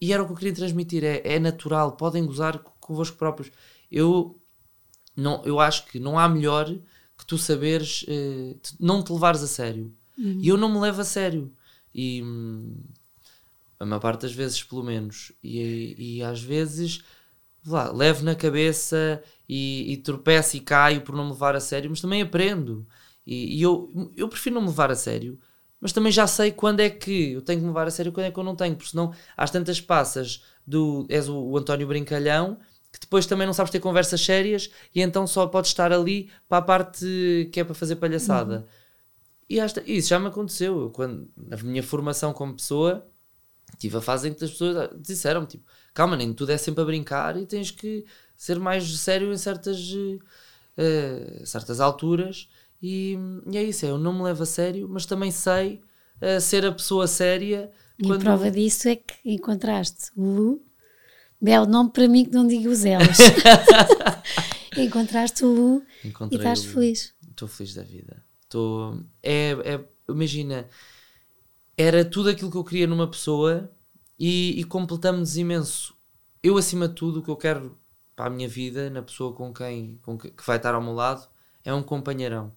e 0.00 0.12
era 0.12 0.22
o 0.22 0.26
que 0.26 0.32
eu 0.32 0.36
queria 0.36 0.54
transmitir: 0.54 1.04
é, 1.04 1.22
é 1.24 1.38
natural, 1.38 1.92
podem 1.92 2.24
gozar 2.24 2.58
convosco 2.58 3.16
próprios. 3.16 3.50
Eu, 3.90 4.40
não, 5.16 5.42
eu 5.44 5.58
acho 5.58 5.86
que 5.86 5.98
não 5.98 6.18
há 6.18 6.28
melhor 6.28 6.66
que 7.16 7.26
tu 7.26 7.38
saberes 7.38 8.04
eh, 8.08 8.56
não 8.78 9.02
te 9.02 9.12
levares 9.12 9.42
a 9.42 9.46
sério. 9.46 9.94
Uhum. 10.18 10.38
E 10.40 10.48
eu 10.48 10.56
não 10.56 10.70
me 10.70 10.78
levo 10.78 11.00
a 11.00 11.04
sério. 11.04 11.52
E 11.94 12.22
a 13.80 13.86
maior 13.86 14.00
parte 14.00 14.22
das 14.22 14.32
vezes, 14.32 14.62
pelo 14.62 14.82
menos. 14.82 15.32
E, 15.42 16.16
e 16.18 16.22
às 16.22 16.42
vezes 16.42 17.02
lá, 17.66 17.90
levo 17.90 18.24
na 18.24 18.34
cabeça 18.34 19.22
e, 19.48 19.92
e 19.92 19.96
tropeço 19.98 20.56
e 20.56 20.60
caio 20.60 21.02
por 21.02 21.14
não 21.14 21.24
me 21.24 21.32
levar 21.32 21.56
a 21.56 21.60
sério, 21.60 21.90
mas 21.90 22.00
também 22.00 22.22
aprendo. 22.22 22.86
E, 23.26 23.58
e 23.58 23.62
eu, 23.62 24.12
eu 24.16 24.28
prefiro 24.28 24.54
não 24.54 24.62
me 24.62 24.68
levar 24.68 24.90
a 24.90 24.94
sério 24.94 25.38
mas 25.86 25.92
também 25.92 26.10
já 26.10 26.26
sei 26.26 26.50
quando 26.50 26.80
é 26.80 26.90
que 26.90 27.34
eu 27.34 27.42
tenho 27.42 27.60
que 27.60 27.62
me 27.62 27.68
levar 27.68 27.86
a 27.86 27.92
sério 27.92 28.10
e 28.10 28.12
quando 28.12 28.26
é 28.26 28.32
que 28.32 28.36
eu 28.36 28.42
não 28.42 28.56
tenho, 28.56 28.74
porque 28.74 28.90
senão 28.90 29.14
às 29.36 29.52
tantas 29.52 29.80
passas 29.80 30.42
do 30.66 31.06
és 31.08 31.28
o, 31.28 31.36
o, 31.38 31.56
António 31.56 31.86
Brincalhão 31.86 32.58
que 32.92 32.98
depois 32.98 33.24
também 33.24 33.46
não 33.46 33.54
sabes 33.54 33.70
ter 33.70 33.78
conversas 33.78 34.20
sérias 34.20 34.68
e 34.92 35.00
então 35.00 35.28
só 35.28 35.46
podes 35.46 35.70
estar 35.70 35.92
ali 35.92 36.28
para 36.48 36.58
a 36.58 36.62
parte 36.62 37.48
que 37.52 37.60
é 37.60 37.62
para 37.62 37.72
fazer 37.72 37.94
palhaçada. 37.94 38.56
Uhum. 38.56 38.64
E 39.48 39.60
esta, 39.60 39.80
isso 39.86 40.08
já 40.08 40.18
me 40.18 40.26
aconteceu. 40.26 40.80
Eu, 40.80 40.90
quando, 40.90 41.30
na 41.36 41.56
minha 41.58 41.84
formação 41.84 42.32
como 42.32 42.56
pessoa, 42.56 43.06
tive 43.78 43.96
a 43.96 44.00
fase 44.00 44.28
em 44.28 44.34
que 44.34 44.44
as 44.44 44.50
pessoas 44.50 44.90
disseram 45.00 45.46
tipo, 45.46 45.64
calma, 45.94 46.16
nem 46.16 46.34
tudo 46.34 46.50
é 46.50 46.56
sempre 46.56 46.82
a 46.82 46.84
brincar 46.84 47.36
e 47.36 47.46
tens 47.46 47.70
que 47.70 48.04
ser 48.36 48.58
mais 48.58 48.98
sério 48.98 49.32
em 49.32 49.36
certas, 49.36 49.78
uh, 49.92 51.46
certas 51.46 51.78
alturas 51.78 52.48
E, 52.82 53.18
e 53.50 53.56
é 53.56 53.62
isso, 53.62 53.86
é, 53.86 53.90
eu 53.90 53.98
não 53.98 54.12
me 54.12 54.22
levo 54.22 54.42
a 54.42 54.46
sério, 54.46 54.88
mas 54.88 55.06
também 55.06 55.30
sei 55.30 55.80
uh, 56.20 56.40
ser 56.40 56.64
a 56.66 56.72
pessoa 56.72 57.06
séria. 57.06 57.70
E 57.98 58.10
a 58.10 58.18
prova 58.18 58.50
disso 58.50 58.88
é 58.88 58.96
que 58.96 59.14
encontraste 59.24 60.10
o 60.14 60.22
Lu, 60.22 60.62
belo 61.40 61.66
nome 61.66 61.90
para 61.90 62.06
mim 62.08 62.24
que 62.24 62.32
não 62.32 62.46
digo 62.46 62.68
os 62.68 62.84
elos. 62.84 63.16
encontraste 64.76 65.44
o 65.44 65.48
Lu 65.48 65.82
Encontrei 66.04 66.38
e 66.38 66.40
estás 66.40 66.64
feliz. 66.64 67.14
Estou 67.30 67.48
feliz 67.48 67.74
da 67.74 67.82
vida. 67.82 68.22
Estou. 68.42 69.02
É, 69.22 69.52
é, 69.64 69.84
imagina, 70.08 70.68
era 71.76 72.04
tudo 72.04 72.30
aquilo 72.30 72.50
que 72.50 72.56
eu 72.56 72.64
queria 72.64 72.86
numa 72.86 73.10
pessoa 73.10 73.70
e, 74.18 74.58
e 74.60 74.64
completamos 74.64 75.36
imenso. 75.36 75.96
Eu, 76.42 76.56
acima 76.56 76.88
de 76.88 76.94
tudo, 76.94 77.20
o 77.20 77.22
que 77.22 77.30
eu 77.30 77.36
quero 77.36 77.78
para 78.14 78.26
a 78.26 78.30
minha 78.30 78.48
vida, 78.48 78.88
na 78.88 79.02
pessoa 79.02 79.34
com 79.34 79.52
quem 79.52 79.98
com 80.02 80.16
que, 80.16 80.30
que 80.30 80.46
vai 80.46 80.56
estar 80.56 80.74
ao 80.74 80.82
meu 80.82 80.94
lado, 80.94 81.28
é 81.64 81.74
um 81.74 81.82
companheirão. 81.82 82.52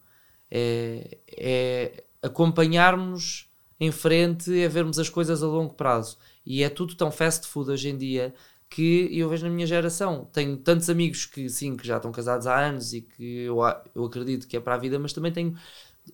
É, 0.52 1.18
é 1.30 2.04
acompanharmos 2.22 3.50
em 3.80 3.92
frente, 3.92 4.60
é 4.60 4.68
vermos 4.68 5.00
as 5.00 5.10
coisas 5.10 5.42
a 5.42 5.48
longo 5.48 5.74
prazo. 5.74 6.18
E 6.46 6.64
é 6.64 6.70
tudo 6.70 6.96
tão 6.96 7.12
fast 7.12 7.48
food 7.48 7.72
hoje 7.72 7.90
em 7.90 7.98
dia 7.98 8.34
que 8.70 9.10
eu 9.12 9.30
vejo 9.30 9.46
na 9.46 9.52
minha 9.52 9.66
geração. 9.66 10.30
Tenho 10.32 10.58
tantos 10.58 10.90
amigos 10.90 11.26
que 11.26 11.50
sim, 11.50 11.76
que 11.76 11.88
já 11.88 11.98
estão 11.98 12.12
casados 12.12 12.46
há 12.46 12.68
anos 12.68 12.94
e 12.94 13.02
que 13.02 13.40
eu, 13.42 13.58
eu 13.96 14.06
acredito 14.06 14.48
que 14.48 14.58
é 14.58 14.60
para 14.60 14.76
a 14.76 14.78
vida, 14.78 15.00
mas 15.00 15.14
também 15.14 15.32
tenho, 15.32 15.56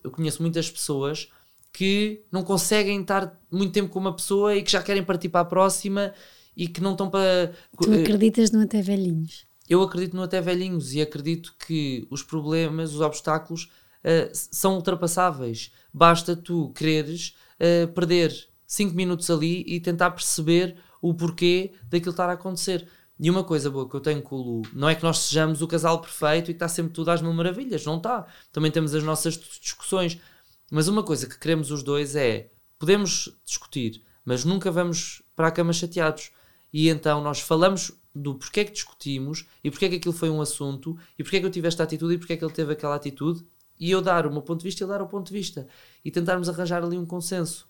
eu 0.02 0.10
conheço 0.10 0.40
muitas 0.40 0.70
pessoas 0.70 1.28
que 1.72 2.22
não 2.32 2.42
conseguem 2.42 3.02
estar 3.02 3.38
muito 3.50 3.72
tempo 3.72 3.90
com 3.90 3.98
uma 3.98 4.14
pessoa 4.14 4.54
e 4.56 4.62
que 4.62 4.72
já 4.72 4.82
querem 4.82 5.02
partir 5.04 5.28
para 5.28 5.42
a 5.42 5.44
próxima 5.44 6.14
e 6.56 6.66
que 6.66 6.80
não 6.80 6.92
estão 6.92 7.10
para. 7.10 7.52
Tu 7.78 7.92
acreditas 7.92 8.50
no 8.50 8.62
até 8.62 8.80
velhinhos? 8.80 9.46
Eu 9.68 9.82
acredito 9.82 10.16
no 10.16 10.22
até 10.22 10.40
velhinhos 10.40 10.94
e 10.94 11.02
acredito 11.02 11.54
que 11.66 12.06
os 12.08 12.22
problemas, 12.22 12.94
os 12.94 13.00
obstáculos 13.00 13.70
uh, 14.06 14.30
são 14.32 14.76
ultrapassáveis. 14.76 15.72
Basta 15.92 16.36
tu 16.36 16.72
quereres 16.72 17.36
uh, 17.60 17.92
perder 17.92 18.32
5 18.66 18.94
minutos 18.94 19.28
ali 19.30 19.64
e 19.66 19.80
tentar 19.80 20.12
perceber 20.12 20.76
o 21.02 21.12
porquê 21.12 21.72
daquilo 21.88 22.12
estar 22.12 22.28
a 22.28 22.32
acontecer. 22.32 22.88
E 23.18 23.30
uma 23.30 23.42
coisa 23.42 23.70
boa 23.70 23.88
que 23.88 23.96
eu 23.96 24.00
tenho 24.00 24.20
com 24.20 24.36
o 24.36 24.42
Lu, 24.42 24.62
não 24.74 24.88
é 24.88 24.94
que 24.94 25.02
nós 25.02 25.18
sejamos 25.20 25.62
o 25.62 25.66
casal 25.66 26.00
perfeito 26.00 26.50
e 26.50 26.52
está 26.52 26.68
sempre 26.68 26.92
tudo 26.92 27.10
às 27.10 27.22
mil 27.22 27.32
maravilhas, 27.32 27.84
não 27.86 27.96
está. 27.96 28.26
Também 28.52 28.70
temos 28.70 28.94
as 28.94 29.02
nossas 29.02 29.38
discussões. 29.60 30.20
Mas 30.70 30.88
uma 30.88 31.02
coisa 31.02 31.26
que 31.26 31.38
queremos 31.38 31.70
os 31.70 31.82
dois 31.82 32.14
é, 32.14 32.50
podemos 32.78 33.34
discutir, 33.44 34.02
mas 34.24 34.44
nunca 34.44 34.70
vamos 34.70 35.22
para 35.34 35.48
a 35.48 35.50
cama 35.50 35.72
chateados. 35.72 36.30
E 36.72 36.88
então 36.88 37.22
nós 37.22 37.40
falamos 37.40 37.92
do 38.14 38.34
porquê 38.34 38.64
que 38.64 38.72
discutimos 38.72 39.46
e 39.62 39.70
porquê 39.70 39.88
que 39.88 39.96
aquilo 39.96 40.14
foi 40.14 40.28
um 40.28 40.40
assunto 40.40 40.98
e 41.18 41.22
porquê 41.22 41.38
que 41.38 41.46
eu 41.46 41.50
tive 41.50 41.68
esta 41.68 41.82
atitude 41.82 42.14
e 42.14 42.18
porquê 42.18 42.36
que 42.36 42.44
ele 42.44 42.52
teve 42.52 42.72
aquela 42.72 42.96
atitude 42.96 43.46
e 43.78 43.90
eu 43.90 44.00
dar 44.00 44.26
o 44.26 44.32
meu 44.32 44.42
ponto 44.42 44.60
de 44.60 44.64
vista 44.64 44.82
e 44.82 44.84
ele 44.84 44.92
dar 44.92 45.02
o 45.02 45.06
ponto 45.06 45.26
de 45.26 45.32
vista 45.32 45.66
e 46.04 46.10
tentarmos 46.10 46.48
arranjar 46.48 46.82
ali 46.82 46.96
um 46.96 47.06
consenso. 47.06 47.68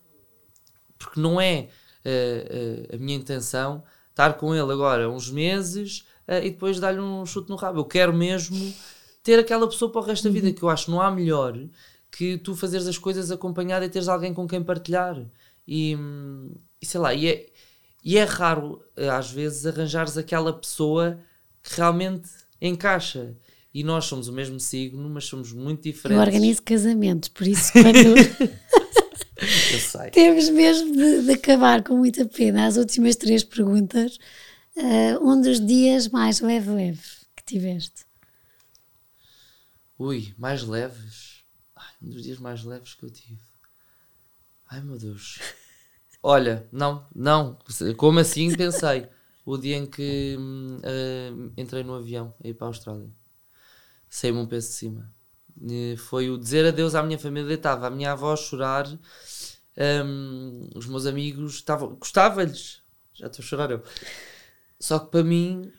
Porque 0.99 1.21
não 1.21 1.41
é 1.41 1.69
uh, 2.05 2.93
uh, 2.93 2.95
a 2.95 2.99
minha 2.99 3.17
intenção 3.17 3.83
estar 4.11 4.35
com 4.35 4.55
ele 4.55 4.73
agora 4.73 5.11
uns 5.11 5.31
meses 5.31 6.07
uh, 6.29 6.45
e 6.45 6.51
depois 6.51 6.81
dar-lhe 6.81 7.01
um 7.01 7.27
chute 7.27 7.51
no 7.51 7.57
rabo. 7.57 7.81
Eu 7.81 7.85
quero 7.85 8.13
mesmo 8.13 8.73
ter 9.23 9.39
aquela 9.39 9.69
pessoa 9.69 9.91
para 9.91 10.01
o 10.01 10.05
resto 10.05 10.25
da 10.25 10.31
vida, 10.31 10.49
uhum. 10.49 10.55
que 10.55 10.63
eu 10.63 10.69
acho 10.69 10.87
que 10.87 10.91
não 10.91 11.01
há 11.01 11.11
melhor 11.11 11.59
que 12.11 12.39
tu 12.39 12.55
fazeres 12.55 12.87
as 12.87 12.97
coisas 12.97 13.31
acompanhado 13.31 13.85
e 13.85 13.89
teres 13.89 14.09
alguém 14.09 14.33
com 14.33 14.47
quem 14.47 14.63
partilhar. 14.63 15.23
E, 15.67 15.97
e 16.81 16.87
sei 16.87 17.01
lá, 17.01 17.13
e 17.13 17.29
é, 17.29 17.47
e 18.03 18.17
é 18.17 18.25
raro 18.25 18.83
às 19.13 19.31
vezes 19.31 19.67
arranjares 19.67 20.17
aquela 20.17 20.53
pessoa 20.53 21.19
que 21.63 21.75
realmente 21.77 22.31
encaixa. 22.61 23.37
E 23.77 23.85
nós 23.85 24.07
somos 24.07 24.27
o 24.27 24.33
mesmo 24.33 24.59
signo, 24.59 25.07
mas 25.11 25.27
somos 25.27 25.53
muito 25.53 25.83
diferentes. 25.83 26.19
Eu 26.19 26.27
organizo 26.27 26.63
casamentos, 26.63 27.29
por 27.29 27.47
isso 27.47 27.73
quando. 27.73 27.93
Temos 30.13 30.49
mesmo 30.49 30.97
de, 30.97 31.25
de, 31.25 31.33
acabar 31.33 31.85
com 31.85 31.95
muita 31.95 32.25
pena 32.25 32.67
as 32.67 32.79
últimas 32.79 33.17
três 33.17 33.45
perguntas. 33.45 34.17
Uh, 34.75 35.23
um 35.23 35.43
dos 35.43 35.61
dias 35.61 36.09
mais 36.09 36.41
leve-leve 36.41 37.03
que 37.37 37.45
tiveste? 37.45 38.07
Ui, 39.99 40.33
mais 40.39 40.63
leves? 40.63 41.45
Ai, 41.77 41.93
um 42.03 42.09
dos 42.09 42.23
dias 42.23 42.39
mais 42.39 42.65
leves 42.65 42.95
que 42.95 43.05
eu 43.05 43.11
tive. 43.11 43.43
Ai 44.71 44.81
meu 44.81 44.97
Deus. 44.97 45.39
Olha, 46.23 46.67
não, 46.73 47.07
não. 47.15 47.59
Como 47.99 48.21
assim 48.21 48.57
pensei? 48.57 49.07
O 49.45 49.59
dia 49.59 49.77
em 49.77 49.85
que 49.85 50.35
uh, 50.39 51.53
entrei 51.59 51.85
no 51.85 51.93
avião 51.93 52.35
a 52.43 52.49
ir 52.49 52.55
para 52.55 52.69
a 52.69 52.71
Austrália. 52.71 53.13
Saí-me 54.09 54.39
um 54.39 54.47
peso 54.47 54.69
de 54.69 54.75
cima. 54.75 55.13
foi 55.99 56.31
o 56.31 56.39
dizer 56.39 56.67
adeus 56.67 56.95
à 56.95 57.03
minha 57.03 57.19
família. 57.19 57.55
Estava 57.55 57.87
a 57.87 57.91
minha 57.91 58.13
avó 58.13 58.33
a 58.33 58.37
chorar 58.37 58.87
um, 59.77 60.71
os 60.75 60.87
meus 60.87 61.07
amigos 61.07 61.57
estavam, 61.57 61.95
gostava-lhes, 61.97 62.83
já 63.13 63.27
estou 63.27 63.43
a 63.43 63.47
chorar 63.47 63.71
eu. 63.71 63.83
Só 64.81 64.99
que 64.99 65.11
para 65.11 65.23
mim, 65.23 65.71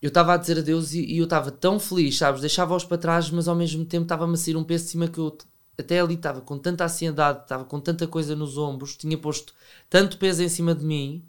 eu 0.00 0.08
estava 0.08 0.34
a 0.34 0.36
dizer 0.36 0.58
adeus 0.58 0.92
e, 0.92 1.04
e 1.04 1.18
eu 1.18 1.24
estava 1.24 1.50
tão 1.50 1.78
feliz, 1.78 2.18
sabes? 2.18 2.40
Deixava-os 2.40 2.84
para 2.84 2.98
trás, 2.98 3.30
mas 3.30 3.48
ao 3.48 3.54
mesmo 3.54 3.84
tempo 3.84 4.04
estava-me 4.04 4.34
a 4.34 4.36
sair 4.36 4.56
um 4.56 4.64
peso 4.64 4.84
de 4.84 4.90
cima 4.90 5.08
que 5.08 5.18
eu 5.18 5.36
até 5.78 6.00
ali 6.00 6.14
estava 6.14 6.40
com 6.40 6.58
tanta 6.58 6.84
ansiedade, 6.84 7.42
estava 7.42 7.64
com 7.64 7.80
tanta 7.80 8.06
coisa 8.06 8.36
nos 8.36 8.58
ombros, 8.58 8.96
tinha 8.96 9.16
posto 9.16 9.54
tanto 9.88 10.18
peso 10.18 10.42
em 10.42 10.48
cima 10.48 10.74
de 10.74 10.84
mim 10.84 11.24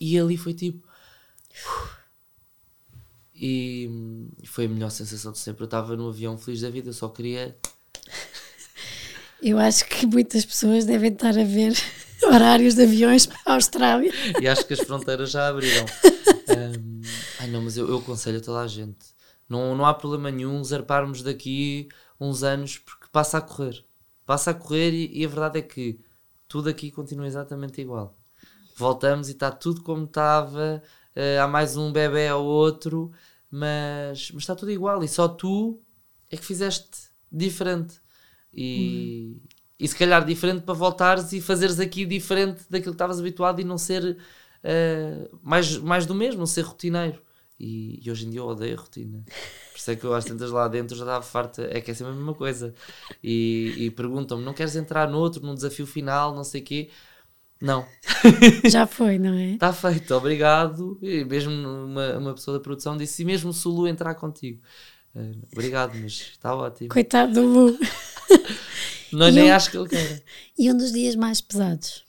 e 0.00 0.18
ali 0.18 0.36
foi 0.36 0.54
tipo. 0.54 0.86
E 3.46 4.46
foi 4.46 4.64
a 4.64 4.68
melhor 4.68 4.90
sensação 4.90 5.32
de 5.32 5.38
sempre. 5.38 5.64
Eu 5.64 5.66
estava 5.66 5.94
no 5.96 6.08
avião 6.08 6.38
feliz 6.38 6.62
da 6.62 6.70
vida, 6.70 6.88
eu 6.88 6.94
só 6.94 7.08
queria 7.08 7.54
eu 9.44 9.58
acho 9.58 9.84
que 9.84 10.06
muitas 10.06 10.42
pessoas 10.42 10.86
devem 10.86 11.12
estar 11.12 11.38
a 11.38 11.44
ver 11.44 11.74
horários 12.24 12.74
de 12.74 12.82
aviões 12.84 13.26
para 13.26 13.38
a 13.44 13.54
Austrália. 13.56 14.10
E 14.40 14.48
acho 14.48 14.66
que 14.66 14.72
as 14.72 14.80
fronteiras 14.80 15.30
já 15.30 15.48
abriram. 15.48 15.84
Um, 16.48 17.02
ai 17.38 17.48
não, 17.48 17.60
mas 17.60 17.76
eu, 17.76 17.86
eu 17.86 17.98
aconselho 17.98 18.38
a 18.38 18.40
toda 18.40 18.60
a 18.60 18.66
gente. 18.66 19.04
Não, 19.46 19.76
não 19.76 19.84
há 19.84 19.92
problema 19.92 20.30
nenhum 20.30 20.64
zarparmos 20.64 21.22
daqui 21.22 21.88
uns 22.18 22.42
anos 22.42 22.78
porque 22.78 23.04
passa 23.12 23.36
a 23.36 23.42
correr. 23.42 23.84
Passa 24.24 24.52
a 24.52 24.54
correr 24.54 24.94
e, 24.94 25.20
e 25.20 25.26
a 25.26 25.28
verdade 25.28 25.58
é 25.58 25.62
que 25.62 26.00
tudo 26.48 26.70
aqui 26.70 26.90
continua 26.90 27.26
exatamente 27.26 27.82
igual. 27.82 28.18
Voltamos 28.78 29.28
e 29.28 29.32
está 29.32 29.50
tudo 29.50 29.82
como 29.82 30.04
estava. 30.04 30.82
Uh, 31.14 31.42
há 31.42 31.46
mais 31.46 31.76
um 31.76 31.92
bebê 31.92 32.32
ou 32.32 32.46
outro, 32.46 33.12
mas, 33.54 34.32
mas 34.32 34.42
está 34.42 34.56
tudo 34.56 34.72
igual. 34.72 35.04
E 35.04 35.08
só 35.08 35.28
tu 35.28 35.80
é 36.28 36.36
que 36.36 36.44
fizeste 36.44 37.08
diferente. 37.30 38.00
E, 38.52 39.36
hum. 39.36 39.48
e 39.78 39.86
se 39.86 39.96
calhar 39.96 40.24
diferente 40.24 40.62
para 40.62 40.74
voltares 40.74 41.32
e 41.32 41.40
fazeres 41.40 41.78
aqui 41.78 42.04
diferente 42.04 42.64
daquilo 42.68 42.92
que 42.92 42.96
estavas 42.96 43.20
habituado 43.20 43.60
e 43.60 43.64
não 43.64 43.78
ser 43.78 44.02
uh, 44.64 45.38
mais, 45.40 45.76
mais 45.78 46.04
do 46.04 46.16
mesmo, 46.16 46.40
não 46.40 46.46
ser 46.46 46.62
rotineiro. 46.62 47.22
E, 47.58 48.04
e, 48.04 48.10
hoje 48.10 48.26
em 48.26 48.30
dia 48.30 48.40
eu 48.40 48.46
odeio 48.46 48.76
a 48.76 48.80
rotina. 48.80 49.24
Por 49.24 49.78
isso 49.78 49.90
é 49.92 49.94
que 49.94 50.04
eu 50.04 50.12
às 50.12 50.24
tantas 50.24 50.50
lá 50.50 50.66
dentro 50.66 50.96
já 50.96 51.04
estava 51.04 51.22
farta, 51.22 51.68
é 51.70 51.80
que 51.80 51.92
é 51.92 51.94
sempre 51.94 52.12
a 52.12 52.16
mesma 52.16 52.34
coisa. 52.34 52.74
E, 53.22 53.72
e 53.76 53.90
perguntam-me: 53.92 54.44
não 54.44 54.52
queres 54.52 54.74
entrar 54.74 55.08
noutro, 55.08 55.46
num 55.46 55.54
desafio 55.54 55.86
final, 55.86 56.34
não 56.34 56.42
sei 56.42 56.60
o 56.60 56.64
quê? 56.64 56.90
Não. 57.64 57.86
Já 58.70 58.86
foi, 58.86 59.18
não 59.18 59.32
é? 59.32 59.52
Está 59.52 59.72
feito, 59.72 60.14
obrigado. 60.14 60.98
E 61.00 61.24
mesmo 61.24 61.50
uma, 61.50 62.18
uma 62.18 62.34
pessoa 62.34 62.58
da 62.58 62.62
produção 62.62 62.94
disse: 62.94 63.22
e 63.22 63.24
mesmo 63.24 63.54
se 63.54 63.66
o 63.66 63.70
Lu 63.70 63.88
entrar 63.88 64.14
contigo. 64.16 64.60
Uh, 65.14 65.46
obrigado, 65.50 65.94
mas 65.94 66.12
está 66.12 66.54
ótimo. 66.54 66.90
Coitado 66.90 67.32
do 67.32 67.42
Lu. 67.42 67.78
Não, 69.10 69.30
nem 69.30 69.50
um, 69.50 69.54
acho 69.54 69.70
que 69.70 69.78
ele 69.78 69.88
queira. 69.88 70.22
E 70.58 70.70
um 70.70 70.76
dos 70.76 70.92
dias 70.92 71.16
mais 71.16 71.40
pesados? 71.40 72.04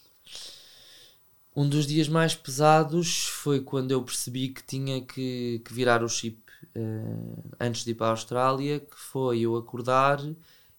Um 1.56 1.70
dos 1.70 1.88
dias 1.88 2.10
mais 2.10 2.36
pesados 2.36 3.28
foi 3.28 3.62
quando 3.62 3.92
eu 3.92 4.04
percebi 4.04 4.50
que 4.50 4.62
tinha 4.62 5.00
que, 5.02 5.62
que 5.64 5.74
virar 5.74 6.04
o 6.04 6.10
chip 6.10 6.38
uh, 6.76 7.44
antes 7.62 7.86
de 7.86 7.92
ir 7.92 7.96
para 7.96 8.08
a 8.08 8.10
Austrália, 8.10 8.82
que 8.82 8.98
foi 8.98 9.40
eu 9.40 9.56
acordar 9.56 10.20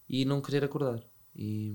e 0.06 0.26
não 0.26 0.42
querer 0.42 0.64
acordar. 0.64 1.00
E, 1.34 1.74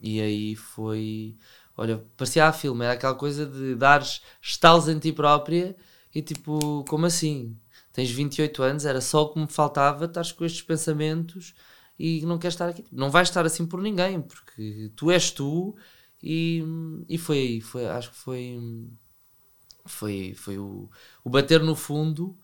e 0.00 0.20
aí 0.20 0.56
foi. 0.56 1.36
Olha, 1.76 2.04
parecia 2.16 2.46
a 2.46 2.52
filme, 2.52 2.84
era 2.84 2.94
aquela 2.94 3.14
coisa 3.14 3.44
de 3.46 3.74
dares 3.74 4.22
estalos 4.40 4.88
em 4.88 4.98
ti 4.98 5.12
própria 5.12 5.76
e 6.14 6.22
tipo, 6.22 6.84
como 6.88 7.06
assim? 7.06 7.56
Tens 7.92 8.10
28 8.10 8.62
anos, 8.62 8.84
era 8.86 9.00
só 9.00 9.22
o 9.22 9.32
que 9.32 9.38
me 9.38 9.46
faltava, 9.46 10.06
estás 10.06 10.32
com 10.32 10.44
estes 10.44 10.62
pensamentos 10.62 11.54
e 11.98 12.24
não 12.26 12.38
queres 12.38 12.54
estar 12.54 12.68
aqui. 12.68 12.84
Não 12.92 13.10
vais 13.10 13.28
estar 13.28 13.44
assim 13.46 13.66
por 13.66 13.80
ninguém, 13.82 14.20
porque 14.22 14.90
tu 14.96 15.10
és 15.10 15.30
tu 15.30 15.76
e, 16.22 16.62
e 17.08 17.18
foi 17.18 17.38
aí, 17.38 17.60
foi, 17.60 17.86
acho 17.86 18.10
que 18.10 18.16
foi, 18.16 18.58
foi, 19.86 20.34
foi 20.34 20.58
o, 20.58 20.90
o 21.24 21.30
bater 21.30 21.62
no 21.62 21.74
fundo 21.76 22.38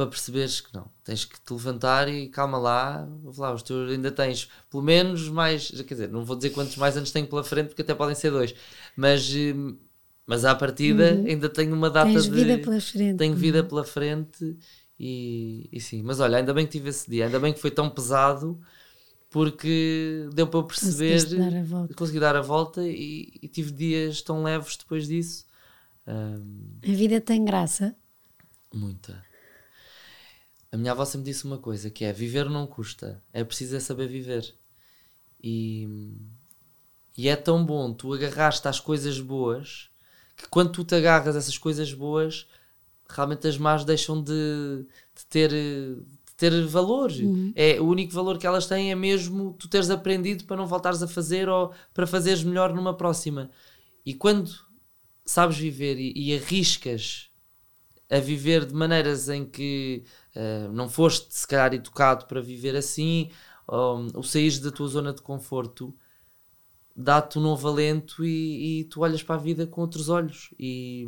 para 0.00 0.08
perceberes 0.08 0.62
que 0.62 0.72
não, 0.72 0.90
tens 1.04 1.26
que 1.26 1.38
te 1.38 1.52
levantar 1.52 2.08
e 2.08 2.26
calma 2.28 2.56
lá, 2.56 3.06
lá, 3.36 3.52
os 3.52 3.62
teus 3.62 3.90
ainda 3.90 4.10
tens 4.10 4.48
pelo 4.70 4.82
menos 4.82 5.28
mais, 5.28 5.70
quer 5.70 5.94
dizer, 5.94 6.08
não 6.08 6.24
vou 6.24 6.36
dizer 6.36 6.50
quantos 6.50 6.76
mais 6.76 6.96
anos 6.96 7.10
tenho 7.10 7.26
pela 7.26 7.44
frente, 7.44 7.68
porque 7.68 7.82
até 7.82 7.94
podem 7.94 8.14
ser 8.14 8.30
dois, 8.30 8.54
mas, 8.96 9.30
mas 10.26 10.46
à 10.46 10.54
partida 10.54 11.16
uhum. 11.16 11.26
ainda 11.26 11.50
tenho 11.50 11.74
uma 11.74 11.90
data 11.90 12.10
tens 12.10 12.24
de 12.24 12.30
vida 12.30 12.58
pela 12.58 12.80
frente. 12.80 13.18
tenho 13.18 13.36
vida 13.36 13.60
uhum. 13.60 13.68
pela 13.68 13.84
frente 13.84 14.56
E, 14.98 15.68
e 15.70 15.80
sim, 15.80 16.02
mas 16.02 16.18
olha, 16.18 16.38
ainda 16.38 16.54
bem 16.54 16.64
que 16.64 16.72
tive 16.72 16.88
esse 16.88 17.10
dia, 17.10 17.26
ainda 17.26 17.38
bem 17.38 17.52
que 17.52 17.60
foi 17.60 17.70
tão 17.70 17.90
pesado 17.90 18.58
porque 19.28 20.28
deu 20.34 20.46
para 20.46 20.60
eu 20.60 20.64
perceber, 20.64 21.22
dar 21.36 21.88
consegui 21.94 22.18
dar 22.18 22.36
a 22.36 22.40
volta 22.40 22.82
e, 22.86 23.38
e 23.42 23.48
tive 23.48 23.70
dias 23.70 24.22
tão 24.22 24.42
leves 24.42 24.78
depois 24.78 25.06
disso. 25.06 25.44
Ahm, 26.06 26.78
A 26.82 26.92
vida 26.92 27.20
tem 27.20 27.44
graça. 27.44 27.94
muita. 28.74 29.29
A 30.72 30.76
minha 30.76 30.92
avó 30.92 31.04
sempre 31.04 31.30
disse 31.30 31.44
uma 31.44 31.58
coisa 31.58 31.90
que 31.90 32.04
é 32.04 32.12
viver 32.12 32.48
não 32.48 32.66
custa, 32.66 33.22
é 33.32 33.42
preciso 33.42 33.76
é 33.76 33.80
saber 33.80 34.08
viver. 34.08 34.54
E, 35.42 35.88
e 37.16 37.28
é 37.28 37.36
tão 37.36 37.64
bom 37.64 37.92
tu 37.92 38.12
agarraste 38.12 38.68
às 38.68 38.78
coisas 38.78 39.20
boas 39.20 39.90
que 40.40 40.48
quando 40.48 40.72
tu 40.72 40.84
te 40.84 40.94
agarras 40.94 41.36
a 41.36 41.38
essas 41.38 41.58
coisas 41.58 41.92
boas, 41.92 42.46
realmente 43.08 43.46
as 43.46 43.58
más 43.58 43.84
deixam 43.84 44.22
de, 44.22 44.86
de 45.14 45.26
ter, 45.28 45.50
de 45.50 46.32
ter 46.36 46.66
valor. 46.66 47.10
É, 47.54 47.80
o 47.80 47.84
único 47.86 48.12
valor 48.12 48.38
que 48.38 48.46
elas 48.46 48.66
têm 48.66 48.90
é 48.90 48.94
mesmo 48.94 49.54
tu 49.58 49.68
teres 49.68 49.90
aprendido 49.90 50.44
para 50.44 50.56
não 50.56 50.66
voltares 50.66 51.02
a 51.02 51.08
fazer 51.08 51.48
ou 51.48 51.72
para 51.92 52.06
fazeres 52.06 52.42
melhor 52.42 52.72
numa 52.72 52.96
próxima. 52.96 53.50
E 54.04 54.14
quando 54.14 54.50
sabes 55.24 55.58
viver 55.58 55.98
e, 55.98 56.12
e 56.16 56.36
arriscas 56.36 57.30
a 58.10 58.18
viver 58.18 58.64
de 58.64 58.74
maneiras 58.74 59.28
em 59.28 59.44
que 59.44 60.04
eh, 60.34 60.68
não 60.72 60.88
foste 60.88 61.34
se 61.34 61.46
calhar 61.46 61.72
educado 61.74 62.26
para 62.26 62.40
viver 62.40 62.76
assim, 62.76 63.30
ou, 63.66 64.06
ou 64.14 64.22
saís 64.22 64.58
da 64.58 64.70
tua 64.70 64.88
zona 64.88 65.12
de 65.12 65.22
conforto, 65.22 65.94
dá-te 66.94 67.38
um 67.38 67.42
novo 67.42 67.68
alento 67.68 68.24
e, 68.24 68.80
e 68.80 68.84
tu 68.84 69.00
olhas 69.00 69.22
para 69.22 69.36
a 69.36 69.38
vida 69.38 69.66
com 69.66 69.80
outros 69.80 70.08
olhos 70.08 70.52
e 70.58 71.06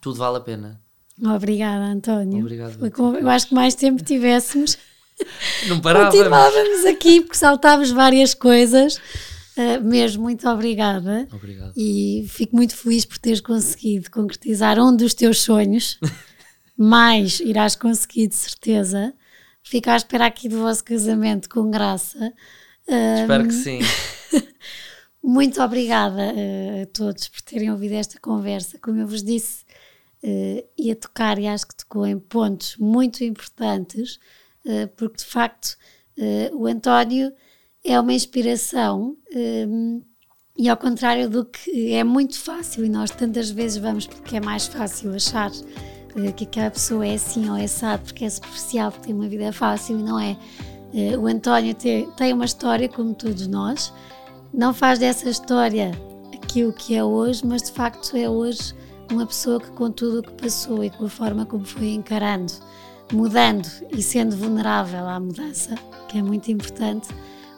tudo 0.00 0.16
vale 0.16 0.38
a 0.38 0.40
pena. 0.40 0.82
Obrigada, 1.22 1.84
António. 1.84 2.40
Obrigado, 2.40 2.78
Eu 3.18 3.28
acho 3.28 3.48
que 3.48 3.54
mais 3.54 3.74
tempo 3.74 4.02
tivéssemos, 4.02 4.78
Não 5.66 5.80
parávamos. 5.80 6.14
continuávamos 6.14 6.86
aqui 6.86 7.20
porque 7.20 7.36
saltámos 7.36 7.90
várias 7.90 8.34
coisas. 8.34 8.96
Uh, 9.56 9.82
mesmo, 9.82 10.22
muito 10.22 10.48
obrigada. 10.48 11.26
Obrigado. 11.32 11.72
E 11.76 12.24
fico 12.28 12.54
muito 12.54 12.76
feliz 12.76 13.04
por 13.04 13.18
teres 13.18 13.40
conseguido 13.40 14.08
concretizar 14.10 14.78
um 14.78 14.94
dos 14.94 15.14
teus 15.14 15.40
sonhos. 15.40 15.98
Mais 16.78 17.40
irás 17.40 17.74
conseguir, 17.74 18.28
de 18.28 18.36
certeza. 18.36 19.12
Fico 19.62 19.90
à 19.90 19.96
espera 19.96 20.26
aqui 20.26 20.48
do 20.48 20.60
vosso 20.60 20.84
casamento 20.84 21.48
com 21.48 21.70
graça. 21.70 22.32
Espero 22.86 23.48
que 23.48 23.52
sim. 23.52 23.80
muito 25.22 25.60
obrigada 25.60 26.32
eh, 26.34 26.82
a 26.82 26.86
todos 26.86 27.28
por 27.28 27.42
terem 27.42 27.70
ouvido 27.70 27.94
esta 27.94 28.18
conversa. 28.20 28.78
Como 28.78 28.98
eu 28.98 29.06
vos 29.06 29.22
disse, 29.22 29.64
eh, 30.22 30.64
ia 30.76 30.96
tocar 30.96 31.38
e 31.38 31.46
acho 31.46 31.66
que 31.66 31.76
tocou 31.76 32.06
em 32.06 32.18
pontos 32.18 32.76
muito 32.76 33.22
importantes, 33.22 34.18
eh, 34.64 34.86
porque 34.86 35.18
de 35.18 35.24
facto 35.24 35.76
o 36.52 36.66
António 36.66 37.32
é 37.84 37.98
uma 38.00 38.12
inspiração. 38.12 39.16
eh, 39.32 39.66
e 40.60 40.68
ao 40.68 40.76
contrário 40.76 41.30
do 41.30 41.44
que 41.44 41.92
é 41.92 42.02
muito 42.02 42.36
fácil, 42.36 42.84
e 42.84 42.88
nós 42.88 43.12
tantas 43.12 43.48
vezes 43.48 43.78
vamos 43.78 44.08
porque 44.08 44.36
é 44.36 44.40
mais 44.40 44.66
fácil 44.66 45.14
achar 45.14 45.52
que 46.34 46.44
aquela 46.44 46.70
pessoa 46.70 47.06
é 47.06 47.14
assim 47.14 47.48
ou 47.48 47.56
é 47.56 47.64
assado 47.64 48.02
porque 48.04 48.24
é 48.24 48.30
superficial, 48.30 48.90
porque 48.90 49.06
tem 49.06 49.14
uma 49.14 49.28
vida 49.28 49.52
fácil 49.52 49.98
e 49.98 50.02
não 50.02 50.18
é. 50.18 50.36
Eh, 50.94 51.16
o 51.16 51.26
António 51.26 51.74
te- 51.74 52.08
tem 52.16 52.32
uma 52.32 52.44
história, 52.44 52.88
como 52.88 53.14
todos 53.14 53.46
nós, 53.46 53.92
não 54.52 54.72
faz 54.72 54.98
dessa 54.98 55.28
história 55.28 55.92
aquilo 56.34 56.72
que 56.72 56.94
é 56.96 57.04
hoje, 57.04 57.46
mas 57.46 57.62
de 57.62 57.72
facto 57.72 58.16
é 58.16 58.28
hoje 58.28 58.74
uma 59.12 59.26
pessoa 59.26 59.60
que, 59.60 59.70
com 59.72 59.90
tudo 59.90 60.20
o 60.20 60.22
que 60.22 60.32
passou 60.32 60.82
e 60.82 60.90
com 60.90 61.04
a 61.04 61.08
forma 61.08 61.44
como 61.46 61.64
foi 61.64 61.90
encarando, 61.94 62.52
mudando 63.12 63.68
e 63.90 64.02
sendo 64.02 64.36
vulnerável 64.36 65.06
à 65.06 65.18
mudança, 65.20 65.74
que 66.08 66.18
é 66.18 66.22
muito 66.22 66.50
importante, 66.50 67.08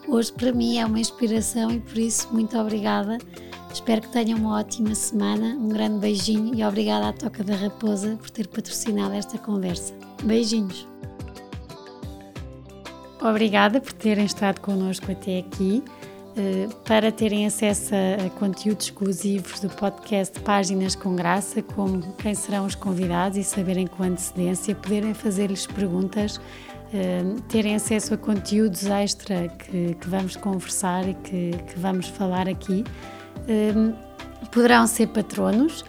hoje 0.07 0.31
para 0.33 0.51
mim 0.51 0.77
é 0.77 0.85
uma 0.85 0.99
inspiração 0.99 1.71
e 1.71 1.79
por 1.79 1.97
isso 1.97 2.27
muito 2.31 2.57
obrigada. 2.57 3.17
Espero 3.73 4.01
que 4.01 4.09
tenham 4.09 4.37
uma 4.37 4.59
ótima 4.59 4.93
semana, 4.93 5.55
um 5.55 5.69
grande 5.69 5.99
beijinho 5.99 6.53
e 6.53 6.63
obrigada 6.63 7.07
à 7.07 7.13
Toca 7.13 7.43
da 7.43 7.55
Raposa 7.55 8.17
por 8.17 8.29
ter 8.29 8.47
patrocinado 8.47 9.13
esta 9.13 9.37
conversa. 9.37 9.93
Beijinhos! 10.23 10.87
Obrigada 13.21 13.79
por 13.79 13.93
terem 13.93 14.25
estado 14.25 14.59
connosco 14.59 15.11
até 15.11 15.39
aqui. 15.39 15.83
Eh, 16.35 16.67
Para 16.85 17.11
terem 17.11 17.45
acesso 17.45 17.93
a 17.93 18.29
conteúdos 18.31 18.85
exclusivos 18.85 19.59
do 19.59 19.69
podcast 19.69 20.39
Páginas 20.41 20.95
com 20.95 21.15
Graça, 21.15 21.61
como 21.61 22.01
quem 22.13 22.33
serão 22.33 22.65
os 22.65 22.75
convidados 22.75 23.37
e 23.37 23.43
saberem 23.43 23.87
com 23.87 24.03
antecedência, 24.03 24.75
poderem 24.75 25.13
fazer-lhes 25.13 25.67
perguntas, 25.67 26.39
eh, 26.93 27.23
terem 27.47 27.75
acesso 27.75 28.13
a 28.13 28.17
conteúdos 28.17 28.85
extra 28.85 29.47
que, 29.49 29.95
que 29.95 30.07
vamos 30.07 30.35
conversar 30.35 31.07
e 31.07 31.13
que, 31.15 31.51
que 31.67 31.79
vamos 31.79 32.07
falar 32.07 32.47
aqui, 32.47 32.83
poderão 34.51 34.87
ser 34.87 35.07
patronos. 35.07 35.83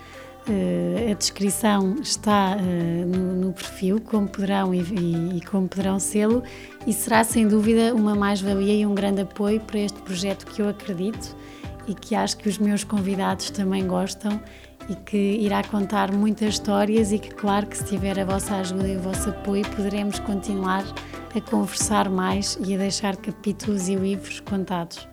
Eh, 0.48 1.10
a 1.12 1.14
descrição 1.14 1.96
está 2.02 2.56
eh, 2.58 3.04
no, 3.04 3.52
perfil, 3.52 4.00
como 4.00 4.28
poderão 4.28 4.74
e 4.74 5.40
como 5.48 5.68
poderão 5.68 6.00
sê-lo, 6.00 6.42
e 6.84 6.92
será 6.92 7.22
sem 7.22 7.46
dúvida 7.46 7.94
uma 7.94 8.16
mais-valia 8.16 8.74
e 8.74 8.84
um 8.84 8.92
grande 8.94 9.20
apoio 9.20 9.60
para 9.60 9.78
este 9.78 10.00
projeto 10.02 10.46
que 10.46 10.60
eu 10.60 10.68
acredito 10.68 11.36
e 11.86 11.94
que 11.94 12.14
acho 12.14 12.36
que 12.38 12.48
os 12.48 12.58
meus 12.58 12.82
convidados 12.82 13.50
também 13.50 13.86
gostam 13.86 14.40
e 14.88 14.96
que 14.96 15.16
irá 15.16 15.62
contar 15.62 16.12
muitas 16.12 16.54
histórias 16.54 17.12
e 17.12 17.20
que, 17.20 17.32
claro, 17.32 17.66
que 17.66 17.78
se 17.78 17.84
tiver 17.84 18.18
a 18.18 18.24
vossa 18.24 18.56
ajuda 18.56 18.88
e 18.88 18.96
o 18.96 19.00
vosso 19.00 19.30
apoio, 19.30 19.64
poderemos 19.76 20.18
continuar 20.18 20.84
a 21.34 21.40
conversar 21.40 22.08
mais 22.08 22.58
e 22.64 22.74
a 22.74 22.78
deixar 22.78 23.16
capítulos 23.16 23.88
e 23.88 23.94
livros 23.94 24.40
contados. 24.40 25.11